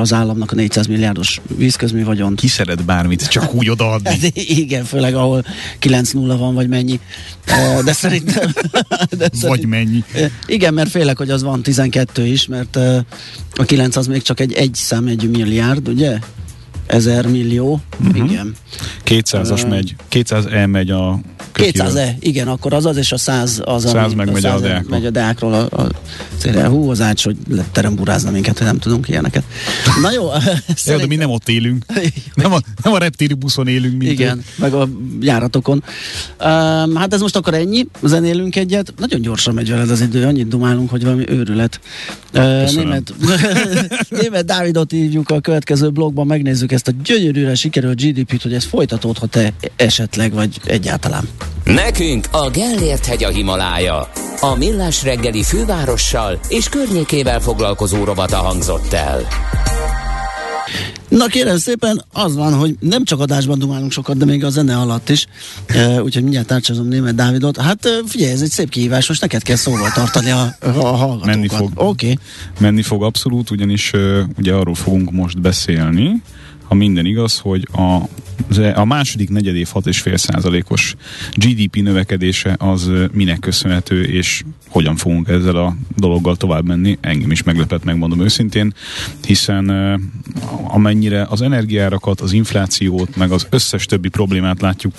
az 0.00 0.12
államnak 0.12 0.52
a 0.52 0.54
400 0.54 0.86
milliárdos 0.86 1.40
vízközmű 1.56 2.04
vagyont. 2.04 2.40
Ki 2.40 2.48
szeret 2.48 2.84
bármit 2.84 3.28
csak 3.28 3.54
úgy 3.54 3.70
odaadni? 3.70 4.08
Hát 4.10 4.36
igen, 4.62 4.84
főleg 4.84 5.14
ahol 5.14 5.44
9-0 5.80 6.34
van, 6.38 6.54
vagy 6.54 6.68
mennyi. 6.68 7.00
De 7.84 7.92
szerintem... 7.92 8.52
De 9.18 9.28
Vagy 9.40 9.66
mennyi? 9.66 10.04
Igen, 10.46 10.74
mert 10.74 10.90
félek, 10.90 11.16
hogy 11.16 11.30
az 11.30 11.42
van 11.42 11.62
12 11.62 12.26
is, 12.26 12.46
mert 12.46 12.76
a 13.56 13.64
9 13.64 13.96
az 13.96 14.06
még 14.06 14.22
csak 14.22 14.40
egy 14.40 14.52
egy 14.52 14.74
számjegyű 14.74 15.28
milliárd, 15.28 15.88
ugye? 15.88 16.18
Ezer 16.88 17.26
millió, 17.26 17.80
uh-huh. 18.00 18.30
igen. 18.30 18.54
200-as 19.04 19.64
Ö, 19.64 19.68
megy, 19.68 19.94
200 20.08 20.46
elmegy 20.46 20.90
a 20.90 21.20
kötjéről. 21.52 21.86
200 21.86 21.94
e, 21.94 22.16
igen, 22.20 22.48
akkor 22.48 22.72
az 22.72 22.86
az, 22.86 22.96
és 22.96 23.12
a 23.12 23.18
100 23.18 23.62
az, 23.64 23.82
100 23.82 24.12
meg 24.14 24.32
megy 24.32 24.44
a 24.44 24.50
100 24.50 24.60
Deákról. 24.60 24.90
megy 24.90 25.06
a 25.06 25.10
Deákról 25.10 25.54
a, 25.54 25.82
a 25.82 25.88
célra. 26.36 26.68
Hú, 26.68 26.90
az 26.90 27.00
ács, 27.00 27.24
hogy 27.24 27.36
teremburázna 27.72 28.30
minket, 28.30 28.58
hogy 28.58 28.66
nem 28.66 28.78
tudunk 28.78 29.08
ilyeneket. 29.08 29.42
Na 30.02 30.12
jó, 30.12 30.22
Jó, 30.86 30.96
de 30.96 31.06
mi 31.06 31.16
nem 31.16 31.30
ott 31.30 31.48
élünk. 31.48 31.84
Nem 32.34 32.52
a, 32.52 32.58
nem 32.82 32.92
a 32.92 32.98
reptéri 32.98 33.34
buszon 33.34 33.66
élünk, 33.66 33.98
mint 33.98 34.12
Igen, 34.12 34.44
meg 34.56 34.72
a 34.72 34.88
járatokon. 35.20 35.82
Um, 36.40 36.94
hát 36.94 37.14
ez 37.14 37.20
most 37.20 37.36
akkor 37.36 37.54
ennyi, 37.54 37.86
zenélünk 38.02 38.56
egyet. 38.56 38.92
Nagyon 38.98 39.20
gyorsan 39.20 39.54
megy 39.54 39.70
veled 39.70 39.90
az 39.90 40.00
idő, 40.00 40.24
annyit 40.24 40.48
dumálunk, 40.48 40.90
hogy 40.90 41.02
valami 41.04 41.24
őrület. 41.28 41.80
Uh, 42.34 42.74
német, 42.74 43.14
német 44.20 44.44
Dávidot 44.44 44.90
hívjuk 44.90 45.30
a 45.30 45.40
következő 45.40 45.90
blogban, 45.90 46.26
megnézzük 46.26 46.72
ezt 46.78 46.88
a 46.88 46.92
gyönyörűre 47.04 47.54
sikerült 47.54 48.00
GDP-t, 48.02 48.42
hogy 48.42 48.54
ez 48.54 48.64
folytatódhat-e 48.64 49.52
esetleg, 49.76 50.32
vagy 50.32 50.60
egyáltalán. 50.64 51.28
Nekünk 51.64 52.26
a 52.30 52.50
Gellért 52.50 53.06
hegy 53.06 53.24
a 53.24 53.28
Himalája. 53.28 54.10
A 54.40 54.54
Millás 54.54 55.02
reggeli 55.02 55.42
fővárossal 55.42 56.40
és 56.48 56.68
környékével 56.68 57.40
foglalkozó 57.40 58.04
rovata 58.04 58.36
hangzott 58.36 58.92
el. 58.92 59.26
Na 61.08 61.26
kérem 61.26 61.56
szépen, 61.56 62.04
az 62.12 62.36
van, 62.36 62.54
hogy 62.54 62.76
nem 62.80 63.04
csak 63.04 63.20
adásban 63.20 63.58
dumálunk 63.58 63.92
sokat, 63.92 64.16
de 64.16 64.24
még 64.24 64.44
a 64.44 64.50
zene 64.50 64.76
alatt 64.76 65.08
is. 65.08 65.26
Uh, 65.74 66.02
úgyhogy 66.02 66.22
mindjárt 66.22 66.46
tárcsázom 66.46 66.88
német 66.88 67.14
Dávidot. 67.14 67.60
Hát 67.60 67.88
figyelj, 68.06 68.32
ez 68.32 68.40
egy 68.40 68.50
szép 68.50 68.68
kihívás, 68.68 69.08
most 69.08 69.20
neked 69.20 69.42
kell 69.42 69.56
szóval 69.56 69.90
tartani 69.94 70.30
a, 70.30 70.56
a 70.60 70.70
hallgatókat. 70.70 71.26
Menni 71.26 71.48
fog. 71.48 71.70
Oké. 71.74 71.84
Okay. 71.84 72.18
Menni 72.60 72.82
fog 72.82 73.02
abszolút, 73.02 73.50
ugyanis 73.50 73.92
ugye 74.36 74.52
arról 74.52 74.74
fogunk 74.74 75.10
most 75.10 75.40
beszélni, 75.40 76.22
ha 76.68 76.74
minden 76.74 77.06
igaz, 77.06 77.38
hogy 77.38 77.68
a, 77.72 77.98
e- 78.60 78.78
a 78.78 78.84
második 78.84 79.28
negyedév 79.30 79.68
6,5 79.74 80.16
százalékos 80.16 80.94
GDP 81.34 81.76
növekedése 81.76 82.56
az 82.58 82.90
minek 83.12 83.38
köszönhető, 83.38 84.04
és 84.04 84.42
hogyan 84.68 84.96
fogunk 84.96 85.28
ezzel 85.28 85.56
a 85.56 85.76
dologgal 85.96 86.36
tovább 86.36 86.64
menni. 86.64 86.98
Engem 87.00 87.30
is 87.30 87.42
meglepett, 87.42 87.84
megmondom 87.84 88.20
őszintén, 88.20 88.74
hiszen 89.26 89.70
amennyire 90.64 91.26
az 91.30 91.42
energiárakat, 91.42 92.20
az 92.20 92.32
inflációt, 92.32 93.16
meg 93.16 93.30
az 93.30 93.46
összes 93.50 93.86
többi 93.86 94.08
problémát 94.08 94.60
látjuk 94.60 94.94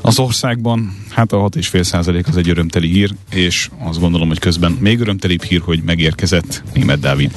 az 0.00 0.18
országban, 0.18 0.96
hát 1.08 1.32
a 1.32 1.36
6,5 1.36 1.82
százalék 1.82 2.28
az 2.28 2.36
egy 2.36 2.48
örömteli 2.48 2.88
hír, 2.88 3.14
és 3.30 3.70
azt 3.78 4.00
gondolom, 4.00 4.28
hogy 4.28 4.38
közben 4.38 4.76
még 4.80 5.00
örömtelibb 5.00 5.42
hír, 5.42 5.60
hogy 5.60 5.82
megérkezett 5.84 6.62
német 6.74 7.00
Dávid. 7.00 7.30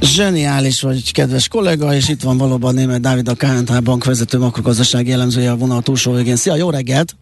Zseniális 0.00 0.82
vagy, 0.82 1.12
kedves 1.12 1.48
kollega, 1.48 1.94
és 1.94 2.08
itt 2.08 2.22
van 2.22 2.38
valóban 2.38 2.74
német 2.74 3.00
Dávid, 3.00 3.28
a 3.28 3.34
KNH 3.34 3.82
Bank 3.82 4.04
vezető 4.04 4.38
makrogazdasági 4.38 5.12
elemzője 5.12 5.50
a 5.50 5.56
vonal 5.56 5.82
túlsó 5.82 6.12
végén. 6.12 6.36
Szia, 6.36 6.54
jó 6.56 6.70
reggelt! 6.70 7.16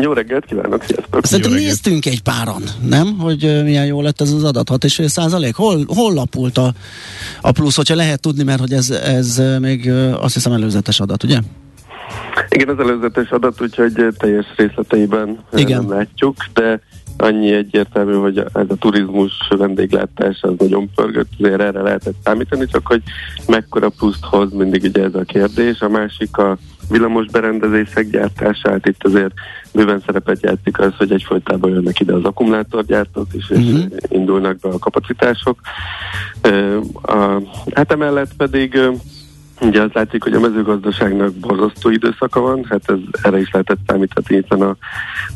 Jó 0.00 0.12
reggelt 0.12 0.44
kívánok, 0.44 0.82
sziasztok! 0.82 1.26
Szerintem 1.26 1.52
reggelt. 1.52 1.70
néztünk 1.70 2.06
egy 2.06 2.22
páran, 2.22 2.62
nem? 2.88 3.18
Hogy 3.18 3.60
milyen 3.64 3.86
jó 3.86 4.02
lett 4.02 4.20
ez 4.20 4.32
az 4.32 4.44
adat, 4.44 4.70
6,5 4.70 5.06
százalék? 5.06 5.54
Hol, 5.54 5.84
hol 5.86 6.14
lapult 6.14 6.58
a, 6.58 6.72
a 7.40 7.52
plusz, 7.52 7.76
hogyha 7.76 7.94
lehet 7.94 8.20
tudni, 8.20 8.42
mert 8.42 8.60
hogy 8.60 8.72
ez, 8.72 8.90
ez 8.90 9.42
még 9.60 9.90
azt 10.20 10.34
hiszem 10.34 10.52
előzetes 10.52 11.00
adat, 11.00 11.22
ugye? 11.22 11.38
Igen, 12.48 12.68
az 12.68 12.78
előzetes 12.78 13.30
adat, 13.30 13.60
úgyhogy 13.60 14.14
teljes 14.18 14.46
részleteiben 14.56 15.38
Igen. 15.54 15.84
nem 15.84 15.96
látjuk, 15.96 16.36
de 16.54 16.80
annyi 17.16 17.52
egyértelmű, 17.52 18.12
hogy 18.12 18.38
ez 18.38 18.66
a 18.68 18.74
turizmus 18.78 19.32
vendéglátás 19.48 20.38
az 20.40 20.52
nagyon 20.58 20.90
pörgött, 20.94 21.30
azért 21.38 21.60
erre 21.60 21.82
lehetett 21.82 22.14
számítani, 22.24 22.66
csak 22.66 22.86
hogy 22.86 23.02
mekkora 23.46 23.88
pluszt 23.88 24.24
hoz, 24.24 24.52
mindig 24.52 24.82
ugye 24.82 25.02
ez 25.02 25.14
a 25.14 25.22
kérdés. 25.22 25.80
A 25.80 25.88
másik 25.88 26.36
a 26.36 26.56
villamos 26.90 27.26
berendezések 27.26 28.10
gyártását, 28.10 28.86
itt 28.86 29.04
azért 29.04 29.32
bőven 29.72 30.02
szerepet 30.06 30.42
játszik 30.42 30.78
az, 30.78 30.96
hogy 30.96 31.12
egyfolytában 31.12 31.70
jönnek 31.70 32.00
ide 32.00 32.14
az 32.14 32.24
akkumulátorgyártók 32.24 33.26
is, 33.32 33.50
és 33.50 33.58
uh-huh. 33.58 33.84
indulnak 34.08 34.58
be 34.58 34.68
a 34.68 34.78
kapacitások. 34.78 35.60
A, 37.02 37.42
hát 37.74 37.92
emellett 37.92 38.34
pedig 38.36 38.78
Ugye 39.60 39.82
az 39.82 39.90
látszik, 39.92 40.22
hogy 40.22 40.32
a 40.32 40.40
mezőgazdaságnak 40.40 41.34
borzasztó 41.34 41.90
időszaka 41.90 42.40
van, 42.40 42.64
hát 42.68 42.82
ez, 42.90 42.98
erre 43.22 43.38
is 43.38 43.50
lehetett 43.50 43.78
számítani, 43.86 44.40
hiszen 44.40 44.62
a, 44.62 44.76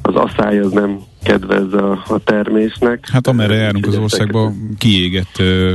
az 0.02 0.14
asszály 0.14 0.58
az 0.58 0.72
nem 0.72 1.00
kedvez 1.22 1.72
a, 1.72 2.04
a 2.08 2.18
termésnek. 2.24 3.08
Hát 3.12 3.26
amerre 3.26 3.54
járunk 3.54 3.86
az 3.86 3.96
országban, 3.96 4.74
kiégett 4.78 5.38
ö, 5.38 5.72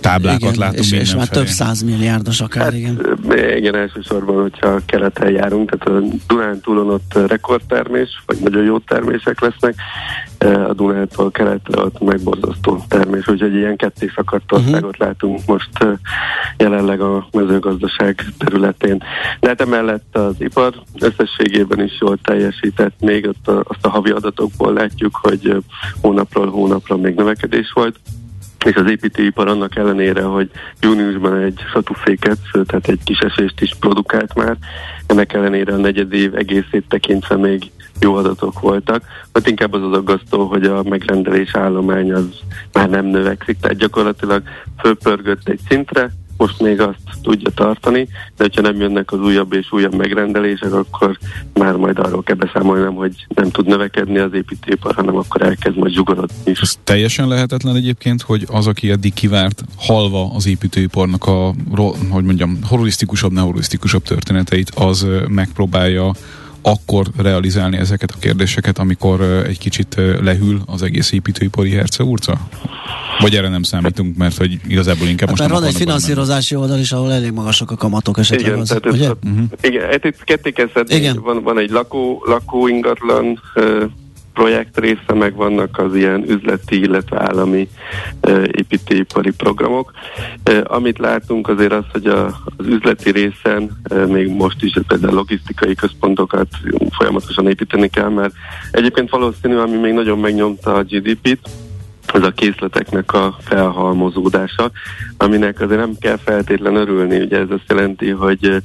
táblákat 0.00 0.40
igen, 0.40 0.54
látunk 0.58 0.78
és, 0.78 0.92
és 0.92 1.14
már 1.14 1.28
több 1.28 1.46
száz 1.46 1.82
milliárdos 1.82 2.40
akár, 2.40 2.62
Hát, 2.62 2.74
igen. 2.74 3.18
igen, 3.56 3.74
elsősorban, 3.74 4.42
hogyha 4.42 4.80
keleten 4.86 5.30
járunk, 5.30 5.70
tehát 5.70 6.02
a 6.02 6.06
Dunántúlon 6.26 6.90
ott 6.90 7.18
rekordtermés, 7.26 8.22
vagy 8.26 8.38
nagyon 8.40 8.64
jó 8.64 8.78
termések 8.78 9.40
lesznek, 9.40 9.74
a 10.38 10.72
Dunától 10.72 11.30
keletre 11.30 11.82
ott 11.82 12.00
megborzasztó 12.00 12.84
termés, 12.88 13.28
úgyhogy 13.28 13.54
ilyen 13.54 13.76
ketté 13.76 14.12
szakadt 14.14 14.52
országot 14.52 14.82
uh-huh. 14.82 15.06
látunk 15.06 15.40
most 15.46 15.70
jelenleg 16.56 17.00
a 17.00 17.26
mezőgazdaság 17.32 18.24
területén. 18.38 19.02
De 19.40 19.48
hát 19.48 19.60
emellett 19.60 20.16
az 20.16 20.34
ipar 20.38 20.74
összességében 20.98 21.84
is 21.84 22.00
jól 22.00 22.18
teljesített, 22.22 23.00
még 23.00 23.26
ott 23.28 23.48
a, 23.48 23.64
azt 23.68 23.86
a 23.86 23.88
havi 23.88 24.10
adatokból 24.10 24.72
látjuk, 24.72 25.18
hogy 25.22 25.56
hónapról 26.00 26.50
hónapra 26.50 26.96
még 26.96 27.14
növekedés 27.14 27.72
volt 27.74 27.98
és 28.66 28.74
az 28.74 28.90
építőipar 28.90 29.48
annak 29.48 29.76
ellenére, 29.76 30.22
hogy 30.22 30.50
júniusban 30.80 31.36
egy 31.36 31.60
satuféket, 31.72 32.38
tehát 32.52 32.88
egy 32.88 33.00
kis 33.04 33.18
esést 33.18 33.60
is 33.60 33.74
produkált 33.80 34.34
már, 34.34 34.56
ennek 35.06 35.32
ellenére 35.32 35.72
a 35.72 35.76
negyed 35.76 36.12
év 36.12 36.34
egészét 36.34 36.84
tekintve 36.88 37.36
még 37.36 37.70
jó 38.00 38.14
adatok 38.14 38.60
voltak. 38.60 39.02
Ott 39.32 39.48
inkább 39.48 39.72
az 39.72 39.82
az 39.82 39.92
aggasztó, 39.92 40.46
hogy 40.46 40.64
a 40.64 40.82
megrendelés 40.82 41.54
állomány 41.54 42.12
az 42.12 42.28
már 42.72 42.88
nem 42.88 43.06
növekszik, 43.06 43.60
tehát 43.60 43.76
gyakorlatilag 43.76 44.42
fölpörgött 44.78 45.48
egy 45.48 45.60
szintre, 45.68 46.12
most 46.36 46.60
még 46.60 46.80
azt 46.80 46.98
tudja 47.22 47.50
tartani, 47.50 48.08
de 48.36 48.44
hogyha 48.44 48.60
nem 48.60 48.80
jönnek 48.80 49.12
az 49.12 49.20
újabb 49.20 49.52
és 49.52 49.72
újabb 49.72 49.94
megrendelések, 49.94 50.72
akkor 50.72 51.18
már 51.54 51.76
majd 51.76 51.98
arról 51.98 52.22
kell 52.22 52.36
beszámolnom, 52.36 52.94
hogy 52.94 53.26
nem 53.28 53.50
tud 53.50 53.66
növekedni 53.66 54.18
az 54.18 54.32
építőipar, 54.32 54.94
hanem 54.94 55.16
akkor 55.16 55.42
elkezd 55.42 55.76
majd 55.76 55.92
zsugorodni 55.92 56.34
is. 56.44 56.60
Ez 56.60 56.78
teljesen 56.84 57.28
lehetetlen 57.28 57.76
egyébként, 57.76 58.22
hogy 58.22 58.46
az, 58.50 58.66
aki 58.66 58.90
eddig 58.90 59.14
kivárt, 59.14 59.64
halva 59.76 60.30
az 60.34 60.46
építőiparnak 60.46 61.24
a, 61.24 61.54
hogy 62.10 62.24
mondjam, 62.24 62.58
horrorisztikusabb, 62.68 63.32
ne 63.32 63.40
horrorisztikusabb 63.40 64.02
történeteit, 64.02 64.70
az 64.74 65.06
megpróbálja 65.28 66.12
akkor 66.66 67.06
realizálni 67.16 67.76
ezeket 67.76 68.10
a 68.10 68.18
kérdéseket, 68.18 68.78
amikor 68.78 69.20
egy 69.20 69.58
kicsit 69.58 69.94
lehűl 70.20 70.60
az 70.66 70.82
egész 70.82 71.12
építőipari 71.12 71.70
herceurca? 71.70 72.38
Vagy 73.18 73.34
erre 73.34 73.48
nem 73.48 73.62
számítunk, 73.62 74.16
mert 74.16 74.36
hogy 74.36 74.60
igazából 74.68 75.08
inkább 75.08 75.28
hát 75.28 75.38
most 75.38 75.50
van 75.50 75.64
egy 75.64 75.74
finanszírozási 75.74 76.54
menni. 76.54 76.66
oldal 76.66 76.80
is, 76.80 76.92
ahol 76.92 77.12
elég 77.12 77.32
magasak 77.32 77.70
a 77.70 77.76
kamatok 77.76 78.18
esetleg. 78.18 78.46
Igen, 78.46 78.60
az, 78.60 78.68
tehát 78.68 78.86
ugye? 78.86 79.04
Ez, 79.04 79.12
uh-huh. 79.24 79.44
igen, 79.60 79.86
hát 79.86 80.04
itt 80.04 80.24
ketté 80.24 80.52
Igen. 80.86 81.20
Van, 81.22 81.42
van 81.42 81.58
egy 81.58 81.70
lakó, 81.70 82.22
lakó 82.26 82.68
ingatlan 82.68 83.40
uh, 83.54 83.82
projekt 84.36 84.78
része, 84.78 85.14
meg 85.14 85.34
vannak 85.34 85.78
az 85.78 85.94
ilyen 85.94 86.24
üzleti, 86.28 86.80
illetve 86.80 87.22
állami 87.22 87.68
építőipari 88.46 89.30
programok. 89.30 89.92
Amit 90.64 90.98
látunk 90.98 91.48
azért 91.48 91.72
az, 91.72 91.84
hogy 91.92 92.06
a, 92.06 92.26
az 92.56 92.66
üzleti 92.66 93.10
részen 93.10 93.70
még 94.06 94.28
most 94.28 94.62
is 94.62 94.78
például 94.88 95.14
logisztikai 95.14 95.74
központokat 95.74 96.46
folyamatosan 96.90 97.48
építeni 97.48 97.88
kell, 97.88 98.08
mert 98.08 98.34
egyébként 98.70 99.10
valószínű, 99.10 99.56
ami 99.56 99.76
még 99.76 99.92
nagyon 99.92 100.18
megnyomta 100.18 100.74
a 100.74 100.82
GDP-t, 100.82 101.48
ez 102.12 102.22
a 102.22 102.30
készleteknek 102.30 103.12
a 103.12 103.36
felhalmozódása, 103.40 104.70
aminek 105.16 105.60
azért 105.60 105.80
nem 105.80 105.94
kell 106.00 106.16
feltétlen 106.16 106.76
örülni. 106.76 107.20
Ugye 107.20 107.38
ez 107.38 107.50
azt 107.50 107.68
jelenti, 107.68 108.10
hogy 108.10 108.62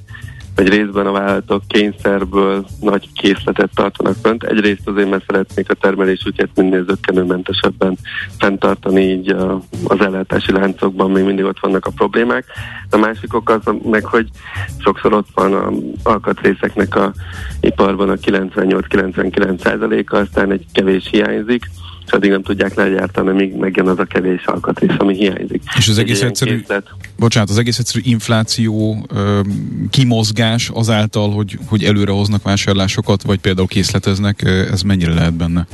hogy 0.61 0.69
részben 0.69 1.05
a 1.05 1.11
vállalatok 1.11 1.63
kényszerből 1.67 2.65
nagy 2.79 3.07
készletet 3.13 3.69
tartanak 3.75 4.15
fönt. 4.21 4.43
Egyrészt 4.43 4.87
azért, 4.87 5.09
mert 5.09 5.25
szeretnék 5.27 5.69
a 5.69 5.73
termelésüket 5.73 6.49
minél 6.55 6.85
zöggenőmentesebben 6.85 7.97
fenntartani, 8.39 9.01
így 9.01 9.29
az 9.83 9.99
ellátási 9.99 10.51
láncokban 10.51 11.11
még 11.11 11.23
mindig 11.23 11.45
ott 11.45 11.59
vannak 11.59 11.85
a 11.85 11.91
problémák. 11.95 12.45
A 12.89 12.97
másik 12.97 13.33
ok 13.33 13.49
az 13.49 13.73
meg, 13.83 14.05
hogy 14.05 14.27
sokszor 14.77 15.13
ott 15.13 15.27
van 15.33 15.53
a 15.53 15.71
alkatrészeknek 16.03 16.95
a 16.95 17.13
iparban 17.61 18.09
a 18.09 18.15
98-99 18.15 19.59
százaléka, 19.59 20.17
aztán 20.17 20.51
egy 20.51 20.65
kevés 20.73 21.07
hiányzik, 21.11 21.65
és 22.11 22.17
addig 22.17 22.29
nem 22.29 22.43
tudják 22.43 22.73
legyártani, 22.73 23.31
míg 23.31 23.55
megjön 23.55 23.87
az 23.87 23.99
a 23.99 24.05
kevés 24.05 24.45
alkatrész, 24.45 24.95
ami 24.97 25.15
hiányzik. 25.15 25.63
És 25.77 25.87
az 25.87 25.97
egész 25.97 26.21
egyszerű, 26.21 26.57
készlet... 26.57 26.87
bocsánat, 27.17 27.49
az 27.49 27.57
egész 27.57 27.79
egyszerű 27.79 28.03
infláció, 28.03 29.07
kimozgás 29.89 30.69
azáltal, 30.73 31.31
hogy, 31.31 31.57
hogy 31.65 31.83
előre 31.83 32.11
hoznak 32.11 32.43
vásárlásokat, 32.43 33.23
vagy 33.23 33.39
például 33.39 33.67
készleteznek, 33.67 34.41
ez 34.71 34.81
mennyire 34.81 35.13
lehet 35.13 35.33
benne? 35.33 35.67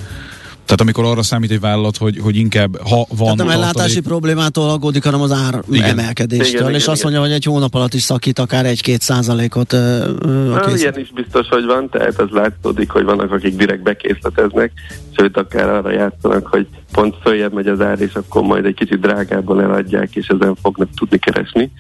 Tehát 0.68 0.82
amikor 0.82 1.06
arra 1.06 1.24
számít 1.24 1.52
egy 1.52 1.60
vállalat, 1.60 1.98
hogy, 1.98 2.18
hogy 2.18 2.36
inkább, 2.36 2.78
ha 2.82 2.96
van... 2.96 3.08
Tehát 3.18 3.36
nem 3.36 3.50
ellátási 3.50 4.02
problémától 4.02 4.70
aggódik, 4.70 5.04
hanem 5.04 5.22
az 5.22 5.32
ár 5.32 5.62
igen. 5.72 5.90
emelkedéstől, 5.90 6.62
igen, 6.62 6.74
és 6.74 6.82
igen, 6.82 6.94
azt 6.94 7.04
mondja, 7.04 7.22
igen. 7.22 7.22
hogy 7.22 7.32
egy 7.32 7.44
hónap 7.44 7.74
alatt 7.74 7.94
is 7.94 8.02
szakít 8.02 8.40
akár 8.40 8.66
egy-két 8.66 9.02
százalékot 9.02 9.74
a 9.74 10.60
készlet. 10.60 10.80
Ilyen 10.80 11.00
is 11.00 11.12
biztos, 11.12 11.48
hogy 11.48 11.66
van, 11.66 11.90
tehát 11.90 12.20
ez 12.20 12.30
látszódik, 12.30 12.90
hogy 12.92 13.04
vannak, 13.04 13.32
akik 13.32 13.56
direkt 13.56 13.84
bekészleteznek, 13.84 14.72
sőt 15.18 15.38
akár 15.38 15.70
arra 15.70 15.92
játszanak, 15.92 16.48
hogy 16.48 16.68
pont 16.92 17.16
följebb 17.22 17.54
megy 17.54 17.68
az 17.68 17.82
ár, 17.82 18.02
és 18.02 18.14
akkor 18.14 18.42
majd 18.42 18.66
egy 18.66 18.76
kicsit 18.76 19.00
drágábban 19.00 19.62
eladják, 19.62 20.16
és 20.16 20.28
ezen 20.28 20.56
fognak 20.56 20.90
tudni 20.96 21.18
keresni. 21.18 21.72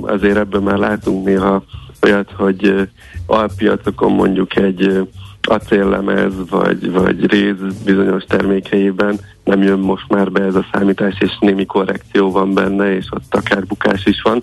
Azért 0.00 0.36
ebben 0.36 0.62
már 0.62 0.78
látunk 0.78 1.26
néha 1.26 1.64
olyat, 2.02 2.30
hogy 2.36 2.88
alpiacokon 3.26 4.12
mondjuk 4.12 4.56
egy 4.56 5.08
acéllemez 5.46 6.32
vagy, 6.50 6.92
vagy 6.92 7.26
réz 7.26 7.56
bizonyos 7.84 8.24
termékeiben 8.24 9.18
nem 9.44 9.62
jön 9.62 9.78
most 9.78 10.08
már 10.08 10.30
be 10.30 10.42
ez 10.42 10.54
a 10.54 10.66
számítás, 10.72 11.14
és 11.18 11.36
némi 11.40 11.66
korrekció 11.66 12.30
van 12.30 12.54
benne, 12.54 12.96
és 12.96 13.06
ott 13.10 13.34
akár 13.34 13.66
bukás 13.66 14.06
is 14.06 14.22
van, 14.22 14.42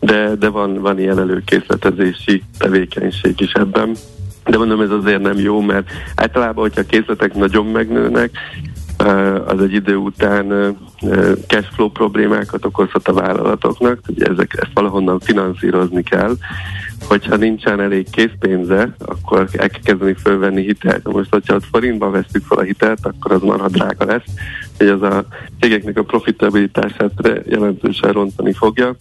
de, 0.00 0.34
de 0.34 0.48
van, 0.48 0.80
van 0.80 0.98
ilyen 0.98 1.18
előkészletezési 1.18 2.42
tevékenység 2.58 3.40
is 3.40 3.52
ebben. 3.52 3.94
De 4.44 4.58
mondom, 4.58 4.80
ez 4.80 4.90
azért 4.90 5.22
nem 5.22 5.38
jó, 5.38 5.60
mert 5.60 5.90
általában, 6.14 6.62
hogyha 6.62 6.80
a 6.80 6.86
készletek 6.88 7.34
nagyon 7.34 7.66
megnőnek, 7.66 8.30
az 9.46 9.62
egy 9.62 9.72
idő 9.72 9.96
után 9.96 10.76
cashflow 11.46 11.88
problémákat 11.90 12.64
okozhat 12.64 13.08
a 13.08 13.12
vállalatoknak, 13.12 13.98
ugye 14.06 14.26
ezek, 14.26 14.54
ezt 14.60 14.70
valahonnan 14.74 15.20
finanszírozni 15.20 16.02
kell, 16.02 16.34
hogyha 17.06 17.36
nincsen 17.36 17.80
elég 17.80 18.10
készpénze, 18.10 18.94
akkor 18.98 19.38
el 19.38 19.68
kell 19.68 19.80
kezdeni 19.82 20.14
fölvenni 20.14 20.62
hitelt. 20.62 21.12
Most, 21.12 21.30
hogyha 21.30 21.54
ott 21.54 21.64
forintban 21.70 22.10
vesztük 22.10 22.44
fel 22.44 22.58
a 22.58 22.62
hitelt, 22.62 23.06
akkor 23.06 23.32
az 23.32 23.42
marha 23.42 23.68
drága 23.68 24.04
lesz, 24.04 24.24
hogy 24.78 24.86
az 24.86 25.02
a 25.02 25.24
cégeknek 25.60 25.98
a 25.98 26.02
profitabilitását 26.02 27.12
jelentősen 27.46 28.12
rontani 28.12 28.52
fogja 28.52 28.96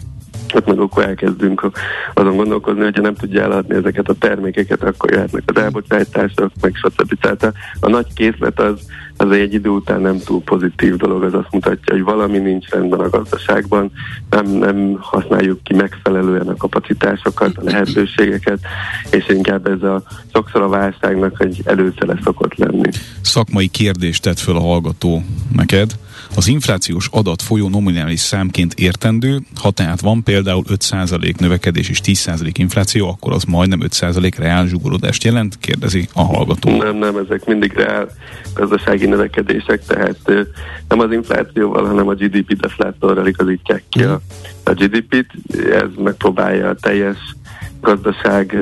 ott 0.53 0.65
meg 0.65 0.79
akkor 0.79 1.03
elkezdünk 1.03 1.69
azon 2.13 2.35
gondolkozni, 2.35 2.83
hogyha 2.83 3.01
nem 3.01 3.15
tudja 3.15 3.43
eladni 3.43 3.75
ezeket 3.75 4.09
a 4.09 4.13
termékeket, 4.13 4.83
akkor 4.83 5.11
jöhetnek 5.11 5.43
az 5.45 5.61
elbocsátások, 5.61 6.51
meg 6.61 6.75
stb. 6.75 7.19
Tehát 7.19 7.53
a 7.79 7.89
nagy 7.89 8.13
készlet 8.13 8.59
az, 8.59 8.79
az 9.17 9.31
egy 9.31 9.53
idő 9.53 9.69
után 9.69 10.01
nem 10.01 10.19
túl 10.19 10.41
pozitív 10.41 10.95
dolog, 10.95 11.23
az 11.23 11.33
azt 11.33 11.51
mutatja, 11.51 11.93
hogy 11.93 12.03
valami 12.03 12.37
nincs 12.37 12.69
rendben 12.69 12.99
a 12.99 13.09
gazdaságban, 13.09 13.91
nem, 14.29 14.45
nem 14.47 14.97
használjuk 14.99 15.63
ki 15.63 15.73
megfelelően 15.73 16.47
a 16.47 16.55
kapacitásokat, 16.55 17.57
a 17.57 17.63
lehetőségeket, 17.63 18.59
és 19.11 19.25
inkább 19.29 19.67
ez 19.67 19.81
a 19.81 20.03
sokszor 20.33 20.61
a 20.61 20.67
válságnak 20.67 21.43
egy 21.43 21.61
előszele 21.65 22.19
szokott 22.23 22.55
lenni. 22.55 22.89
Szakmai 23.21 23.67
kérdést 23.67 24.23
tett 24.23 24.39
föl 24.39 24.55
a 24.55 24.61
hallgató 24.61 25.23
neked. 25.55 25.91
Az 26.37 26.47
inflációs 26.47 27.09
adat 27.11 27.41
folyó 27.41 27.69
nominális 27.69 28.19
számként 28.19 28.73
értendő, 28.73 29.39
ha 29.61 29.71
tehát 29.71 30.01
van 30.01 30.23
például 30.23 30.63
5% 30.69 31.39
növekedés 31.39 31.89
és 31.89 31.99
10% 32.03 32.51
infláció, 32.53 33.09
akkor 33.09 33.33
az 33.33 33.43
majdnem 33.43 33.79
5% 33.83 34.33
reál 34.37 34.67
zsugorodást 34.67 35.23
jelent, 35.23 35.57
kérdezi 35.59 36.07
a 36.13 36.23
hallgató. 36.23 36.77
Nem, 36.77 36.95
nem, 36.95 37.17
ezek 37.17 37.45
mindig 37.45 37.73
reál 37.73 38.09
gazdasági 38.53 39.05
növekedések, 39.05 39.85
tehát 39.85 40.31
nem 40.87 40.99
az 40.99 41.11
inflációval, 41.11 41.85
hanem 41.85 42.07
a 42.07 42.13
GDP 42.13 42.53
deflátorral 42.53 43.27
igazítják 43.27 43.83
ki 43.89 44.03
a, 44.03 44.21
a 44.63 44.71
GDP-t, 44.71 45.31
ez 45.71 45.89
megpróbálja 46.03 46.69
a 46.69 46.75
teljes 46.75 47.17
gazdaság 47.87 48.57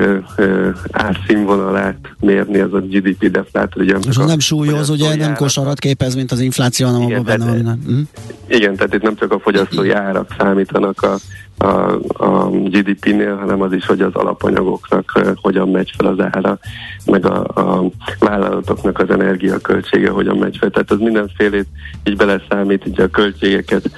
árszínvonalát 0.90 1.96
mérni, 2.20 2.58
az 2.58 2.72
a 2.72 2.80
GDP 2.80 3.30
deflátor. 3.30 3.82
Ugye, 3.82 3.96
És 4.08 4.16
az 4.16 4.26
nem 4.26 4.38
súlyoz, 4.38 4.88
ugye 4.88 5.16
nem 5.16 5.34
kosarat 5.34 5.78
képez, 5.78 6.14
mint 6.14 6.32
az 6.32 6.40
infláció, 6.40 6.86
hanem 6.86 7.02
igen, 7.02 7.24
benne 7.24 7.62
van. 7.62 7.80
Hm? 7.86 8.00
Igen, 8.48 8.76
tehát 8.76 8.94
itt 8.94 9.02
nem 9.02 9.16
csak 9.16 9.32
a 9.32 9.38
fogyasztói 9.38 9.90
árak 9.90 10.34
számítanak 10.38 11.02
a, 11.02 11.16
a, 11.64 12.00
a 12.24 12.50
GDP-nél, 12.50 13.36
hanem 13.36 13.60
az 13.60 13.72
is, 13.72 13.86
hogy 13.86 14.00
az 14.00 14.14
alapanyagoknak 14.14 15.36
hogyan 15.42 15.68
megy 15.68 15.92
fel 15.96 16.06
az 16.06 16.20
ára, 16.20 16.58
meg 17.06 17.26
a, 17.26 17.44
a 17.44 17.90
vállalatoknak 18.18 18.98
az 18.98 19.10
energiaköltsége 19.10 20.10
hogyan 20.10 20.36
megy 20.36 20.56
fel. 20.56 20.70
Tehát 20.70 20.90
az 20.90 20.98
mindenfélét 20.98 21.66
így 22.04 22.16
beleszámít, 22.16 22.86
így 22.86 23.00
a 23.00 23.10
költségeket 23.10 23.90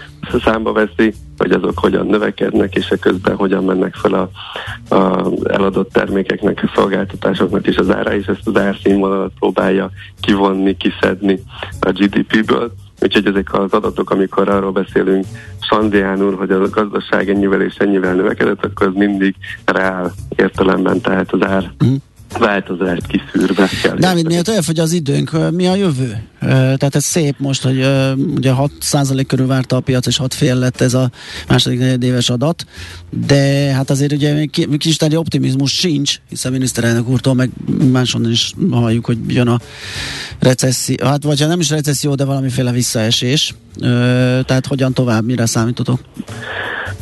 számba 0.45 0.73
veszi, 0.73 1.15
hogy 1.39 1.51
azok 1.51 1.79
hogyan 1.79 2.07
növekednek, 2.07 2.75
és 2.75 2.95
közben 3.01 3.37
hogyan 3.37 3.65
mennek 3.65 3.95
fel 3.95 4.13
a, 4.13 4.31
a 4.95 5.31
eladott 5.45 5.93
termékeknek, 5.93 6.63
a 6.63 6.73
szolgáltatásoknak 6.75 7.67
is 7.67 7.77
az 7.77 7.91
ára, 7.91 8.15
és 8.15 8.27
ezt 8.27 8.47
az 8.47 8.57
árszínvonalat 8.57 9.33
próbálja 9.39 9.91
kivonni, 10.21 10.77
kiszedni 10.77 11.43
a 11.81 11.91
GDP-ből. 11.91 12.73
Úgyhogy 13.03 13.27
ezek 13.27 13.55
az 13.55 13.73
adatok, 13.73 14.11
amikor 14.11 14.49
arról 14.49 14.73
beszélünk 14.73 15.25
Sandián 15.61 16.35
hogy 16.35 16.51
a 16.51 16.69
gazdaság 16.69 17.31
ennyivel 17.31 17.63
és 17.63 17.75
ennyivel 17.77 18.15
növekedett, 18.15 18.65
akkor 18.65 18.87
az 18.87 18.95
mindig 18.95 19.35
reál 19.65 20.13
értelemben, 20.37 21.01
tehát 21.01 21.33
az 21.33 21.43
ár 21.43 21.73
mm 21.85 21.95
változást 22.39 23.07
kiszűrve 23.07 23.69
kell. 23.83 23.97
Dávid, 23.97 24.27
miért 24.27 24.49
elfogy 24.49 24.79
az 24.79 24.93
időnk, 24.93 25.51
mi 25.51 25.67
a 25.67 25.75
jövő? 25.75 26.23
Tehát 26.41 26.95
ez 26.95 27.05
szép 27.05 27.35
most, 27.39 27.63
hogy 27.63 27.77
ugye 28.35 28.53
6% 28.57 29.25
körül 29.27 29.47
várta 29.47 29.77
a 29.77 29.81
piac, 29.81 30.07
és 30.07 30.17
6 30.17 30.35
fél 30.35 30.55
lett 30.57 30.81
ez 30.81 30.95
a 30.95 31.11
második 31.49 31.79
negyedéves 31.79 32.31
adat, 32.31 32.65
de 33.27 33.73
hát 33.73 33.91
azért 33.91 34.13
ugye 34.13 34.35
még 34.35 34.79
kis 34.79 34.97
optimizmus 35.15 35.73
sincs, 35.73 36.17
hiszen 36.29 36.51
a 36.51 36.55
miniszterelnök 36.55 37.09
úrtól 37.09 37.35
meg 37.35 37.51
máson 37.93 38.31
is 38.31 38.53
halljuk, 38.71 39.07
hogy 39.07 39.19
jön 39.27 39.49
a 39.49 39.59
recesszió, 40.39 40.97
hát 41.07 41.23
vagy 41.23 41.41
ha 41.41 41.47
nem 41.47 41.61
is 41.61 41.71
recesszió, 41.71 42.15
de 42.15 42.25
valamiféle 42.25 42.73
visszaesés. 42.73 43.55
Tehát 44.45 44.67
hogyan 44.67 44.93
tovább, 44.93 45.25
mire 45.25 45.47
számítotok? 45.47 46.01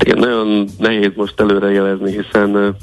Igen, 0.01 0.19
nagyon 0.19 0.69
nehéz 0.79 1.11
most 1.15 1.41
előrejelezni, 1.41 2.11
hiszen 2.11 2.77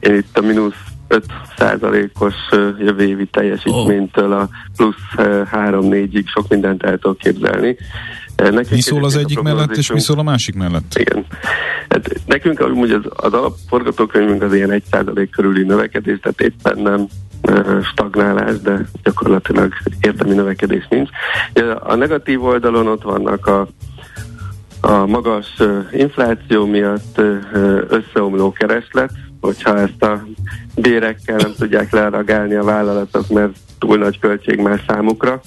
itt 0.00 0.38
a 0.38 0.40
mínusz 0.40 0.74
5 1.12 1.24
százalékos 1.56 2.34
jövő 2.78 3.04
évi 3.04 3.26
teljesítménytől 3.26 4.32
a 4.32 4.48
plusz 4.76 4.94
3-4-ig 5.16 6.26
sok 6.26 6.48
mindent 6.48 6.82
el 6.82 6.98
tudok 6.98 7.18
képzelni. 7.18 7.76
Nekünk 8.36 8.70
mi 8.70 8.80
szól 8.80 9.04
az 9.04 9.16
egyik 9.16 9.40
mellett, 9.40 9.76
és 9.76 9.92
mi 9.92 10.00
szól 10.00 10.18
a 10.18 10.22
másik 10.22 10.54
mellett? 10.54 10.94
Igen. 10.94 11.26
Hát 11.88 12.20
nekünk 12.26 12.60
amúgy 12.60 12.90
az, 12.90 13.02
az 13.16 13.32
alapforgatókönyvünk 13.32 14.42
az 14.42 14.54
ilyen 14.54 14.70
1 14.70 14.82
százalék 14.90 15.30
körüli 15.30 15.62
növekedés, 15.62 16.18
tehát 16.22 16.40
éppen 16.40 16.78
nem 16.78 17.06
stagnálás, 17.82 18.60
de 18.60 18.86
gyakorlatilag 19.02 19.72
értelmi 20.00 20.34
növekedés 20.34 20.86
nincs. 20.88 21.08
A 21.80 21.94
negatív 21.94 22.44
oldalon 22.44 22.86
ott 22.86 23.02
vannak 23.02 23.46
a 23.46 23.68
a 24.84 25.06
magas 25.06 25.46
infláció 25.92 26.66
miatt 26.66 27.20
összeomló 27.88 28.52
kereslet, 28.52 29.12
hogyha 29.40 29.78
ezt 29.78 30.02
a 30.02 30.26
bérekkel 30.74 31.36
nem 31.36 31.52
tudják 31.58 31.92
leragálni 31.92 32.54
a 32.54 32.64
vállalatok, 32.64 33.28
mert 33.28 33.56
túl 33.78 33.96
nagy 33.98 34.18
költség 34.18 34.60
már 34.60 34.80
számukra, 34.88 35.40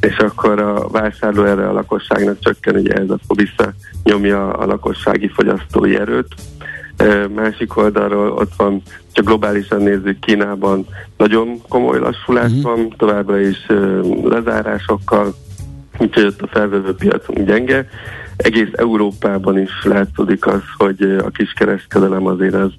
és 0.00 0.16
akkor 0.16 0.60
a 0.60 0.88
vásárló 0.88 1.44
erre 1.44 1.68
a 1.68 1.72
lakosságnak 1.72 2.38
csökken, 2.38 2.76
ugye 2.76 2.94
ez 2.94 3.10
akkor 3.10 3.36
visszanyomja 3.36 4.52
a 4.52 4.66
lakossági 4.66 5.28
fogyasztói 5.28 5.96
erőt. 5.96 6.34
Másik 7.34 7.76
oldalról 7.76 8.30
ott 8.30 8.52
van, 8.56 8.82
csak 9.12 9.24
globálisan 9.24 9.82
nézzük, 9.82 10.18
Kínában 10.18 10.86
nagyon 11.16 11.60
komoly 11.68 11.98
lassulás 11.98 12.50
uh-huh. 12.50 12.62
van, 12.62 12.94
továbbra 12.96 13.40
is 13.40 13.66
lezárásokkal, 14.22 15.34
úgyhogy 15.98 16.24
ott 16.24 16.42
a 16.42 16.46
felvevő 16.46 16.94
piacunk 16.94 17.46
gyenge. 17.46 17.88
Egész 18.36 18.70
Európában 18.72 19.58
is 19.58 19.70
látszódik 19.84 20.46
az, 20.46 20.62
hogy 20.76 21.02
a 21.02 21.30
kiskereskedelem 21.30 22.26
azért 22.26 22.54
az 22.54 22.72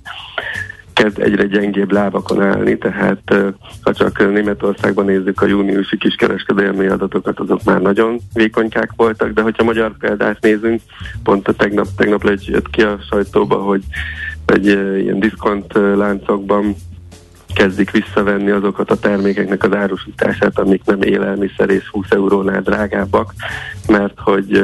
kezd 0.94 1.20
egyre 1.20 1.46
gyengébb 1.46 1.92
lábakon 1.92 2.42
állni, 2.42 2.78
tehát 2.78 3.36
ha 3.82 3.94
csak 3.94 4.32
Németországban 4.32 5.06
nézzük 5.06 5.42
a 5.42 5.46
júniusi 5.46 5.98
kiskereskedelmi 5.98 6.88
adatokat, 6.88 7.40
azok 7.40 7.64
már 7.64 7.82
nagyon 7.82 8.20
vékonykák 8.34 8.92
voltak, 8.96 9.32
de 9.32 9.42
hogyha 9.42 9.64
magyar 9.64 9.98
példát 9.98 10.42
nézünk, 10.42 10.82
pont 11.24 11.48
a 11.48 11.54
tegnap, 11.54 11.88
tegnap 11.98 12.24
jött 12.24 12.70
ki 12.70 12.82
a 12.82 13.00
sajtóba, 13.10 13.56
hogy 13.56 13.82
egy 14.46 14.66
ilyen 14.66 15.20
diszkont 15.20 15.74
láncokban 15.74 16.76
kezdik 17.54 17.92
visszavenni 17.92 18.50
azokat 18.50 18.92
a 18.92 19.00
termékeknek 19.00 19.64
az 19.64 19.74
árusítását, 19.76 20.60
amik 20.60 20.82
nem 20.86 21.02
élelmiszer 21.02 21.70
és 21.70 21.88
20 21.88 22.06
eurónál 22.10 22.62
drágábbak, 22.62 23.34
mert 23.88 24.20
hogy 24.20 24.64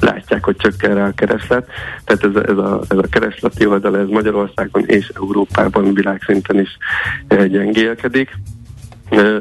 látják, 0.00 0.44
hogy 0.44 0.56
csökken 0.56 0.94
rá 0.94 1.06
a 1.06 1.12
kereslet. 1.12 1.68
Tehát 2.04 2.24
ez 2.24 2.34
a, 2.34 2.50
ez 2.50 2.58
a, 2.58 2.80
ez 2.88 2.98
a 2.98 3.08
keresleti 3.10 3.66
oldal, 3.66 3.98
ez 3.98 4.08
Magyarországon 4.08 4.84
és 4.86 5.12
Európában 5.16 5.94
világszinten 5.94 6.60
is 6.60 6.78
gyengélkedik. 7.28 8.30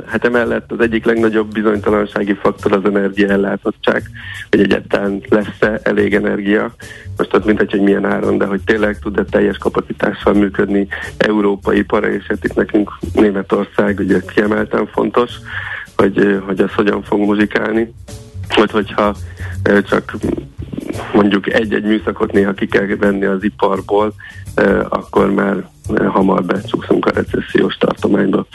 Hát 0.06 0.26
emellett 0.26 0.72
az 0.72 0.80
egyik 0.80 1.06
legnagyobb 1.06 1.52
bizonytalansági 1.52 2.34
faktor 2.34 2.72
az 2.72 2.86
energiaellátottság, 2.86 4.04
hogy 4.50 4.60
egyáltalán 4.60 5.22
lesz-e 5.30 5.80
elég 5.84 6.14
energia. 6.14 6.74
Most 7.18 7.34
az 7.34 7.46
mindegy, 7.46 7.72
hogy 7.72 7.82
milyen 7.82 8.06
áron, 8.06 8.38
de 8.38 8.46
hogy 8.46 8.62
tényleg 8.66 9.00
tud-e 9.00 9.24
teljes 9.24 9.58
kapacitással 9.58 10.34
működni 10.34 10.88
európai 11.18 11.78
ipara, 11.78 12.10
és 12.10 12.26
hát 12.28 12.44
itt 12.44 12.56
nekünk 12.56 12.92
Németország 13.14 14.00
ugye 14.00 14.22
kiemelten 14.34 14.88
fontos, 14.88 15.32
hogy, 15.96 16.42
hogy 16.46 16.62
ez 16.62 16.74
hogyan 16.74 17.04
fog 17.04 17.20
muzsikálni. 17.20 17.94
Vagy 18.56 18.72
hogyha 18.72 19.16
csak 19.90 20.16
mondjuk 21.14 21.54
egy-egy 21.54 21.84
műszakot 21.84 22.32
néha 22.32 22.54
ki 22.54 22.68
kell 22.68 22.86
venni 23.00 23.26
az 23.26 23.44
iparból, 23.44 24.14
akkor 24.90 25.32
már 25.32 25.70
hamar 26.08 26.44
becsúszunk 26.44 27.06
a 27.06 27.12
recessziós 27.12 27.78
tartományba. 27.78 28.46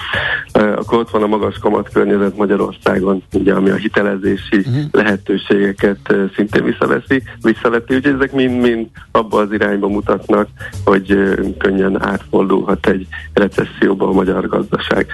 Akkor 0.53 0.99
ott 0.99 1.11
van 1.11 1.23
a 1.23 1.27
magas 1.27 1.59
kamatkörnyezet 1.59 2.37
Magyarországon, 2.37 3.23
ugye, 3.33 3.55
ami 3.55 3.71
a 3.71 3.75
hitelezési 3.75 4.57
uh-huh. 4.57 4.83
lehetőségeket 4.91 6.15
szintén 6.35 6.65
visszaveszi, 6.65 7.23
visszaveti, 7.43 7.95
úgyhogy 7.95 8.15
ezek 8.15 8.33
mind-mind 8.33 8.87
abba 9.11 9.39
az 9.39 9.53
irányba 9.53 9.89
mutatnak, 9.89 10.49
hogy 10.85 11.19
könnyen 11.59 12.03
átfordulhat 12.05 12.87
egy 12.87 13.07
recesszióba 13.33 14.09
a 14.09 14.13
magyar 14.13 14.49
gazdaság. 14.49 15.07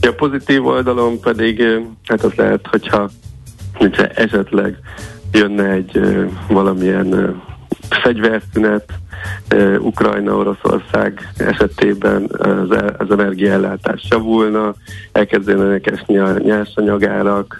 A 0.00 0.12
pozitív 0.16 0.66
oldalon 0.66 1.20
pedig, 1.20 1.62
hát 2.06 2.24
az 2.24 2.34
lehet, 2.34 2.66
hogyha, 2.70 3.10
hogyha 3.82 4.06
esetleg 4.06 4.76
jönne 5.32 5.70
egy 5.70 6.00
valamilyen 6.48 7.40
fegyverszünet, 7.90 8.84
Ukrajna, 9.78 10.36
Oroszország 10.36 11.32
esetében 11.36 12.28
az, 12.38 12.76
az 12.98 13.10
energiaellátás 13.10 14.06
javulna, 14.10 14.74
elkezdenek 15.12 15.86
esni 15.86 16.18
a 16.18 16.38
nyersanyagárak, 16.38 17.56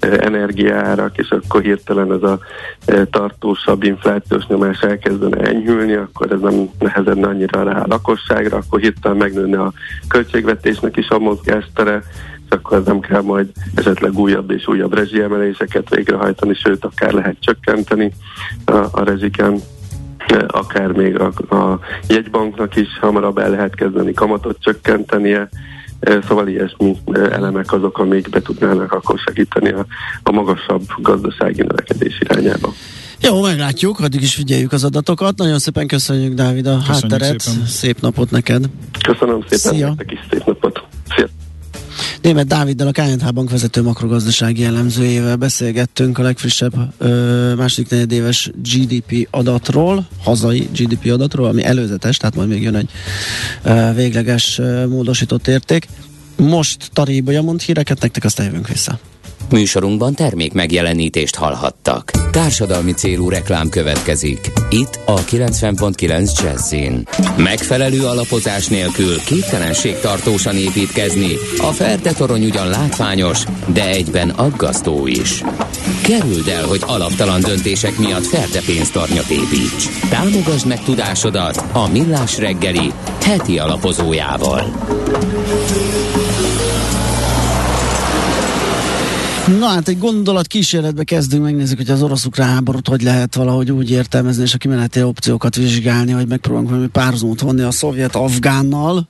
energiárak, 0.00 1.18
és 1.18 1.28
akkor 1.30 1.62
hirtelen 1.62 2.12
ez 2.12 2.22
a 2.22 2.38
tartósabb 3.10 3.82
inflációs 3.82 4.46
nyomás 4.46 4.80
elkezdene 4.80 5.46
enyhülni, 5.46 5.94
akkor 5.94 6.32
ez 6.32 6.40
nem 6.40 6.68
nehezedne 6.78 7.26
annyira 7.26 7.62
rá 7.62 7.80
a 7.80 7.86
lakosságra, 7.88 8.56
akkor 8.56 8.80
hirtelen 8.80 9.16
megnőne 9.16 9.60
a 9.60 9.72
költségvetésnek 10.08 10.96
is 10.96 11.08
a 11.08 11.18
mozgástere, 11.18 12.02
akkor 12.52 12.82
nem 12.82 13.00
kell 13.00 13.22
majd 13.22 13.48
esetleg 13.74 14.18
újabb 14.18 14.50
és 14.50 14.66
újabb 14.66 14.94
rezsiemeléseket 14.94 15.94
végrehajtani, 15.94 16.54
sőt, 16.54 16.84
akár 16.84 17.12
lehet 17.12 17.36
csökkenteni 17.40 18.12
a, 18.64 18.72
a 18.72 19.04
rezsiken 19.04 19.60
akár 20.46 20.92
még 20.92 21.20
a, 21.20 21.54
a 21.54 21.80
jegybanknak 22.08 22.76
is 22.76 22.98
hamarabb 23.00 23.38
el 23.38 23.50
lehet 23.50 23.74
kezdeni 23.74 24.12
kamatot 24.12 24.56
csökkentenie, 24.60 25.48
Szóval 26.28 26.48
ilyesmi 26.48 26.96
elemek 27.14 27.72
azok, 27.72 27.98
amik 27.98 28.30
be 28.30 28.42
tudnának 28.42 28.92
akkor 28.92 29.18
segíteni 29.18 29.70
a, 29.70 29.86
a 30.22 30.30
magasabb 30.30 30.82
gazdasági 30.98 31.62
növekedés 31.62 32.18
irányába. 32.20 32.72
Jó, 33.20 33.42
meglátjuk, 33.42 34.00
addig 34.00 34.22
is 34.22 34.34
figyeljük 34.34 34.72
az 34.72 34.84
adatokat. 34.84 35.36
Nagyon 35.36 35.58
szépen 35.58 35.86
köszönjük, 35.86 36.34
Dávid, 36.34 36.66
a 36.66 36.76
köszönjük 36.76 36.94
hátteret. 36.94 37.40
Szépen. 37.40 37.66
Szép 37.66 38.00
napot 38.00 38.30
neked. 38.30 38.64
Köszönöm 39.08 39.40
szépen, 39.48 39.72
Szia. 39.72 39.86
nektek 39.86 40.12
is 40.12 40.18
szép 40.30 40.44
napot. 40.44 40.82
Szia. 41.16 41.26
Német 42.20 42.46
Dáviddal, 42.46 42.86
a 42.86 42.90
KNH 42.90 43.32
Bank 43.32 43.50
vezető 43.50 43.82
makrogazdasági 43.82 44.60
jellemzőjével 44.60 45.36
beszélgettünk 45.36 46.18
a 46.18 46.22
legfrissebb 46.22 46.74
ö, 46.98 47.54
második 47.54 47.90
negyedéves 47.90 48.50
GDP 48.62 49.28
adatról, 49.30 50.08
hazai 50.22 50.68
GDP 50.76 51.10
adatról, 51.10 51.46
ami 51.46 51.64
előzetes, 51.64 52.16
tehát 52.16 52.34
majd 52.34 52.48
még 52.48 52.62
jön 52.62 52.74
egy 52.74 52.90
ö, 53.62 53.92
végleges 53.94 54.58
ö, 54.58 54.86
módosított 54.86 55.46
érték. 55.46 55.86
Most 56.36 56.90
Tari 56.92 57.20
mond 57.20 57.60
híreket, 57.60 58.00
nektek 58.00 58.24
aztán 58.24 58.46
jövünk 58.46 58.68
vissza. 58.68 58.98
Műsorunkban 59.50 60.14
termék 60.14 60.52
megjelenítést 60.52 61.34
hallhattak. 61.34 62.10
Társadalmi 62.30 62.92
célú 62.92 63.28
reklám 63.28 63.68
következik. 63.68 64.52
Itt 64.70 64.98
a 65.04 65.14
90.9 65.14 66.42
Jazzin. 66.42 67.08
Megfelelő 67.36 68.04
alapozás 68.04 68.68
nélkül 68.68 69.20
képtelenség 69.20 69.98
tartósan 69.98 70.56
építkezni. 70.56 71.32
A 71.58 71.72
Ferde 71.72 72.12
torony 72.12 72.44
ugyan 72.44 72.68
látványos, 72.68 73.44
de 73.66 73.88
egyben 73.88 74.30
aggasztó 74.30 75.06
is. 75.06 75.42
Kerüld 76.02 76.48
el, 76.48 76.66
hogy 76.66 76.82
alaptalan 76.86 77.40
döntések 77.40 77.98
miatt 77.98 78.26
Ferde 78.26 78.60
pénztarnyat 78.66 79.28
építs. 79.28 79.88
Támogasd 80.10 80.66
meg 80.66 80.82
tudásodat 80.82 81.64
a 81.72 81.88
Millás 81.88 82.38
reggeli 82.38 82.92
heti 83.22 83.58
alapozójával. 83.58 84.64
Na 89.46 89.66
hát 89.66 89.88
egy 89.88 89.98
gondolat 89.98 90.46
kísérletbe 90.46 91.04
kezdünk, 91.04 91.42
megnézzük, 91.42 91.76
hogy 91.76 91.90
az 91.90 92.02
orosz-ukrán 92.02 92.48
háborút 92.48 92.88
hogy 92.88 93.02
lehet 93.02 93.34
valahogy 93.34 93.70
úgy 93.70 93.90
értelmezni, 93.90 94.42
és 94.42 94.54
a 94.54 94.58
kimeneti 94.58 95.02
opciókat 95.02 95.56
vizsgálni, 95.56 96.12
hogy 96.12 96.26
megpróbálunk 96.26 96.70
valami 96.70 96.88
párhuzamot 96.88 97.40
vonni 97.40 97.62
a 97.62 97.70
szovjet-afgánnal, 97.70 99.08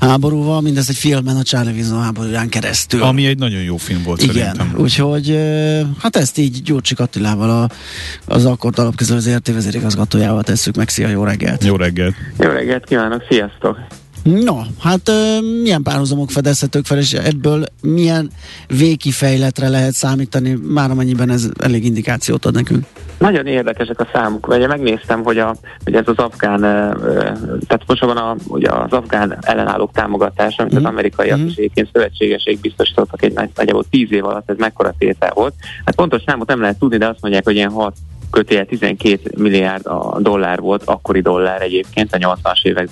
háborúval, 0.00 0.60
mindez 0.60 0.88
egy 0.88 0.96
filmen 0.96 1.36
a 1.36 1.42
Charlie 1.42 1.84
háborúján 2.00 2.48
keresztül. 2.48 3.02
Ami 3.02 3.26
egy 3.26 3.38
nagyon 3.38 3.62
jó 3.62 3.76
film 3.76 4.02
volt 4.02 4.22
Igen, 4.22 4.34
szerintem. 4.34 4.74
úgyhogy 4.76 5.38
hát 5.98 6.16
ezt 6.16 6.38
így 6.38 6.62
Gyurcsik 6.62 7.00
Attilával 7.00 7.50
a, 7.50 7.68
az 8.34 8.44
akkord 8.44 8.78
alapkezelő 8.78 9.18
az 9.18 9.30
RT 9.30 9.52
vezérigazgatójával 9.52 10.42
tesszük 10.42 10.76
meg. 10.76 10.88
Szia, 10.88 11.08
jó 11.08 11.24
reggelt! 11.24 11.64
Jó 11.64 11.76
reggelt! 11.76 12.14
Jó 12.38 12.50
reggelt 12.50 12.84
kívánok, 12.84 13.22
sziasztok! 13.28 13.78
No, 14.26 14.56
hát 14.80 15.10
milyen 15.62 15.82
párhuzamok 15.82 16.30
fedezhetők 16.30 16.84
fel, 16.84 16.98
és 16.98 17.12
ebből 17.12 17.64
milyen 17.82 18.30
végkifejletre 18.66 19.68
lehet 19.68 19.92
számítani, 19.92 20.58
már 20.62 20.90
amennyiben 20.90 21.30
ez 21.30 21.48
elég 21.58 21.84
indikációt 21.84 22.44
ad 22.44 22.54
nekünk? 22.54 22.84
Nagyon 23.18 23.46
érdekesek 23.46 24.00
a 24.00 24.08
számok. 24.12 24.48
Ugye 24.48 24.66
megnéztem, 24.66 25.22
hogy, 25.22 25.38
a, 25.38 25.56
hogy 25.84 25.94
ez 25.94 26.08
az 26.08 26.16
afgán, 26.16 26.60
tehát 27.66 27.82
most 27.86 28.04
van 28.04 28.16
a, 28.16 28.36
ugye 28.46 28.70
az 28.70 28.92
afgán 28.92 29.38
ellenállók 29.40 29.92
támogatása, 29.92 30.62
amit 30.62 30.72
mm. 30.72 30.76
az 30.76 30.82
mhm. 30.82 30.92
amerikaiak 30.92 31.38
mm. 31.38 31.46
is 31.46 31.54
egyébként 31.56 31.88
szövetségeség 31.92 32.60
biztosítottak 32.60 33.22
egy 33.22 33.32
nagy, 33.32 33.50
nagyjából 33.54 33.84
tíz 33.90 34.12
év 34.12 34.24
alatt, 34.24 34.50
ez 34.50 34.56
mekkora 34.58 34.94
tétel 34.98 35.32
volt. 35.34 35.54
Hát 35.84 35.94
pontos 35.94 36.22
számot 36.26 36.48
nem 36.48 36.60
lehet 36.60 36.78
tudni, 36.78 36.96
de 36.96 37.08
azt 37.08 37.20
mondják, 37.20 37.44
hogy 37.44 37.54
ilyen 37.54 37.70
6 37.70 37.94
kötél 38.30 38.66
12 38.66 39.20
milliárd 39.36 39.86
a 39.86 40.16
dollár 40.20 40.60
volt, 40.60 40.82
akkori 40.84 41.20
dollár 41.20 41.62
egyébként, 41.62 42.14
a 42.14 42.18
80-as 42.18 42.64
évek 42.64 42.88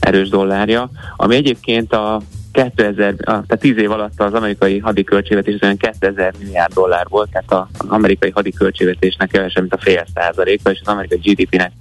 erős 0.00 0.28
dollárja, 0.28 0.90
ami 1.16 1.34
egyébként 1.34 1.92
a 1.92 2.20
2000, 2.52 3.14
tehát 3.14 3.58
10 3.58 3.76
év 3.76 3.90
alatt 3.90 4.20
az 4.20 4.32
amerikai 4.32 4.78
hadiköltségvetés 4.78 5.58
2000 5.78 6.34
milliárd 6.38 6.72
dollár 6.72 7.06
volt, 7.08 7.30
tehát 7.30 7.68
az 7.78 7.86
amerikai 7.88 8.30
hadiköltségvetésnek 8.30 9.28
kevesebb, 9.28 9.60
mint 9.60 9.74
a 9.74 9.80
fél 9.80 10.04
százaléka, 10.14 10.70
és 10.70 10.80
az 10.84 10.92
amerikai 10.92 11.18
GDP-nek 11.18 11.72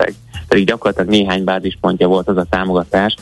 pedig 0.48 0.66
gyakorlatilag 0.66 1.10
néhány 1.10 1.44
bázispontja 1.44 2.08
volt 2.08 2.28
az 2.28 2.38
a 2.38 2.46
támogatás, 2.50 3.16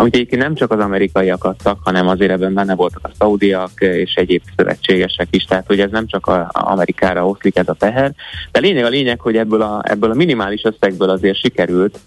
amit 0.00 0.14
egyébként 0.14 0.42
nem 0.42 0.54
csak 0.54 0.70
az 0.70 0.78
amerikaiak 0.78 1.44
adtak, 1.44 1.78
hanem 1.84 2.08
azért 2.08 2.30
ebben 2.30 2.54
benne 2.54 2.74
voltak 2.74 3.00
a 3.02 3.10
szaudiak 3.18 3.70
és 3.80 4.14
egyéb 4.14 4.42
szövetségesek 4.56 5.26
is, 5.30 5.44
tehát 5.44 5.66
hogy 5.66 5.80
ez 5.80 5.90
nem 5.90 6.06
csak 6.06 6.26
a, 6.26 6.40
a 6.40 6.70
Amerikára 6.70 7.26
oszlik 7.26 7.56
ez 7.56 7.68
a 7.68 7.74
teher, 7.74 8.12
de 8.52 8.60
lényeg 8.60 8.84
a 8.84 8.88
lényeg, 8.88 9.20
hogy 9.20 9.36
ebből 9.36 9.62
a, 9.62 9.82
ebből 9.84 10.10
a 10.10 10.14
minimális 10.14 10.64
összegből 10.64 11.10
azért 11.10 11.38
sikerült 11.38 11.98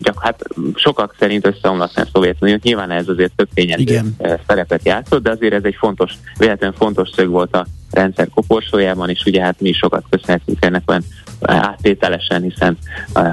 csak 0.00 0.22
hát 0.22 0.42
sokak 0.74 1.14
szerint 1.18 1.46
összeomlatni 1.46 2.02
a 2.02 2.06
Szovjetuniót. 2.12 2.62
Nyilván 2.62 2.90
ez 2.90 3.08
azért 3.08 3.32
több 3.36 3.48
tényező 3.54 4.00
szerepet 4.46 4.84
játszott, 4.84 5.22
de 5.22 5.30
azért 5.30 5.52
ez 5.52 5.64
egy 5.64 5.76
fontos, 5.78 6.12
véletlenül 6.38 6.76
fontos 6.76 7.08
szög 7.14 7.28
volt 7.28 7.56
a 7.56 7.66
rendszer 7.90 8.28
koporsójában, 8.28 9.10
és 9.10 9.24
ugye 9.24 9.42
hát 9.42 9.60
mi 9.60 9.68
is 9.68 9.76
sokat 9.76 10.04
köszönhetünk 10.10 10.64
ennek 10.64 10.82
olyan 10.86 11.04
áttételesen, 11.40 12.42
hiszen 12.42 12.78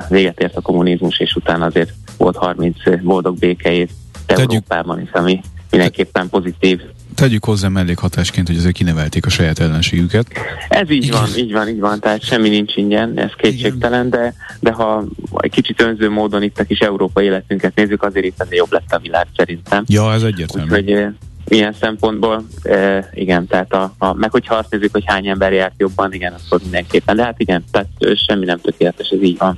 véget 0.10 0.40
ért 0.40 0.56
a 0.56 0.62
kommunizmus, 0.62 1.20
és 1.20 1.36
utána 1.36 1.66
azért 1.66 1.94
volt 2.18 2.36
30 2.36 2.76
boldog 3.04 3.38
békejét 3.38 3.92
Európában, 4.26 4.98
hiszen 4.98 5.24
mi 5.24 5.42
mindenképpen 5.72 6.30
pozitív 6.30 6.82
tegyük 7.18 7.45
hozzá 7.45 7.68
mellékhatásként, 7.68 8.47
hogy 8.47 8.55
ezek 8.57 8.74
kinevelték 8.74 9.26
a 9.26 9.30
saját 9.30 9.59
ellenségüket. 9.59 10.28
Ez 10.70 10.89
így 10.89 11.03
Igen. 11.03 11.20
van, 11.20 11.30
így 11.38 11.51
van, 11.51 11.68
így 11.68 11.80
van, 11.80 11.99
tehát 11.99 12.24
semmi 12.24 12.49
nincs 12.49 12.76
ingyen, 12.76 13.20
ez 13.20 13.32
kétségtelen, 13.38 14.09
de, 14.09 14.34
de 14.59 14.72
ha 14.72 15.05
egy 15.38 15.51
kicsit 15.51 15.82
önző 15.82 16.09
módon 16.09 16.43
itt 16.43 16.59
a 16.59 16.63
kis 16.63 16.80
európai 16.80 17.26
életünket 17.26 17.76
nézzük, 17.76 18.03
azért 18.03 18.26
itt 18.26 18.41
azért 18.41 18.57
jobb 18.57 18.72
lett 18.72 18.91
a 18.93 18.99
világ 18.99 19.28
szerintem. 19.36 19.84
Ja, 19.88 20.13
ez 20.13 20.24
egyértelmű. 20.24 20.70
Úgyhogy 20.70 21.07
ilyen 21.48 21.74
szempontból, 21.74 22.43
e, 22.64 23.10
igen, 23.14 23.48
tehát 23.48 23.74
a, 23.74 23.93
a, 23.98 24.14
meg 24.14 24.32
hogyha 24.32 24.56
azt 24.56 24.72
nézzük, 24.72 24.91
hogy 24.91 25.04
hány 25.06 25.28
ember 25.28 25.54
járt 25.54 25.74
jobban, 25.78 26.14
igen, 26.14 26.34
akkor 26.45 26.60
mindenképpen, 26.62 27.16
de 27.16 27.24
hát 27.24 27.39
igen, 27.39 27.64
tehát 27.72 27.88
semmi 28.28 28.45
nem 28.45 28.60
tökéletes, 28.60 29.10
ez 29.10 29.22
így 29.22 29.38
van. 29.38 29.58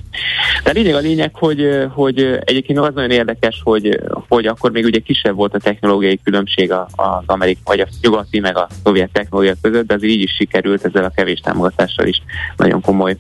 De 0.64 0.72
lényeg 0.72 0.94
a 0.94 1.00
lényeg, 1.00 1.36
hogy, 1.36 1.88
hogy 1.94 2.40
egyébként 2.44 2.80
az 2.80 2.94
nagyon 2.94 3.12
érdekes, 3.12 3.62
hogy, 3.64 4.00
hogy 4.28 4.46
akkor 4.46 4.72
még 4.72 4.86
ugye 4.86 5.00
kisebb 5.00 5.36
volt 5.36 5.54
a 5.54 5.60
technológiai 5.60 6.20
különbség 6.24 6.72
az 6.72 7.24
amerikai, 7.26 7.78
vagy 7.78 7.80
a 7.80 7.88
nyugati, 8.02 8.40
meg 8.40 8.58
a 8.58 8.68
szovjet 8.84 9.12
technológia 9.12 9.54
között, 9.62 9.88
de 9.88 9.94
azért 9.94 10.14
így 10.14 10.22
is 10.22 10.36
sikerült 10.36 10.86
ezzel 10.86 11.04
a 11.04 11.12
kevés 11.16 11.40
támogatással 11.40 12.08
is 12.08 12.22
nagyon 12.58 12.82
komoly 12.82 13.18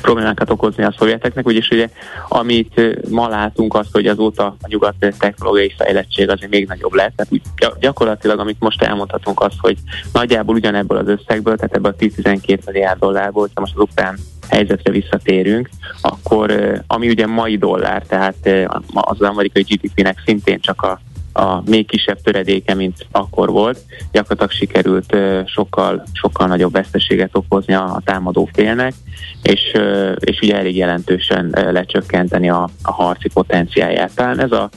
problémákat 0.00 0.50
okozni 0.50 0.84
a 0.84 0.94
szovjeteknek, 0.98 1.46
úgyis 1.46 1.70
ugye 1.70 1.88
amit 2.28 3.08
ma 3.10 3.28
látunk 3.28 3.74
azt, 3.74 3.92
hogy 3.92 4.06
azóta 4.06 4.44
a 4.44 4.66
nyugat 4.68 4.94
technológiai 5.18 5.74
fejlettség 5.78 6.30
azért 6.30 6.50
még 6.50 6.66
nagyobb 6.66 6.94
lett. 6.94 7.12
Tehát 7.16 7.78
gyakorlatilag, 7.80 8.38
amit 8.38 8.60
most 8.60 8.82
elmondhatunk 8.82 9.40
az, 9.40 9.52
hogy 9.58 9.76
nagyjából 10.12 10.54
ugyanebből 10.54 10.98
az 10.98 11.08
összegből, 11.08 11.56
tehát 11.56 11.74
ebből 11.74 11.94
a 11.98 12.02
10-12 12.02 12.58
milliárd 12.66 12.98
dollárból, 12.98 13.48
ha 13.54 13.60
most 13.60 13.74
az 13.76 13.82
ukrán 13.82 14.18
helyzetre 14.48 14.92
visszatérünk, 14.92 15.68
akkor 16.00 16.80
ami 16.86 17.08
ugye 17.08 17.26
mai 17.26 17.56
dollár, 17.56 18.02
tehát 18.02 18.68
az 18.94 19.20
amerikai 19.20 19.62
GDP-nek 19.62 20.22
szintén 20.24 20.60
csak 20.60 20.82
a 20.82 21.00
a 21.36 21.62
még 21.66 21.86
kisebb 21.86 22.20
töredéke, 22.20 22.74
mint 22.74 23.06
akkor 23.10 23.50
volt. 23.50 23.78
Gyakorlatilag 24.12 24.50
sikerült 24.50 25.16
sokkal, 25.46 26.02
sokkal 26.12 26.46
nagyobb 26.46 26.72
veszteséget 26.72 27.36
okozni 27.36 27.74
a, 27.74 28.00
támadó 28.04 28.48
félnek, 28.52 28.94
és, 29.42 29.72
és 30.18 30.40
ugye 30.40 30.56
elég 30.56 30.76
jelentősen 30.76 31.54
lecsökkenteni 31.70 32.50
a, 32.50 32.68
a 32.82 32.92
harci 32.92 33.28
potenciáját. 33.28 34.14
Talán 34.14 34.40
ez 34.40 34.52
a 34.52 34.68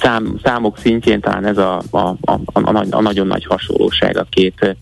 szám, 0.00 0.38
számok 0.42 0.78
szintjén 0.78 1.20
talán 1.20 1.44
ez 1.44 1.58
a, 1.58 1.82
a, 1.90 1.98
a, 1.98 2.40
a, 2.52 2.86
a 2.90 3.00
nagyon 3.00 3.26
nagy 3.26 3.44
hasonlóság 3.44 4.16
a 4.16 4.26
két 4.30 4.76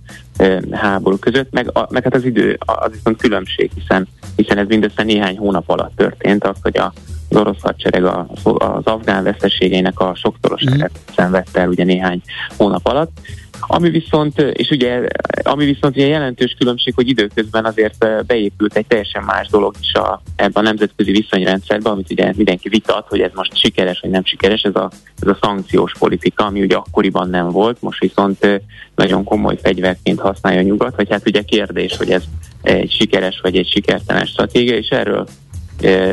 háború 0.70 1.16
között, 1.16 1.52
meg, 1.52 1.76
a, 1.76 1.86
meg 1.90 2.02
hát 2.02 2.14
az 2.14 2.24
idő, 2.24 2.58
az 2.58 2.90
viszont 2.92 3.20
különbség, 3.20 3.70
hiszen, 3.74 4.08
hiszen 4.36 4.58
ez 4.58 4.66
mindössze 4.66 5.02
néhány 5.02 5.38
hónap 5.38 5.68
alatt 5.68 5.96
történt, 5.96 6.44
az, 6.44 6.56
hogy 6.62 6.78
a, 6.78 6.92
az 7.36 7.42
orosz 7.42 7.62
hadsereg 7.62 8.04
az 8.04 8.84
afgán 8.84 9.24
veszteségeinek 9.24 10.00
a 10.00 10.14
sokszorosát 10.14 10.90
mm. 10.98 11.14
szenvedte 11.16 11.60
el 11.60 11.68
ugye 11.68 11.84
néhány 11.84 12.22
hónap 12.56 12.86
alatt. 12.86 13.20
Ami 13.60 13.90
viszont, 13.90 14.38
és 14.38 14.70
ugye, 14.70 15.00
ami 15.42 15.64
viszont 15.64 15.96
ugye 15.96 16.06
jelentős 16.06 16.54
különbség, 16.58 16.94
hogy 16.94 17.08
időközben 17.08 17.64
azért 17.64 18.24
beépült 18.26 18.76
egy 18.76 18.86
teljesen 18.86 19.22
más 19.22 19.48
dolog 19.48 19.74
is 19.80 19.92
a, 19.92 20.22
ebben 20.36 20.64
a 20.64 20.66
nemzetközi 20.66 21.10
viszonyrendszerben, 21.10 21.92
amit 21.92 22.10
ugye 22.10 22.32
mindenki 22.36 22.68
vitat, 22.68 23.06
hogy 23.08 23.20
ez 23.20 23.30
most 23.34 23.56
sikeres 23.56 24.00
vagy 24.00 24.10
nem 24.10 24.24
sikeres, 24.24 24.62
ez 24.62 24.74
a, 24.74 24.90
ez 25.22 25.28
a 25.28 25.38
szankciós 25.40 25.92
politika, 25.98 26.44
ami 26.44 26.60
ugye 26.60 26.76
akkoriban 26.76 27.30
nem 27.30 27.50
volt, 27.50 27.82
most 27.82 28.00
viszont 28.00 28.62
nagyon 28.94 29.24
komoly 29.24 29.58
fegyverként 29.62 30.20
használja 30.20 30.58
a 30.58 30.62
nyugat, 30.62 30.96
vagy 30.96 31.10
hát 31.10 31.26
ugye 31.26 31.42
kérdés, 31.42 31.96
hogy 31.96 32.10
ez 32.10 32.22
egy 32.62 32.92
sikeres 32.92 33.40
vagy 33.42 33.56
egy 33.56 33.68
sikertelen 33.68 34.24
stratégia, 34.24 34.76
és 34.76 34.88
erről 34.88 35.26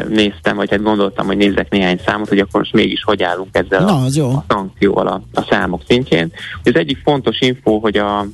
néztem, 0.07 0.55
vagy 0.55 0.69
hát 0.69 0.81
gondoltam, 0.81 1.25
hogy 1.25 1.37
nézzek 1.37 1.69
néhány 1.69 1.99
számot, 2.05 2.29
hogy 2.29 2.39
akkor 2.39 2.59
most 2.59 2.73
mégis 2.73 3.03
hogy 3.03 3.23
állunk 3.23 3.49
ezzel 3.51 3.83
Na, 3.83 4.03
az 4.03 4.17
a, 4.17 4.29
a 4.29 4.43
szankcióval 4.47 5.07
a, 5.07 5.21
a 5.33 5.45
számok 5.49 5.81
szintjén. 5.87 6.31
Az 6.63 6.75
egyik 6.75 7.01
fontos 7.03 7.39
info, 7.39 7.79
hogy 7.79 7.97
a 7.97 8.25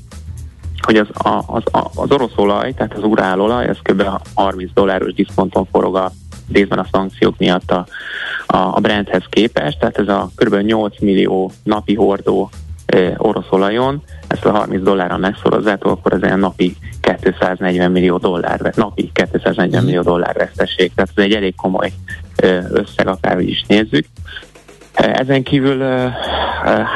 hogy 0.82 0.98
az, 0.98 1.08
a, 1.14 1.44
az, 1.48 1.64
a, 1.72 1.90
az 1.96 2.12
orosz 2.12 2.32
olaj, 2.36 2.74
tehát 2.74 2.94
az 2.94 3.04
urálolaj, 3.04 3.68
ez 3.68 3.78
kb. 3.84 4.04
30 4.34 4.72
dolláros 4.74 5.14
diszponton 5.14 5.68
forog 5.72 5.96
a 5.96 6.12
részben 6.52 6.80
a 6.80 6.88
szankciók 6.92 7.38
miatt 7.38 7.72
a, 7.72 7.86
a, 8.46 8.58
a 8.58 8.80
Brenthez 8.80 9.24
képest, 9.30 9.80
tehát 9.80 9.98
ez 9.98 10.08
a 10.08 10.30
kb. 10.36 10.56
8 10.56 11.00
millió 11.00 11.52
napi 11.64 11.96
hordó 11.96 12.50
orosz 13.18 13.46
olajon, 13.50 14.04
ezt 14.28 14.46
a 14.46 14.52
30 14.52 14.84
dollárra 14.84 15.18
megszorozzátok, 15.18 15.92
akkor 15.92 16.14
ez 16.14 16.32
egy 16.32 16.38
napi 16.38 16.76
240 17.02 17.92
millió 17.92 18.18
dollár, 18.18 18.74
napi 18.76 19.12
240 19.14 19.84
millió 19.84 20.02
dollár 20.02 20.36
veszteség, 20.36 20.92
tehát 20.96 21.12
ez 21.16 21.24
egy 21.24 21.34
elég 21.34 21.56
komoly 21.56 21.92
összeg, 22.72 23.08
akárhogy 23.08 23.50
is 23.50 23.64
nézzük. 23.68 24.06
Ezen 24.94 25.44
kívül 25.44 25.80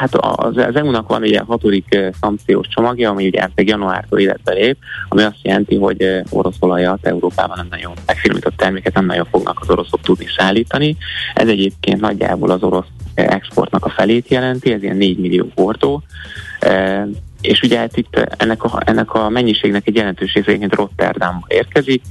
hát 0.00 0.14
az, 0.14 0.56
az 0.56 0.76
EU-nak 0.76 1.08
van 1.08 1.22
egy 1.22 1.42
hatodik 1.46 1.98
szankciós 2.20 2.66
csomagja, 2.68 3.10
ami 3.10 3.26
ugye 3.26 3.46
pedig 3.54 3.68
januártól 3.68 4.18
életbe 4.18 4.52
lép, 4.52 4.76
ami 5.08 5.22
azt 5.22 5.38
jelenti, 5.42 5.76
hogy 5.76 6.22
orosz 6.30 6.56
olajat 6.60 7.06
Európában 7.06 7.56
nem 7.56 7.66
nagyon 7.70 7.92
megfinomított 8.06 8.56
terméket 8.56 8.94
nem 8.94 9.06
nagyon 9.06 9.26
fognak 9.30 9.58
az 9.60 9.70
oroszok 9.70 10.00
tudni 10.00 10.26
szállítani. 10.36 10.96
Ez 11.34 11.48
egyébként 11.48 12.00
nagyjából 12.00 12.50
az 12.50 12.62
orosz 12.62 12.86
exportnak 13.14 13.84
a 13.84 13.90
felét 13.90 14.28
jelenti, 14.28 14.72
ez 14.72 14.82
ilyen 14.82 14.96
4 14.96 15.18
millió 15.18 15.46
hordó 15.54 16.02
és 17.44 17.62
ugye 17.62 17.78
hát 17.78 17.96
itt 17.96 18.16
ennek 18.36 18.64
a, 18.64 18.82
ennek 18.84 19.14
a 19.14 19.28
mennyiségnek 19.28 19.86
egy 19.86 19.94
jelentős 19.94 20.34
része 20.34 20.66
Rotterdamba 20.70 21.46
érkezik. 21.48 22.02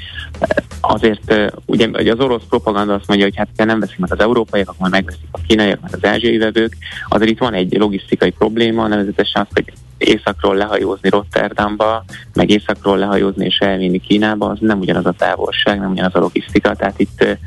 Azért 0.82 1.52
ugye, 1.66 1.88
ugye 1.88 2.12
az 2.12 2.20
orosz 2.20 2.44
propaganda 2.50 2.94
azt 2.94 3.08
mondja, 3.08 3.26
hogy 3.26 3.36
hát 3.36 3.66
nem 3.66 3.80
veszik 3.80 3.98
meg 3.98 4.12
az 4.12 4.20
európaiak, 4.20 4.70
akkor 4.70 4.90
megveszik 4.90 5.28
a 5.32 5.40
kínaiak, 5.48 5.82
meg 5.82 5.94
az 5.94 6.06
ázsiai 6.06 6.38
vevők. 6.38 6.78
Azért 7.08 7.32
itt 7.32 7.38
van 7.38 7.54
egy 7.54 7.78
logisztikai 7.78 8.32
probléma, 8.32 8.88
nevezetesen 8.88 9.42
az, 9.42 9.48
hogy 9.54 9.74
északról 9.98 10.56
lehajózni 10.56 11.10
Rotterdamba, 11.10 12.06
meg 12.34 12.50
északról 12.50 12.98
lehajózni 12.98 13.46
és 13.46 13.58
elvinni 13.58 14.00
Kínába, 14.00 14.50
az 14.50 14.58
nem 14.62 14.80
ugyanaz 14.80 15.06
a 15.06 15.14
távolság, 15.18 15.80
nem 15.80 15.92
ugyanaz 15.92 16.16
a 16.16 16.20
logisztika, 16.20 16.76
tehát 16.76 17.00
itt 17.00 17.38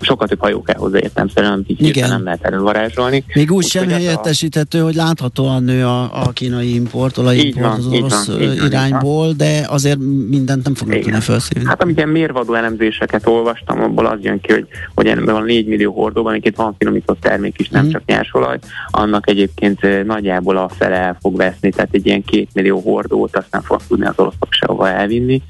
sokkal 0.00 0.28
több 0.28 0.40
hajó 0.40 0.62
kell 0.62 0.78
hozzá 0.78 0.98
értelmszerűen, 0.98 1.64
így 1.66 2.00
nem 2.00 2.24
lehet 2.24 2.44
elővarázsolni. 2.44 3.24
Még 3.34 3.50
úgy, 3.50 3.56
úgy 3.56 3.64
sem 3.64 3.88
helyettesíthető, 3.88 4.80
a... 4.80 4.84
hogy 4.84 4.94
láthatóan 4.94 5.62
nő 5.62 5.84
a, 5.84 6.22
a 6.22 6.30
kínai 6.32 6.74
import, 6.74 7.18
olajimport 7.18 7.78
az 7.78 7.86
orosz 7.86 8.26
van, 8.26 8.40
irányból, 8.40 9.26
van. 9.26 9.36
de 9.36 9.66
azért 9.68 9.98
mindent 10.28 10.64
nem 10.64 10.74
fognak 10.74 10.98
tudni 10.98 11.20
felszívni. 11.20 11.68
Hát 11.68 11.82
amit 11.82 11.96
ilyen 11.96 12.08
mérvadó 12.08 12.54
elemzéseket 12.54 13.26
olvastam, 13.26 13.82
abból 13.82 14.06
az 14.06 14.18
jön 14.20 14.40
ki, 14.40 14.52
hogy, 14.52 14.66
hogy 14.94 15.06
ennek 15.06 15.30
van 15.30 15.44
4 15.44 15.66
millió 15.66 15.92
hordóban, 15.92 16.32
amiket 16.32 16.56
van 16.56 16.74
finomított 16.78 17.20
termék 17.20 17.60
is, 17.60 17.68
nem 17.68 17.86
mm. 17.86 17.90
csak 17.90 18.02
nyersolaj, 18.06 18.58
annak 18.90 19.28
egyébként 19.28 20.04
nagyjából 20.04 20.56
a 20.56 20.68
fele 20.68 20.96
el 20.96 21.16
fog 21.20 21.36
veszni, 21.36 21.70
tehát 21.70 21.90
egy 21.92 22.06
ilyen 22.06 22.24
két 22.24 22.48
millió 22.52 22.80
hordót 22.80 23.36
azt 23.36 23.50
nem 23.50 23.62
fog 23.62 23.80
tudni 23.88 24.06
az 24.06 24.14
oroszok 24.16 24.48
sehova 24.50 24.88
elvinni, 24.88 25.42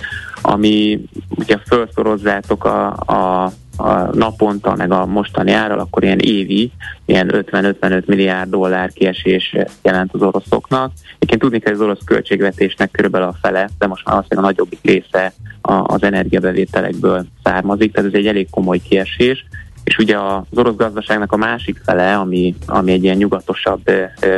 ami 0.43 1.01
ugye 1.29 1.59
felszorozzátok 1.65 2.65
a, 2.65 2.87
a 2.93 3.53
a 3.77 4.17
naponta, 4.17 4.75
meg 4.75 4.91
a 4.93 5.07
mostani 5.07 5.53
árral, 5.53 5.79
akkor 5.79 6.03
ilyen 6.03 6.19
évi, 6.19 6.73
ilyen 7.05 7.31
50-55 7.33 8.05
milliárd 8.05 8.51
dollár 8.51 8.93
kiesés 8.93 9.57
jelent 9.83 10.15
az 10.15 10.23
oroszoknak. 10.23 10.93
Egyébként 11.15 11.41
tudni 11.41 11.59
kell, 11.59 11.73
hogy 11.73 11.83
az 11.83 11.87
orosz 11.87 12.05
költségvetésnek 12.05 12.91
körülbelül 12.91 13.29
a 13.29 13.37
fele, 13.43 13.69
de 13.79 13.87
most 13.87 14.07
már 14.07 14.17
azt 14.19 14.33
a 14.33 14.41
nagyobbik 14.41 14.79
része 14.83 15.33
az 15.63 16.03
energiabevételekből 16.03 17.27
származik, 17.43 17.93
tehát 17.93 18.11
ez 18.11 18.19
egy 18.19 18.27
elég 18.27 18.51
komoly 18.51 18.79
kiesés 18.79 19.47
és 19.85 19.99
ugye 19.99 20.19
az 20.19 20.59
orosz 20.59 20.77
gazdaságnak 20.77 21.33
a 21.33 21.37
másik 21.37 21.81
fele, 21.85 22.17
ami, 22.17 22.55
ami 22.67 22.93
egy 22.93 23.05
ilyen 23.05 23.17
nyugatosabb 23.17 23.91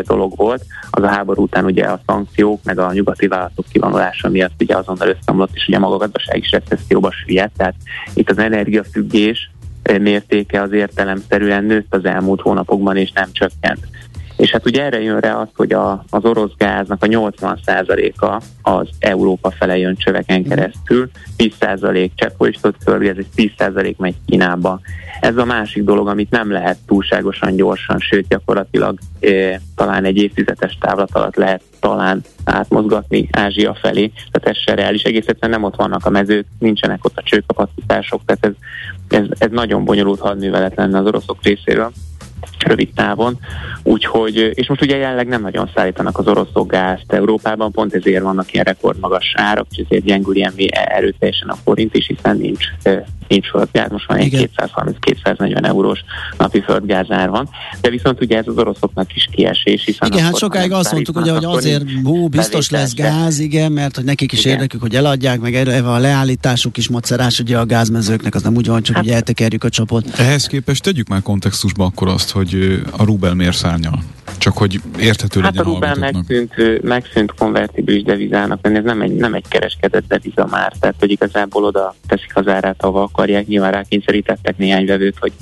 dolog 0.03 0.37
volt, 0.37 0.65
az 0.91 1.03
a 1.03 1.09
háború 1.09 1.43
után 1.43 1.65
ugye 1.65 1.85
a 1.85 2.01
szankciók, 2.07 2.61
meg 2.65 2.79
a 2.79 2.93
nyugati 2.93 3.27
vállalatok 3.27 3.65
kivonulása 3.73 4.29
miatt 4.29 4.63
ugye 4.63 4.77
azonnal 4.77 5.09
összeomlott, 5.09 5.55
és 5.55 5.69
ugye 5.69 5.79
maga 5.79 5.95
a 5.95 5.99
gazdaság 5.99 6.39
is 6.39 6.51
recesszióba 6.51 7.13
süllyedt, 7.13 7.57
tehát 7.57 7.75
itt 8.15 8.31
az 8.31 8.39
energiafüggés 8.39 9.51
mértéke 10.01 10.63
az 10.63 10.73
értelemszerűen 10.73 11.65
nőtt 11.65 11.95
az 11.95 12.05
elmúlt 12.05 12.41
hónapokban, 12.41 12.97
és 12.97 13.13
nem 13.13 13.29
csökkent. 13.33 13.89
És 14.37 14.51
hát 14.51 14.67
ugye 14.67 14.83
erre 14.83 15.01
jön 15.01 15.21
rá 15.21 15.35
az, 15.35 15.49
hogy 15.57 15.73
a, 15.73 16.05
az 16.11 16.25
orosz 16.25 16.53
gáznak 16.57 17.03
a 17.03 17.07
80%-a 17.07 18.43
az 18.71 18.89
Európa 18.99 19.51
fele 19.51 19.79
jön 19.79 19.97
csöveken 19.97 20.41
mhm. 20.41 20.49
keresztül, 20.49 21.11
10% 21.39 22.11
cseppfolyósított 22.15 22.77
földgáz, 22.83 23.17
és 23.19 23.51
10% 23.59 23.97
megy 23.97 24.15
Kínába. 24.27 24.81
Ez 25.21 25.37
a 25.37 25.45
másik 25.45 25.85
dolog, 25.85 26.09
amit 26.09 26.31
nem 26.31 26.51
lehet 26.51 26.79
túlságosan 26.87 27.57
gyorsan, 27.57 27.99
sőt 27.99 28.29
gyakorlatilag 28.29 28.99
e, 29.21 29.61
talán 29.75 30.05
egy 30.05 30.17
évtizedes 30.17 30.79
távlat 30.81 31.11
alatt 31.13 31.37
lehet 31.37 31.63
talán 31.81 32.23
átmozgatni 32.45 33.29
Ázsia 33.33 33.75
felé, 33.75 34.13
tehát 34.31 34.57
ez 34.57 34.63
se 34.63 34.75
reális, 34.75 35.03
egész 35.03 35.27
egyszerűen 35.27 35.61
nem 35.61 35.69
ott 35.71 35.77
vannak 35.77 36.07
a 36.07 36.11
mezők, 36.11 36.47
nincsenek 36.59 37.05
ott 37.05 37.17
a 37.17 37.23
csőkapacitások, 37.23 38.23
tehát 38.25 38.47
ez, 38.47 38.53
ez, 39.19 39.27
ez 39.39 39.51
nagyon 39.51 39.85
bonyolult 39.85 40.21
hadművelet 40.21 40.77
lenne 40.77 40.99
az 40.99 41.07
oroszok 41.07 41.43
részéről 41.43 41.93
rövid 42.59 42.89
távon. 42.95 43.39
Úgyhogy, 43.83 44.37
és 44.55 44.69
most 44.69 44.83
ugye 44.83 44.97
jelenleg 44.97 45.27
nem 45.29 45.43
nagyon 45.43 45.71
szállítanak 45.75 46.19
az 46.19 46.27
oroszok 46.27 46.71
gázt 46.71 47.13
Európában, 47.13 47.73
pont 47.73 47.95
ezért 47.95 48.23
vannak 48.23 48.53
ilyen 48.53 48.65
rekordmagas 48.65 49.35
árak, 49.37 49.67
és 49.71 49.85
ezért 49.85 50.05
gyengül 50.05 50.37
ilyen 50.37 50.53
erőteljesen 50.71 51.49
a 51.49 51.57
forint 51.65 51.95
is, 51.95 52.07
hiszen 52.07 52.37
nincs, 52.37 52.65
nincs 53.29 53.49
földgáz, 53.49 53.91
most 53.91 54.09
már 54.09 54.21
230-240 54.23 55.67
eurós 55.67 56.05
napi 56.39 56.61
földgázár 56.61 57.31
van, 57.31 57.49
de 57.81 57.91
viszont 57.91 58.21
ugye 58.21 58.37
ez 58.37 58.45
az 58.47 58.59
oroszoknak 58.59 59.15
is 59.15 59.29
kiesés, 59.33 59.85
hiszen 59.85 60.09
Igen, 60.13 60.25
hát 60.25 60.37
sokáig 60.37 60.73
azt 60.73 60.93
mondtuk, 60.93 61.17
ugye, 61.17 61.33
hogy 61.33 61.45
azért 61.45 61.85
hú, 62.03 62.29
biztos 62.29 62.71
lesz 62.71 62.95
gáz, 62.95 63.39
igen, 63.39 63.73
mert 63.73 63.97
hogy 63.97 64.05
nekik 64.05 64.33
is 64.33 64.41
igen. 64.41 64.53
érdekük, 64.53 64.81
hogy 64.81 64.95
eladják, 64.95 65.41
meg 65.41 65.55
erre 65.55 65.79
a 65.79 65.99
leállításuk 65.99 66.77
is 66.77 66.89
macerás, 66.89 67.39
ugye 67.39 67.59
a 67.59 67.67
gázmezőknek 67.67 68.35
az 68.35 68.43
nem 68.43 68.57
úgy 68.57 68.67
van, 68.67 68.83
csak 68.83 68.97
hát, 68.97 69.05
ugye 69.05 69.15
eltekerjük 69.15 69.65
a 69.65 69.69
csapot. 69.69 70.19
Ehhez 70.19 70.47
képest 70.47 70.83
tegyük 70.83 71.09
már 71.09 71.23
kontextusba 71.23 71.85
akkor 71.85 72.09
azt, 72.09 72.26
hogy 72.31 72.83
a 72.97 73.05
Rubel 73.05 73.35
miért 73.35 73.57
szárnyal? 73.57 74.03
Csak 74.39 74.57
hogy 74.57 74.81
érthető 74.99 75.41
hát 75.41 75.55
legyen 75.55 75.67
a 75.67 75.75
Rubel 75.75 75.95
megszűnt, 75.95 76.83
megszűnt 76.83 77.35
konvertibilis 77.35 78.03
devizának, 78.03 78.59
ez 78.63 78.85
nem 78.85 79.01
egy, 79.01 79.15
nem 79.15 79.35
egy 79.35 79.45
kereskedett 79.49 80.09
deviza 80.09 80.47
már, 80.51 80.73
tehát 80.81 80.97
hogy 80.99 81.11
igazából 81.11 81.65
oda 81.65 81.95
teszik 82.07 82.37
az 82.37 82.49
árát, 82.49 82.83
ahova 82.83 83.03
akarják, 83.03 83.47
nyilván 83.47 83.73
rákényszerítettek 83.73 84.57
néhány 84.57 84.87
vevőt, 84.87 85.19
hogy 85.19 85.33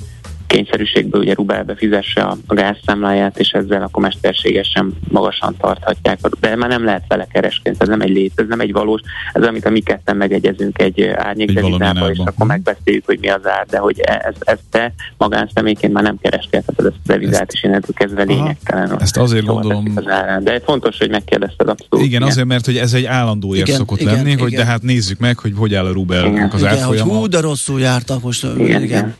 kényszerűségből 0.55 1.21
ugye 1.21 1.33
rubelbe 1.33 1.75
fizesse 1.75 2.21
a, 2.21 2.37
a 2.47 2.53
gázszámláját, 2.53 3.39
és 3.39 3.49
ezzel 3.49 3.81
akkor 3.81 4.03
mesterségesen 4.03 4.93
magasan 5.07 5.55
tarthatják. 5.57 6.19
De 6.39 6.55
már 6.55 6.69
nem 6.69 6.85
lehet 6.85 7.03
vele 7.07 7.27
kereskedni, 7.31 7.79
ez 7.81 7.87
nem 7.87 8.01
egy 8.01 8.09
lét, 8.09 8.31
ez 8.35 8.45
nem 8.47 8.59
egy 8.59 8.71
valós, 8.71 9.01
ez 9.33 9.43
amit 9.43 9.65
a 9.65 9.69
mi 9.69 9.79
ketten 9.79 10.17
megegyezünk 10.17 10.81
egy 10.81 11.01
árnyékdevizába, 11.03 12.11
és 12.11 12.17
akkor 12.25 12.47
megbeszéljük, 12.47 13.05
hogy 13.05 13.17
mi 13.21 13.29
az 13.29 13.47
ár, 13.47 13.65
de 13.69 13.77
hogy 13.77 13.99
e- 13.99 14.21
ez, 14.25 14.35
ez 14.39 14.57
te 14.69 14.93
magánszemélyként 15.17 15.93
már 15.93 16.03
nem 16.03 16.17
kereskedheted 16.21 16.85
ezt 16.85 16.95
a 16.95 17.07
devizát, 17.07 17.51
és 17.51 17.63
innentől 17.63 17.95
kezdve 17.95 18.23
lényegtelen. 18.23 19.01
Ezt 19.01 19.17
azért 19.17 19.45
gondolom. 19.45 19.91
Az 19.95 20.03
De 20.43 20.61
fontos, 20.65 20.97
hogy 20.97 21.09
megkérdezted 21.09 21.69
abszolút. 21.69 22.05
Igen, 22.05 22.21
azért, 22.21 22.47
mert 22.47 22.65
hogy 22.65 22.77
ez 22.77 22.93
egy 22.93 23.05
állandó 23.05 23.55
ér 23.55 23.67
szokott 23.67 23.99
igen, 23.99 24.13
lenni, 24.13 24.29
igen. 24.29 24.39
hogy 24.39 24.53
de 24.53 24.65
hát 24.65 24.81
nézzük 24.81 25.19
meg, 25.19 25.37
hogy 25.37 25.53
hogy 25.55 25.75
áll 25.75 25.85
a 25.85 25.91
rubel 25.91 26.49
az 26.51 26.63
árfolyama. 26.63 27.13
Hú, 27.13 27.27
de 27.27 27.39
rosszul 27.39 27.79
jártak 27.79 28.21
most. 28.21 28.47
Igen, 28.57 28.83
igen. 28.83 29.15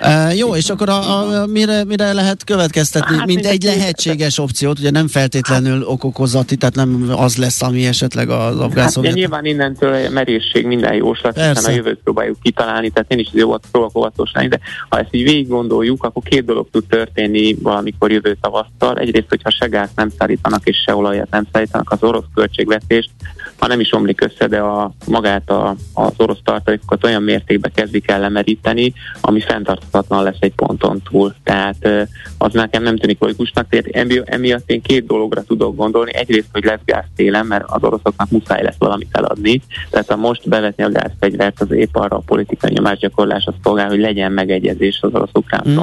Uh, 0.00 0.36
jó, 0.36 0.56
és 0.56 0.70
akkor 0.70 0.88
a, 0.88 1.40
a, 1.42 1.46
mire, 1.46 1.84
mire 1.84 2.12
lehet 2.12 2.44
következtetni, 2.44 3.16
hát, 3.16 3.26
mint 3.26 3.46
egy 3.46 3.62
lehetséges 3.62 4.38
opciót, 4.38 4.78
ugye 4.78 4.90
nem 4.90 5.08
feltétlenül 5.08 5.82
okokozati, 5.82 6.56
tehát 6.56 6.74
nem 6.74 7.12
az 7.16 7.36
lesz, 7.36 7.62
ami 7.62 7.86
esetleg 7.86 8.28
az 8.28 8.58
afgán 8.58 8.84
hát, 8.84 8.96
ugye, 8.96 9.10
nyilván 9.10 9.44
innentől 9.44 10.08
merészség 10.08 10.66
minden 10.66 10.94
jóslat, 10.94 11.34
hiszen 11.34 11.64
a 11.64 11.70
jövőt 11.70 12.00
próbáljuk 12.04 12.36
kitalálni, 12.42 12.90
tehát 12.90 13.12
én 13.12 13.18
is 13.18 13.28
jó 13.32 13.56
próbálok 13.56 13.96
óvatos 13.96 14.30
lenni, 14.34 14.48
de 14.48 14.58
ha 14.88 14.98
ezt 14.98 15.14
így 15.14 15.22
végig 15.22 15.48
gondoljuk, 15.48 16.04
akkor 16.04 16.22
két 16.22 16.44
dolog 16.44 16.68
tud 16.70 16.84
történni 16.88 17.54
valamikor 17.62 18.12
jövő 18.12 18.36
tavasztal. 18.40 18.98
Egyrészt, 18.98 19.28
hogyha 19.28 19.50
se 19.50 19.66
gáz 19.66 19.90
nem 19.94 20.10
szállítanak 20.18 20.66
és 20.66 20.76
se 20.86 20.94
olajat 20.94 21.30
nem 21.30 21.46
szállítanak, 21.52 21.90
az 21.90 22.02
orosz 22.02 22.24
költségvetést 22.34 23.10
ha 23.58 23.66
nem 23.66 23.80
is 23.80 23.92
omlik 23.92 24.20
össze, 24.20 24.46
de 24.46 24.58
a, 24.58 24.92
magát 25.06 25.50
a, 25.50 25.74
az 25.94 26.12
orosz 26.16 26.38
tartalékokat 26.44 27.04
olyan 27.04 27.22
mértékben 27.22 27.72
kezdik 27.74 28.10
el 28.10 28.20
lemeríteni, 28.20 28.92
ami 29.20 29.40
fenntarthatatlan 29.40 30.22
lesz 30.22 30.36
egy 30.40 30.54
ponton 30.54 31.02
túl. 31.10 31.34
Tehát 31.42 32.08
az 32.38 32.52
nekem 32.52 32.82
nem 32.82 32.96
tűnik 32.96 33.20
logikusnak, 33.20 33.68
tehát 33.68 34.08
emiatt 34.24 34.70
én 34.70 34.82
két 34.82 35.06
dologra 35.06 35.42
tudok 35.42 35.76
gondolni. 35.76 36.14
Egyrészt, 36.14 36.48
hogy 36.52 36.64
lesz 36.64 36.80
gáz 36.84 37.04
télen, 37.16 37.46
mert 37.46 37.64
az 37.66 37.82
oroszoknak 37.82 38.30
muszáj 38.30 38.62
lesz 38.62 38.78
valamit 38.78 39.08
eladni. 39.12 39.60
Tehát 39.90 40.08
ha 40.08 40.16
most 40.16 40.48
bevetni 40.48 40.84
a 40.84 40.90
gázfegyvert, 40.90 41.60
az 41.60 41.70
épp 41.70 41.96
arra 41.96 42.16
a 42.16 42.22
politikai 42.26 42.72
nyomásgyakorlás 42.72 43.44
az 43.44 43.54
szolgál, 43.62 43.88
hogy 43.88 44.00
legyen 44.00 44.32
megegyezés 44.32 44.98
az 45.00 45.14
orosz-ukrán 45.14 45.64
mm. 45.68 45.74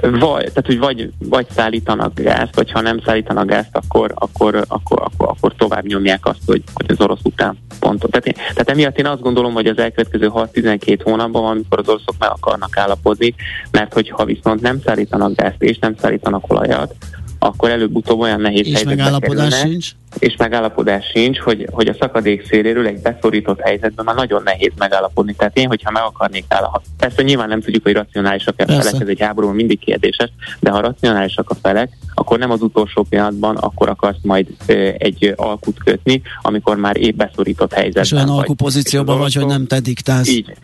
Vagy, 0.00 0.44
tehát, 0.44 0.66
hogy 0.66 0.78
vagy, 0.78 1.10
vagy 1.18 1.46
szállítanak 1.50 2.20
gázt, 2.20 2.54
vagy 2.54 2.70
ha 2.70 2.80
nem 2.80 3.00
szállítanak 3.04 3.46
gázt, 3.46 3.76
akkor, 3.76 4.12
akkor, 4.14 4.64
akkor, 4.68 5.02
akkor, 5.02 5.28
akkor 5.28 5.54
tovább 5.56 5.86
nyomják 5.86 6.26
azt, 6.26 6.40
hogy, 6.46 6.62
hogy 6.74 6.86
az 6.88 7.00
orosz 7.00 7.20
után 7.22 7.58
pontot. 7.80 8.10
Tehát, 8.10 8.26
én, 8.26 8.34
tehát 8.34 8.70
emiatt 8.70 8.98
én 8.98 9.06
azt 9.06 9.20
gondolom, 9.20 9.52
hogy 9.52 9.66
az 9.66 9.78
elkövetkező 9.78 10.30
6-12 10.34 11.00
hónapban 11.02 11.44
amikor 11.44 11.78
az 11.78 11.88
oroszok 11.88 12.14
meg 12.18 12.30
akarnak 12.30 12.76
állapodni, 12.76 13.34
mert 13.70 13.92
hogyha 13.92 14.24
viszont 14.24 14.60
nem 14.60 14.80
szállítanak 14.84 15.34
gázt 15.34 15.62
és 15.62 15.78
nem 15.78 15.94
szállítanak 16.00 16.52
olajat, 16.52 16.94
akkor 17.38 17.70
előbb-utóbb 17.70 18.20
olyan 18.20 18.40
nehéz 18.40 18.66
és 18.66 18.72
helyzetbe 18.72 18.94
megállapodás 18.94 19.48
kerülnek, 19.48 19.70
sincs. 19.70 19.90
És 20.18 20.36
megállapodás 20.36 21.06
sincs, 21.14 21.38
hogy, 21.38 21.68
hogy 21.70 21.88
a 21.88 21.96
szakadék 22.00 22.46
széléről 22.46 22.86
egy 22.86 23.00
beszorított 23.00 23.60
helyzetben 23.60 24.04
már 24.04 24.14
nagyon 24.14 24.42
nehéz 24.42 24.72
megállapodni. 24.78 25.34
Tehát 25.34 25.56
én, 25.56 25.66
hogyha 25.66 25.90
meg 25.90 26.02
akarnék 26.02 26.44
állapodni, 26.48 26.86
persze 26.98 27.22
nyilván 27.22 27.48
nem 27.48 27.60
tudjuk, 27.60 27.82
hogy 27.82 27.92
racionálisak 27.92 28.54
a 28.58 28.64
felek, 28.66 29.00
ez 29.00 29.08
egy 29.08 29.20
háború 29.20 29.48
mindig 29.48 29.78
kérdéses, 29.78 30.30
de 30.60 30.70
ha 30.70 30.80
racionálisak 30.80 31.50
a 31.50 31.54
felek, 31.62 31.96
akkor 32.14 32.38
nem 32.38 32.50
az 32.50 32.62
utolsó 32.62 33.02
pillanatban, 33.02 33.56
akkor 33.56 33.88
akarsz 33.88 34.22
majd 34.22 34.46
egy 34.98 35.32
alkut 35.36 35.78
kötni, 35.84 36.22
amikor 36.42 36.76
már 36.76 36.96
épp 36.96 37.16
beszorított 37.16 37.72
helyzetben 37.72 38.02
És 38.02 38.12
olyan 38.12 38.28
alkupozícióban 38.28 39.18
vagy, 39.18 39.34
hogy 39.34 39.46
nem 39.46 39.66
te 39.66 39.80
diktálsz. 39.80 40.28
Így, 40.28 40.54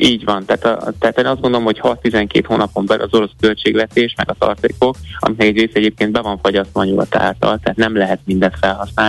így 0.00 0.24
van, 0.24 0.44
tehát, 0.44 0.64
a, 0.64 0.92
tehát 0.98 1.18
én 1.18 1.26
azt 1.26 1.40
gondolom, 1.40 1.64
hogy 1.64 1.80
6-12 1.82 2.42
hónapon 2.46 2.86
belül 2.86 3.04
az 3.04 3.14
orosz 3.14 3.30
költségvetés, 3.40 4.14
meg 4.16 4.30
a 4.30 4.34
tartékok, 4.38 4.96
aminek 5.18 5.46
egy 5.46 5.56
része 5.56 5.72
egyébként 5.74 6.12
be 6.12 6.20
van 6.20 6.38
fagyasztva 6.38 6.80
a 6.80 6.84
nyugat 6.84 7.16
által, 7.16 7.58
tehát 7.58 7.78
nem 7.78 7.96
lehet 7.96 8.20
mindent 8.24 8.58
felhasználni, 8.60 8.99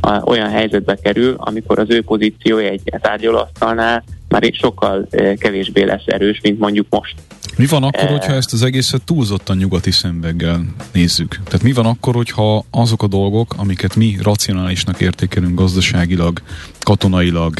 a, 0.00 0.22
olyan 0.24 0.50
helyzetbe 0.50 0.94
kerül, 1.02 1.34
amikor 1.38 1.78
az 1.78 1.90
ő 1.90 2.02
pozíciója 2.02 2.68
egy 2.68 2.82
tárgyalóasztalnál 3.00 4.04
már 4.28 4.50
sokkal 4.52 5.06
eh, 5.10 5.34
kevésbé 5.36 5.82
lesz 5.82 6.02
erős, 6.06 6.40
mint 6.42 6.58
mondjuk 6.58 6.86
most. 6.90 7.14
Mi 7.56 7.66
van 7.66 7.82
akkor, 7.82 8.08
hogyha 8.08 8.32
ezt 8.32 8.52
az 8.52 8.62
egészet 8.62 9.02
túlzottan 9.02 9.56
nyugati 9.56 9.90
szembeggel 9.90 10.64
nézzük? 10.92 11.40
Tehát 11.44 11.62
mi 11.62 11.72
van 11.72 11.86
akkor, 11.86 12.14
hogyha 12.14 12.64
azok 12.70 13.02
a 13.02 13.06
dolgok, 13.06 13.54
amiket 13.56 13.96
mi 13.96 14.16
racionálisnak 14.22 15.00
értékelünk 15.00 15.58
gazdaságilag, 15.58 16.40
katonailag, 16.80 17.54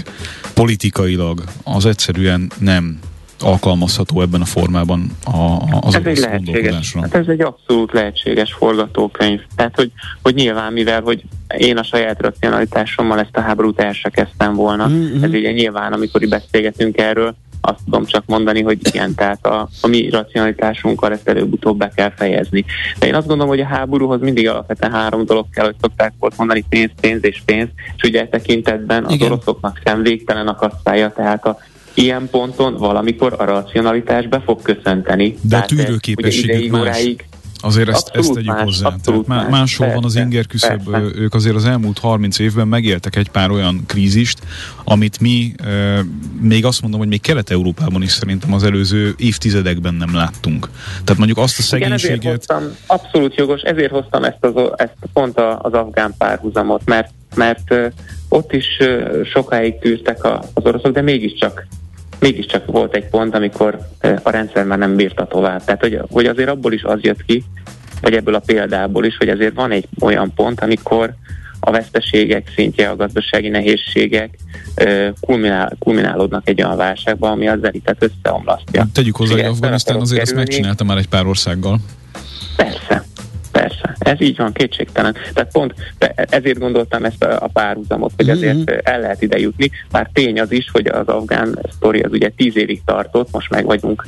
politikailag, 0.55 1.43
az 1.65 1.87
egyszerűen 1.87 2.51
nem 2.59 2.99
alkalmazható 3.41 4.21
ebben 4.21 4.41
a 4.41 4.45
formában 4.45 5.11
a, 5.25 5.57
az 5.81 5.95
ez 5.95 6.05
egy 6.05 6.19
lehetséges, 6.19 6.95
hát 7.01 7.15
ez 7.15 7.29
egy 7.29 7.41
abszolút 7.41 7.93
lehetséges 7.93 8.53
forgatókönyv. 8.53 9.41
Tehát, 9.57 9.77
hogy, 9.77 9.91
hogy 10.23 10.35
nyilván, 10.35 10.73
mivel 10.73 11.01
hogy 11.01 11.23
én 11.57 11.77
a 11.77 11.83
saját 11.83 12.21
racionalitásommal 12.21 13.19
ezt 13.19 13.37
a 13.37 13.41
háborút 13.41 13.81
el 13.81 13.93
se 13.93 14.09
kezdtem 14.09 14.55
volna, 14.55 14.89
mm-hmm. 14.89 15.23
ez 15.23 15.31
ugye 15.31 15.53
nyilván, 15.53 15.93
amikor 15.93 16.29
beszélgetünk 16.29 16.99
erről, 16.99 17.35
azt 17.67 17.79
tudom 17.85 18.05
csak 18.05 18.23
mondani, 18.27 18.63
hogy 18.63 18.79
igen, 18.83 19.15
tehát 19.15 19.47
a, 19.47 19.69
a 19.81 19.87
mi 19.87 20.11
racionalitásunkkal 20.11 21.13
ezt 21.13 21.29
előbb-utóbb 21.29 21.79
be 21.79 21.93
kell 21.95 22.13
fejezni. 22.17 22.65
De 22.99 23.07
én 23.07 23.15
azt 23.15 23.27
gondolom, 23.27 23.51
hogy 23.53 23.61
a 23.61 23.67
háborúhoz 23.67 24.21
mindig 24.21 24.49
alapvetően 24.49 24.93
három 24.93 25.25
dolog 25.25 25.47
kell, 25.51 25.65
hogy 25.65 25.75
szokták 25.81 26.13
volt 26.19 26.37
mondani, 26.37 26.65
pénz, 26.69 26.91
pénz 27.01 27.25
és 27.25 27.43
pénz, 27.45 27.69
és 27.97 28.03
ugye 28.03 28.21
e 28.21 28.27
tekintetben 28.27 29.05
az 29.05 29.13
igen. 29.13 29.33
oroszoknak 29.33 29.81
sem 29.85 30.03
végtelen 30.03 30.49
a 30.49 30.55
kasszája, 30.55 31.13
tehát 31.13 31.47
a 31.47 31.59
ilyen 31.95 32.29
ponton 32.31 32.77
valamikor 32.77 33.35
a 33.39 33.45
racionalitás 33.45 34.27
be 34.27 34.41
fog 34.41 34.63
köszönteni. 34.63 35.37
De 35.41 35.57
a 35.57 35.65
tűrőképességük 35.65 36.71
más. 36.71 36.81
Óráig, 36.81 37.25
Azért 37.65 37.89
ezt, 37.89 38.09
Abszolút 38.09 38.27
ezt 38.27 38.33
tegyük 38.35 38.53
más, 38.53 38.63
hozzá. 38.63 38.95
Tehát 39.05 39.27
más. 39.27 39.51
máshol 39.51 39.87
van 39.87 40.05
az 40.05 40.13
Persze, 40.13 40.21
inger 40.21 40.47
küszöb, 40.47 40.91
persze. 40.91 41.19
ők 41.19 41.35
azért 41.35 41.55
az 41.55 41.65
elmúlt 41.65 41.99
30 41.99 42.39
évben 42.39 42.69
megéltek 42.69 43.17
egy 43.17 43.29
pár 43.29 43.51
olyan 43.51 43.85
krízist, 43.87 44.39
amit 44.85 45.21
mi 45.21 45.53
e, 45.65 46.01
még 46.41 46.65
azt 46.65 46.83
mondom, 46.83 47.01
hogy 47.01 47.09
még 47.09 47.21
Kelet-Európában 47.21 48.03
is 48.03 48.11
szerintem 48.11 48.53
az 48.53 48.63
előző 48.65 49.15
évtizedekben 49.17 49.95
nem 49.95 50.15
láttunk. 50.15 50.69
Tehát 51.05 51.17
mondjuk 51.17 51.39
azt 51.39 51.73
a 51.73 51.77
Igen, 51.77 51.93
ezért 51.93 52.01
szegénységet... 52.13 52.37
hoztam, 52.37 52.77
abszolút 52.87 53.35
jogos, 53.35 53.61
ezért 53.61 53.91
hoztam 53.91 54.25
ezt, 54.25 54.45
az, 54.45 54.53
ezt 54.77 54.97
pont 55.13 55.39
a- 55.39 55.59
az 55.63 55.73
afgán 55.73 56.15
párhuzamot, 56.19 56.83
mert, 56.85 57.11
mert 57.35 57.75
ott 58.29 58.53
is 58.53 58.67
sokáig 59.33 59.79
tűztek 59.79 60.25
a, 60.25 60.45
az 60.55 60.65
oroszok, 60.65 60.93
de 60.93 61.03
mégiscsak 61.03 61.67
mégiscsak 62.25 62.67
volt 62.67 62.95
egy 62.95 63.09
pont, 63.09 63.35
amikor 63.35 63.79
a 64.23 64.31
rendszer 64.31 64.65
már 64.65 64.79
nem 64.79 64.97
bírta 64.97 65.27
tovább. 65.27 65.65
Tehát, 65.65 65.81
hogy, 65.81 66.01
hogy 66.11 66.27
azért 66.27 66.49
abból 66.49 66.73
is 66.73 66.83
az 66.83 66.99
jött 67.01 67.25
ki, 67.25 67.45
vagy 68.01 68.15
ebből 68.15 68.35
a 68.35 68.43
példából 68.47 69.05
is, 69.05 69.17
hogy 69.17 69.29
azért 69.29 69.55
van 69.55 69.71
egy 69.71 69.89
olyan 70.01 70.33
pont, 70.35 70.61
amikor 70.61 71.15
a 71.61 71.71
veszteségek 71.71 72.53
szintje, 72.55 72.89
a 72.89 72.97
gazdasági 72.97 73.49
nehézségek 73.49 74.39
kulminál, 75.21 75.77
kulminálódnak 75.79 76.49
egy 76.49 76.63
olyan 76.63 76.77
válságba, 76.77 77.31
ami 77.31 77.49
az 77.49 77.59
elitet 77.63 77.97
összeomlasztja. 78.03 78.87
Tegyük 78.93 79.17
hozzá, 79.17 79.33
hogy 79.33 79.41
ezt 79.41 79.51
Afganisztán 79.51 80.01
azért 80.01 80.21
ezt 80.21 80.31
kerülni. 80.31 80.51
megcsinálta 80.51 80.85
már 80.85 80.97
egy 80.97 81.09
pár 81.09 81.27
országgal. 81.27 81.79
Persze. 82.57 83.05
Ez 84.05 84.21
így 84.21 84.37
van, 84.37 84.53
kétségtelen. 84.53 85.17
Tehát 85.35 85.53
pont 85.53 85.75
ezért 86.15 86.59
gondoltam 86.59 87.05
ezt 87.05 87.25
a, 87.25 87.43
a 87.43 87.49
párhuzamot, 87.53 88.13
hogy 88.17 88.31
azért 88.31 88.71
eh, 88.71 88.79
el 88.83 89.01
lehet 89.01 89.23
ide 89.23 89.39
jutni. 89.39 89.71
Bár 89.91 90.11
tény 90.13 90.41
az 90.41 90.53
is, 90.53 90.71
hogy 90.71 90.87
az 90.87 91.07
afgán 91.07 91.59
sztori 91.77 92.01
az 92.01 92.13
ugye 92.13 92.29
tíz 92.29 92.57
évig 92.57 92.83
tartott, 92.85 93.29
most 93.33 93.51
meg 93.51 93.65
vagyunk 93.65 94.07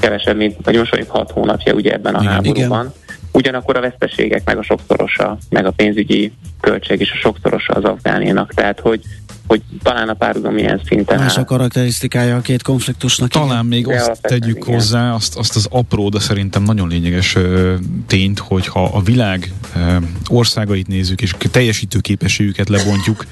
kevesebb, 0.00 0.36
mint, 0.36 0.56
vagy 0.62 0.76
most 0.76 0.90
vagyunk 0.90 1.10
hat 1.10 1.30
hónapja 1.30 1.72
ugye 1.72 1.92
ebben 1.92 2.14
a 2.14 2.20
Igen. 2.20 2.32
háborúban. 2.32 2.92
Ugyanakkor 3.32 3.76
a 3.76 3.80
veszteségek 3.80 4.42
meg 4.44 4.58
a 4.58 4.62
sokszorosa, 4.62 5.38
meg 5.50 5.66
a 5.66 5.70
pénzügyi 5.70 6.32
költség 6.60 7.00
is 7.00 7.12
a 7.12 7.16
sokszorosa 7.16 7.72
az 7.72 7.84
afgánénak. 7.84 8.54
Tehát, 8.54 8.80
hogy, 8.80 9.00
hogy 9.46 9.62
talán 9.82 10.08
a 10.08 10.14
párhuzam 10.14 10.58
ilyen 10.58 10.80
szinten 10.84 11.18
Más 11.18 11.36
a 11.36 11.44
karakterisztikája 11.44 12.36
a 12.36 12.40
két 12.40 12.62
konfliktusnak. 12.62 13.30
Talán 13.30 13.48
igen. 13.48 13.66
még 13.66 13.88
azt 13.88 14.22
tegyük 14.22 14.56
igen. 14.56 14.74
hozzá, 14.74 15.12
azt, 15.12 15.36
azt 15.36 15.56
az 15.56 15.66
apró, 15.70 16.08
de 16.08 16.18
szerintem 16.18 16.62
nagyon 16.62 16.88
lényeges 16.88 17.34
ö, 17.34 17.74
tényt, 18.06 18.38
hogyha 18.38 18.84
a 18.84 19.00
világ 19.00 19.52
ö, 19.76 19.96
országait 20.28 20.86
nézzük, 20.86 21.22
és 21.22 21.34
teljesítő 21.50 21.98
képességüket 21.98 22.68
lebontjuk 22.68 23.26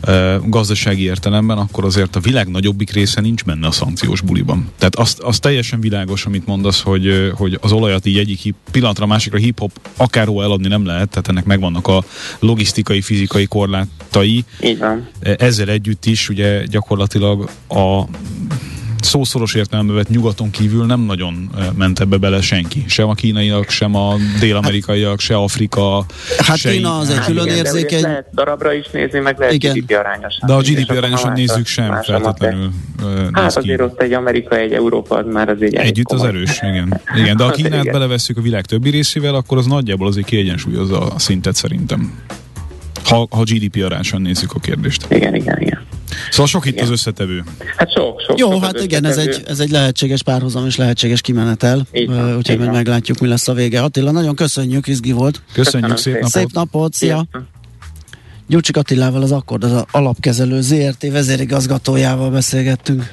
ö, 0.00 0.36
gazdasági 0.46 1.02
értelemben, 1.02 1.58
akkor 1.58 1.84
azért 1.84 2.16
a 2.16 2.20
világ 2.20 2.48
nagyobbik 2.48 2.92
része 2.92 3.20
nincs 3.20 3.44
benne 3.44 3.66
a 3.66 3.70
szankciós 3.70 4.20
buliban. 4.20 4.70
Tehát 4.78 4.96
azt, 4.96 5.18
az 5.18 5.38
teljesen 5.38 5.80
világos, 5.80 6.26
amit 6.26 6.46
mondasz, 6.46 6.82
hogy, 6.82 7.32
hogy 7.34 7.58
az 7.60 7.72
olajat 7.72 8.06
így 8.06 8.18
egyik 8.18 8.54
pillanatra 8.70 9.04
a 9.04 9.08
másikra 9.08 9.38
hip-hop 9.38 9.70
akárhol 9.96 10.42
eladni 10.42 10.68
nem 10.68 10.86
lehet, 10.86 11.08
tehát 11.08 11.28
ennek 11.28 11.44
megvannak 11.44 11.86
a 11.86 12.04
logisztikai, 12.38 13.00
fizikai 13.00 13.46
korlátai, 13.46 14.44
Így 14.60 14.78
van. 14.78 15.08
Ezzel 15.46 15.68
együtt 15.68 16.04
is 16.06 16.28
ugye 16.28 16.64
gyakorlatilag 16.66 17.48
a 17.68 18.02
szószoros 19.00 19.54
értelembe 19.54 19.92
vett 19.92 20.08
nyugaton 20.08 20.50
kívül 20.50 20.86
nem 20.86 21.00
nagyon 21.00 21.50
ment 21.76 22.00
ebbe 22.00 22.16
bele 22.16 22.40
senki. 22.40 22.84
Sem 22.88 23.08
a 23.08 23.14
kínaiak, 23.14 23.68
sem 23.68 23.94
a 23.94 24.14
dél-amerikaiak, 24.40 25.20
se 25.20 25.36
Afrika. 25.36 26.04
Hát 26.38 26.56
se 26.56 26.70
Kína 26.70 26.98
az 26.98 27.08
egy 27.10 27.16
Hát 27.16 27.26
külön 27.26 27.48
érzékeny. 27.48 28.02
Lehet 28.02 28.26
darabra 28.34 28.72
is 28.72 28.86
nézni, 28.92 29.18
meg 29.18 29.38
lehet 29.38 29.54
Igen. 29.54 29.74
GDP 29.74 29.96
arányosan. 29.98 30.46
De 30.46 30.52
a 30.52 30.60
GDP 30.60 30.90
arányosan 30.90 31.32
nézzük 31.32 31.66
sem 31.66 32.02
feltétlenül 32.02 32.70
Hát 33.32 33.52
ki. 33.52 33.58
azért 33.58 33.80
ott 33.80 34.00
egy 34.02 34.12
Amerika, 34.12 34.56
egy 34.58 34.72
Európa, 34.72 35.16
az 35.16 35.24
már 35.32 35.48
azért 35.48 35.74
elég 35.74 35.88
Együtt 35.90 36.10
az 36.12 36.18
komoly. 36.20 36.36
erős, 36.36 36.58
igen. 36.62 37.00
igen. 37.16 37.36
De 37.36 37.42
ha 37.44 37.50
Az 37.56 37.56
Kínát 37.56 37.90
belevesszük 37.90 38.36
a 38.36 38.40
világ 38.40 38.64
többi 38.64 38.90
részével, 38.90 39.34
akkor 39.34 39.58
az 39.58 39.66
nagyjából 39.66 40.06
azért 40.06 40.26
kiegyensúlyozza 40.26 41.00
a 41.00 41.18
szintet 41.18 41.54
szerintem. 41.54 42.12
Ha, 43.08 43.26
ha 43.30 43.42
GDP 43.42 43.84
arányosan 43.84 44.20
nézzük 44.22 44.52
a 44.52 44.58
kérdést. 44.58 45.06
Igen, 45.10 45.34
igen, 45.34 45.60
igen. 45.60 45.80
Szóval 46.30 46.46
sok 46.46 46.66
itt 46.66 46.72
Igen. 46.72 46.84
az 46.84 46.90
összetevő. 46.90 47.44
Hát 47.76 47.92
sok, 47.92 48.20
sok. 48.20 48.38
Jó, 48.38 48.50
sok 48.52 48.64
hát 48.64 48.82
igen, 48.82 49.04
ez 49.04 49.16
egy, 49.16 49.42
ez 49.46 49.60
egy 49.60 49.70
lehetséges 49.70 50.22
párhuzam 50.22 50.66
és 50.66 50.76
lehetséges 50.76 51.20
kimenetel. 51.20 51.86
Van, 52.06 52.18
Ö, 52.18 52.36
Úgyhogy 52.36 52.58
majd 52.58 52.72
meglátjuk, 52.72 53.18
mi 53.18 53.28
lesz 53.28 53.48
a 53.48 53.52
vége. 53.52 53.82
Attila, 53.82 54.10
nagyon 54.10 54.34
köszönjük, 54.34 54.86
izgi 54.86 55.12
volt. 55.12 55.42
Köszönjük, 55.52 55.90
Köszönöm 55.90 55.96
szép 55.96 56.04
szépen. 56.04 56.20
napot! 56.20 56.32
Szép 56.32 56.52
napot, 56.52 56.92
szia! 56.92 57.08
Sziasztok. 57.30 57.54
Gyurcsik 58.48 58.76
Attilával, 58.76 59.22
az 59.22 59.32
Akkord, 59.32 59.64
az 59.64 59.84
alapkezelő 59.90 60.60
ZRT 60.60 61.10
vezérigazgatójával 61.10 62.30
beszélgettünk. 62.30 63.12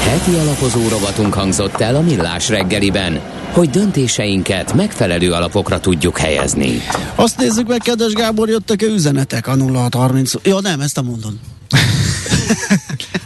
Heti 0.00 0.34
alapozó 0.34 0.88
rovatunk 0.88 1.34
hangzott 1.34 1.80
el 1.80 1.94
a 1.94 2.00
Millás 2.00 2.48
reggeliben, 2.48 3.20
hogy 3.52 3.70
döntéseinket 3.70 4.72
megfelelő 4.74 5.32
alapokra 5.32 5.80
tudjuk 5.80 6.18
helyezni. 6.18 6.80
Azt 7.14 7.36
nézzük 7.38 7.68
meg, 7.68 7.80
kedves 7.80 8.12
Gábor, 8.12 8.48
jöttek-e 8.48 8.86
üzenetek 8.86 9.46
a 9.46 9.56
0630... 9.56 10.32
Ja, 10.42 10.60
nem, 10.60 10.80
ezt 10.80 10.98
a 10.98 11.02
mondon. 11.02 11.40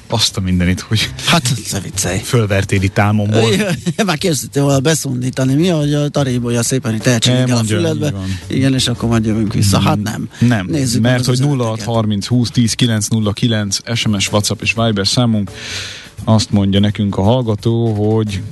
Azt 0.09 0.37
a 0.37 0.41
mindenit, 0.41 0.81
hogy 0.81 1.11
Hát, 1.27 1.55
ne 1.73 1.81
viccelj. 1.81 2.19
fölvertél 2.19 2.83
itt 2.83 2.99
álmomból. 2.99 3.53
Ja, 3.97 4.05
Már 4.05 4.19
készítettél 4.19 4.63
volna 4.63 4.81
beszundítani, 4.81 5.55
mi, 5.55 5.69
hogy 5.69 5.95
a 5.95 6.09
tarébolja 6.09 6.63
szépen 6.63 6.95
itt 6.95 7.07
elcsinik 7.07 7.49
el 7.49 7.57
a 7.57 7.65
füledbe. 7.65 8.13
Igen, 8.47 8.75
és 8.75 8.89
akkor 8.89 9.09
majd 9.09 9.25
jövünk 9.27 9.53
vissza. 9.55 9.81
Hát 9.81 10.03
nem. 10.03 10.29
Nem, 10.39 10.67
Nézzük 10.67 11.03
mert 11.03 11.25
hogy 11.25 11.35
üzeneteket. 11.35 11.85
0630 11.85 12.27
20 12.27 12.51
10 12.51 12.73
909 12.73 13.79
SMS, 13.95 14.33
WhatsApp 14.33 14.63
és 14.63 14.75
Viber 14.77 15.07
számunk 15.07 15.51
azt 16.25 16.51
mondja 16.51 16.81
nekünk 16.81 17.17
a 17.17 17.23
hallgató, 17.23 17.93
hogy 17.93 18.43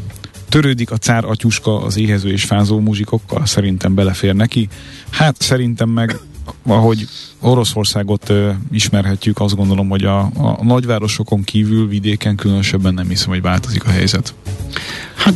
törődik 0.51 0.91
a 0.91 0.97
cár 0.97 1.25
atyuska 1.25 1.83
az 1.83 1.97
éhező 1.97 2.31
és 2.31 2.45
fázó 2.45 2.81
muzsikokkal, 2.81 3.47
szerintem 3.47 3.95
belefér 3.95 4.35
neki. 4.35 4.69
Hát 5.11 5.41
szerintem 5.41 5.89
meg 5.89 6.17
ahogy 6.63 7.07
Oroszországot 7.41 8.33
ismerhetjük, 8.73 9.41
azt 9.41 9.57
gondolom, 9.57 9.89
hogy 9.89 10.05
a, 10.05 10.19
a 10.21 10.59
nagyvárosokon 10.65 11.43
kívül, 11.43 11.89
vidéken 11.89 12.37
különösebben 12.37 12.95
nem 12.95 13.09
hiszem, 13.09 13.29
hogy 13.29 13.43
változik 13.43 13.85
a 13.85 13.91
helyzet. 13.91 14.35
Hát 15.15 15.35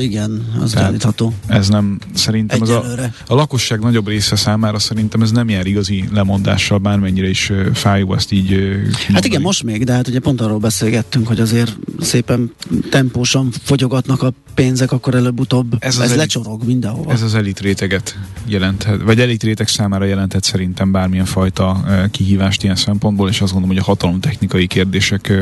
igen, 0.00 0.46
az 0.60 0.70
Tehát- 0.70 0.86
gyanítható. 0.86 1.32
Ez 1.46 1.68
nem, 1.68 1.98
szerintem 2.14 2.60
az 2.62 2.68
a, 2.68 2.78
Egyelőre. 2.78 3.14
a 3.26 3.34
lakosság 3.34 3.80
nagyobb 3.80 4.08
része 4.08 4.36
számára 4.36 4.78
szerintem 4.78 5.22
ez 5.22 5.30
nem 5.30 5.48
jár 5.48 5.66
igazi 5.66 6.08
lemondással, 6.12 6.78
bármennyire 6.78 7.28
is 7.28 7.52
fájó 7.74 8.14
ezt 8.14 8.32
így 8.32 8.52
ö, 8.52 8.56
Hát 8.72 8.96
kimondani. 8.96 9.26
igen, 9.26 9.40
most 9.40 9.62
még, 9.62 9.84
de 9.84 9.92
hát 9.92 10.08
ugye 10.08 10.18
pont 10.20 10.40
arról 10.40 10.58
beszélgettünk, 10.58 11.26
hogy 11.26 11.40
azért 11.40 11.76
szépen 12.00 12.52
tempósan 12.90 13.50
fogyogatnak 13.62 14.22
a 14.22 14.32
pénzek, 14.54 14.92
akkor 14.92 15.14
előbb-utóbb 15.14 15.76
Ez 15.78 15.94
ez 15.94 16.00
elit- 16.00 16.16
lecsorog 16.16 16.64
mindenhova. 16.64 17.12
Ez 17.12 17.22
az 17.22 17.34
elit 17.34 17.60
réteget 17.60 18.18
jelenthet, 18.46 19.02
vagy 19.02 19.20
elit 19.20 19.42
réteg 19.42 19.68
számára 19.68 20.04
jelenthet 20.04 20.41
szerintem 20.42 20.92
bármilyen 20.92 21.24
fajta 21.24 21.84
kihívást 22.10 22.62
ilyen 22.62 22.76
szempontból, 22.76 23.28
és 23.28 23.40
azt 23.40 23.52
gondolom, 23.52 23.76
hogy 23.76 23.84
a 23.84 23.90
hatalomtechnikai 23.90 24.66
kérdések 24.66 25.32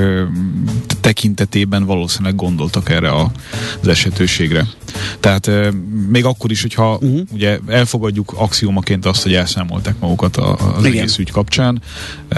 tekintetében 1.00 1.84
valószínűleg 1.84 2.34
gondoltak 2.34 2.90
erre 2.90 3.12
az 3.80 3.88
esetőségre. 3.88 4.66
Tehát 5.20 5.50
még 6.08 6.24
akkor 6.24 6.50
is, 6.50 6.62
hogyha 6.62 6.94
uh-huh. 6.94 7.20
ugye 7.32 7.58
elfogadjuk 7.66 8.32
axiomaként 8.36 9.06
azt, 9.06 9.22
hogy 9.22 9.34
elszámolták 9.34 9.94
magukat 9.98 10.36
az 10.36 10.84
Igen. 10.84 10.98
egész 10.98 11.18
ügy 11.18 11.30
kapcsán, 11.30 11.82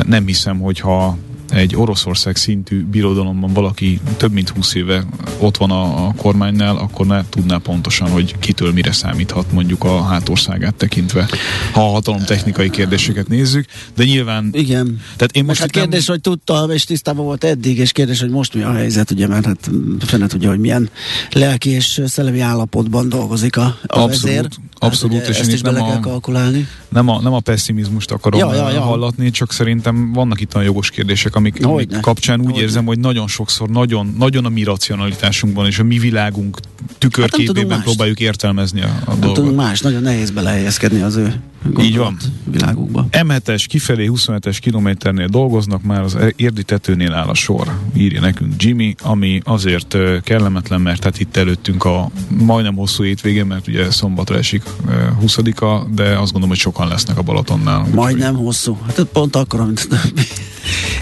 nem 0.06 0.26
hiszem, 0.26 0.58
hogyha 0.58 1.18
egy 1.52 1.76
Oroszország 1.76 2.36
szintű 2.36 2.84
birodalomban 2.84 3.52
valaki 3.52 4.00
több 4.16 4.32
mint 4.32 4.48
20 4.48 4.74
éve 4.74 5.04
ott 5.38 5.56
van 5.56 5.70
a, 5.70 6.06
a 6.06 6.14
kormánynál, 6.16 6.76
akkor 6.76 7.06
ne 7.06 7.24
tudná 7.28 7.56
pontosan, 7.56 8.10
hogy 8.10 8.38
kitől 8.38 8.72
mire 8.72 8.92
számíthat 8.92 9.52
mondjuk 9.52 9.84
a 9.84 10.02
hátországát 10.02 10.74
tekintve, 10.74 11.28
ha 11.72 11.88
a 11.88 11.90
hatalomtechnikai 11.90 12.70
kérdéseket 12.70 13.28
nézzük, 13.28 13.66
de 13.96 14.04
nyilván 14.04 14.48
Igen. 14.52 15.00
tehát 15.16 15.36
én 15.36 15.44
Most 15.44 15.58
hát 15.58 15.68
itt 15.68 15.74
nem- 15.74 15.82
kérdés, 15.84 16.06
hogy 16.06 16.20
tudta, 16.20 16.68
és 16.72 16.84
tisztában 16.84 17.24
volt 17.24 17.44
eddig, 17.44 17.78
és 17.78 17.92
kérdés, 17.92 18.20
hogy 18.20 18.30
most 18.30 18.54
mi 18.54 18.62
a 18.62 18.72
helyzet, 18.72 19.10
ugye, 19.10 19.26
mert 19.26 19.44
hát 19.44 19.70
fene 19.98 20.26
tudja, 20.26 20.48
hogy 20.48 20.58
milyen 20.58 20.90
lelki 21.32 21.70
és 21.70 22.02
szellemi 22.06 22.40
állapotban 22.40 23.08
dolgozik 23.08 23.56
a, 23.56 23.62
a 23.62 23.78
Abszolút, 23.86 24.22
vezér. 24.22 24.48
Abszolút, 24.86 25.18
hát, 25.18 25.28
és 25.28 25.38
ezt 25.38 25.48
én 25.48 25.54
is 25.54 25.60
nem 25.60 25.82
a- 25.82 26.00
kalkulálni. 26.00 26.66
nem 26.88 27.08
a, 27.08 27.20
nem 27.20 27.32
a 27.32 27.40
pessimizmust 27.40 28.10
akarom 28.10 28.40
Ja, 28.40 28.54
ja, 28.54 28.70
ja. 28.70 28.80
hallatni, 28.80 29.30
csak 29.30 29.52
szerintem 29.52 30.12
vannak 30.12 30.40
itt 30.40 30.54
olyan 30.54 30.66
jogos 30.66 30.90
kérdések, 30.90 31.34
amik, 31.34 31.54
amik 31.64 31.66
Hogyne. 31.76 32.00
kapcsán 32.00 32.38
úgy 32.40 32.44
Hogyne. 32.46 32.60
érzem, 32.60 32.84
hogy 32.84 32.98
nagyon 32.98 33.26
sokszor, 33.28 33.68
nagyon, 33.68 34.14
nagyon 34.18 34.44
a 34.44 34.48
mi 34.48 34.62
racionalitásunkban 34.62 35.66
és 35.66 35.78
a 35.78 35.82
mi 35.84 35.98
világunk 35.98 36.58
tükörképében 36.98 37.54
tudunk 37.54 37.70
mást. 37.70 37.82
próbáljuk 37.82 38.20
értelmezni 38.20 38.80
a, 38.82 38.84
a 38.86 39.10
Nem 39.10 39.18
dolgot. 39.20 39.34
tudunk 39.34 39.56
más, 39.56 39.80
nagyon 39.80 40.02
nehéz 40.02 40.30
belehelyezkedni 40.30 41.00
az 41.02 41.16
ő 41.16 41.40
Így 41.80 41.96
van. 41.96 42.16
világukba. 42.44 43.06
M7-es 43.10 43.64
kifelé 43.68 44.10
27-es 44.12 44.56
kilométernél 44.60 45.26
dolgoznak, 45.26 45.82
már 45.82 46.02
az 46.02 46.18
érdi 46.36 46.62
tetőnél 46.62 47.12
áll 47.12 47.28
a 47.28 47.34
sor, 47.34 47.78
írja 47.94 48.20
nekünk 48.20 48.62
Jimmy, 48.62 48.94
ami 49.02 49.40
azért 49.44 49.96
kellemetlen, 50.22 50.80
mert 50.80 51.04
hát 51.04 51.20
itt 51.20 51.36
előttünk 51.36 51.84
a 51.84 52.10
majdnem 52.28 52.74
hosszú 52.74 53.02
hétvége, 53.02 53.44
mert 53.44 53.68
ugye 53.68 53.90
szombatra 53.90 54.36
esik 54.36 54.62
ö, 54.88 54.92
20-a, 55.22 55.86
de 55.94 56.04
azt 56.04 56.18
gondolom, 56.18 56.48
hogy 56.48 56.58
sokan 56.58 56.88
lesznek 56.88 57.18
a 57.18 57.22
Balatonnál. 57.22 57.86
Majdnem 57.94 58.34
hosszú. 58.34 58.78
Hát 58.86 59.04
pont 59.12 59.36
akkor, 59.36 59.66
mint 59.66 59.88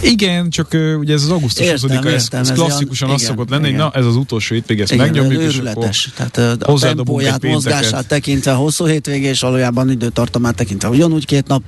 Igen, 0.03 0.51
csak 0.51 0.69
uh, 0.73 0.99
ugye 0.99 1.15
ez 1.15 1.23
az 1.23 1.31
augusztus 1.31 1.67
Értem, 1.67 2.03
20 2.03 2.13
ez, 2.13 2.29
ez 2.33 2.53
klasszikusan 2.53 3.11
az 3.11 3.23
szokott 3.23 3.49
lenni, 3.51 3.63
hogy 3.63 3.73
igen. 3.73 3.85
na 3.85 3.99
ez 3.99 4.05
az 4.07 4.17
utolsó 4.17 4.55
hétvég, 4.55 4.81
ezt 4.81 4.93
Igen, 4.93 5.07
megnyomjuk, 5.07 5.43
és 5.43 5.59
akkor. 5.59 5.89
Tehát 6.17 6.63
a 6.63 6.79
tempóját, 6.79 7.43
mozgását 7.43 8.07
tekintve 8.07 8.53
hosszú 8.53 8.85
hétvégé, 8.85 9.27
és 9.29 9.41
valójában 9.41 9.91
időtartamát 9.91 10.55
tekintve 10.55 10.89
ugyanúgy 10.89 11.25
két 11.25 11.47
nap, 11.47 11.63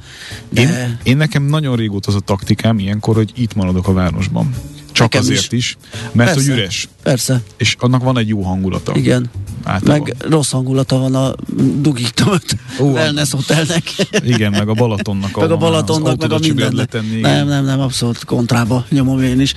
de 0.50 0.60
Én, 0.60 0.98
én 1.02 1.16
nekem 1.16 1.42
nagyon 1.42 1.76
régóta 1.76 2.08
az 2.08 2.14
a 2.14 2.20
taktikám 2.20 2.78
ilyenkor, 2.78 3.14
hogy 3.14 3.32
itt 3.34 3.54
maradok 3.54 3.88
a 3.88 3.92
városban. 3.92 4.54
Csak 4.92 5.12
Nekem 5.12 5.20
azért 5.20 5.52
is. 5.52 5.58
is, 5.58 5.76
mert 6.12 6.32
Persze. 6.32 6.50
hogy 6.50 6.58
üres. 6.60 6.88
persze, 7.02 7.40
És 7.56 7.76
annak 7.78 8.02
van 8.02 8.18
egy 8.18 8.28
jó 8.28 8.42
hangulata. 8.42 8.92
igen. 8.96 9.30
Általában. 9.64 10.08
Meg 10.18 10.30
rossz 10.30 10.50
hangulata 10.50 10.98
van 10.98 11.14
a 11.14 11.34
dugik 11.80 12.08
tölt 12.08 12.56
wellness 12.78 13.30
hotelnek. 13.30 13.82
Igen, 14.24 14.50
meg 14.50 14.68
a 14.68 14.72
Balatonnak. 14.72 15.36
meg 15.40 15.50
a 15.50 15.56
Balatonnak, 15.56 16.16
meg 16.20 16.32
a 16.32 16.38
mindennek. 16.38 16.72
letenni. 16.72 17.20
Nem, 17.20 17.48
nem, 17.48 17.64
nem, 17.64 17.80
abszolút 17.80 18.24
kontrába 18.24 18.84
nyomom 18.90 19.22
én 19.22 19.40
is. 19.40 19.54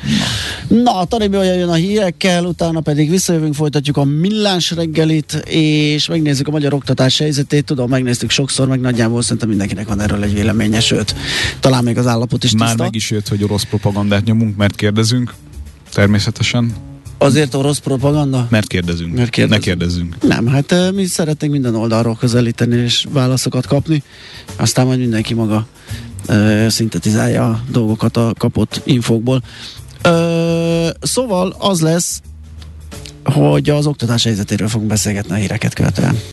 Na, 0.68 1.00
a 1.00 1.08
olyan 1.20 1.56
jön 1.58 1.70
a 1.70 1.74
hírekkel, 1.74 2.46
utána 2.46 2.80
pedig 2.80 3.10
visszajövünk, 3.10 3.54
folytatjuk 3.54 3.98
a 3.98 4.04
millás 4.04 4.72
reggelit, 4.72 5.32
és 5.48 6.08
megnézzük 6.08 6.48
a 6.48 6.52
magyar 6.52 6.74
oktatás 6.74 7.18
helyzetét. 7.18 7.66
Tudom, 7.66 7.90
megnéztük 7.90 8.30
sokszor, 8.30 8.68
meg 8.68 8.80
nagyjából 8.80 9.22
szerintem 9.22 9.50
mindenkinek 9.50 9.88
van 9.88 10.02
erről 10.02 10.24
egy 10.24 10.34
véleménye, 10.34 10.80
sőt, 10.80 11.16
talán 11.60 11.84
még 11.84 11.98
az 11.98 12.08
állapot 12.08 12.44
is 12.44 12.52
Már 12.52 12.68
tiszta. 12.68 12.84
meg 12.84 12.96
is 12.96 13.12
jött, 13.12 13.28
hogy 13.28 13.44
orosz 13.44 13.64
propagandát 13.64 14.24
nyomunk, 14.24 14.56
mert 14.56 14.76
kérdezünk. 14.76 15.25
Természetesen. 15.96 16.74
Azért 17.18 17.54
orosz 17.54 17.78
propaganda? 17.78 18.48
Mert 18.50 18.68
kérdezünk. 18.68 19.14
Mert 19.14 19.30
kérdezünk. 19.30 19.62
Ne 19.62 19.68
kérdezzünk. 19.68 20.22
Nem, 20.22 20.48
hát 20.48 20.92
mi 20.94 21.06
szeretnénk 21.06 21.54
minden 21.54 21.76
oldalról 21.76 22.16
közelíteni 22.16 22.76
és 22.76 23.06
válaszokat 23.12 23.66
kapni, 23.68 24.04
aztán 24.56 24.86
majd 24.86 25.00
mindenki 25.00 25.34
maga 25.34 25.68
ö, 26.28 26.66
szintetizálja 26.70 27.50
a 27.50 27.62
dolgokat 27.70 28.18
a 28.18 28.34
kapott 28.38 28.82
infókból. 28.84 29.42
Ö, 30.02 30.90
szóval 31.02 31.56
az 31.60 31.82
lesz, 31.82 32.22
hogy 33.24 33.70
az 33.70 33.86
oktatás 33.86 34.24
helyzetéről 34.24 34.68
fogunk 34.68 34.90
beszélgetni 34.90 35.32
a 35.32 35.38
híreket 35.38 35.74
követően. 35.74 36.20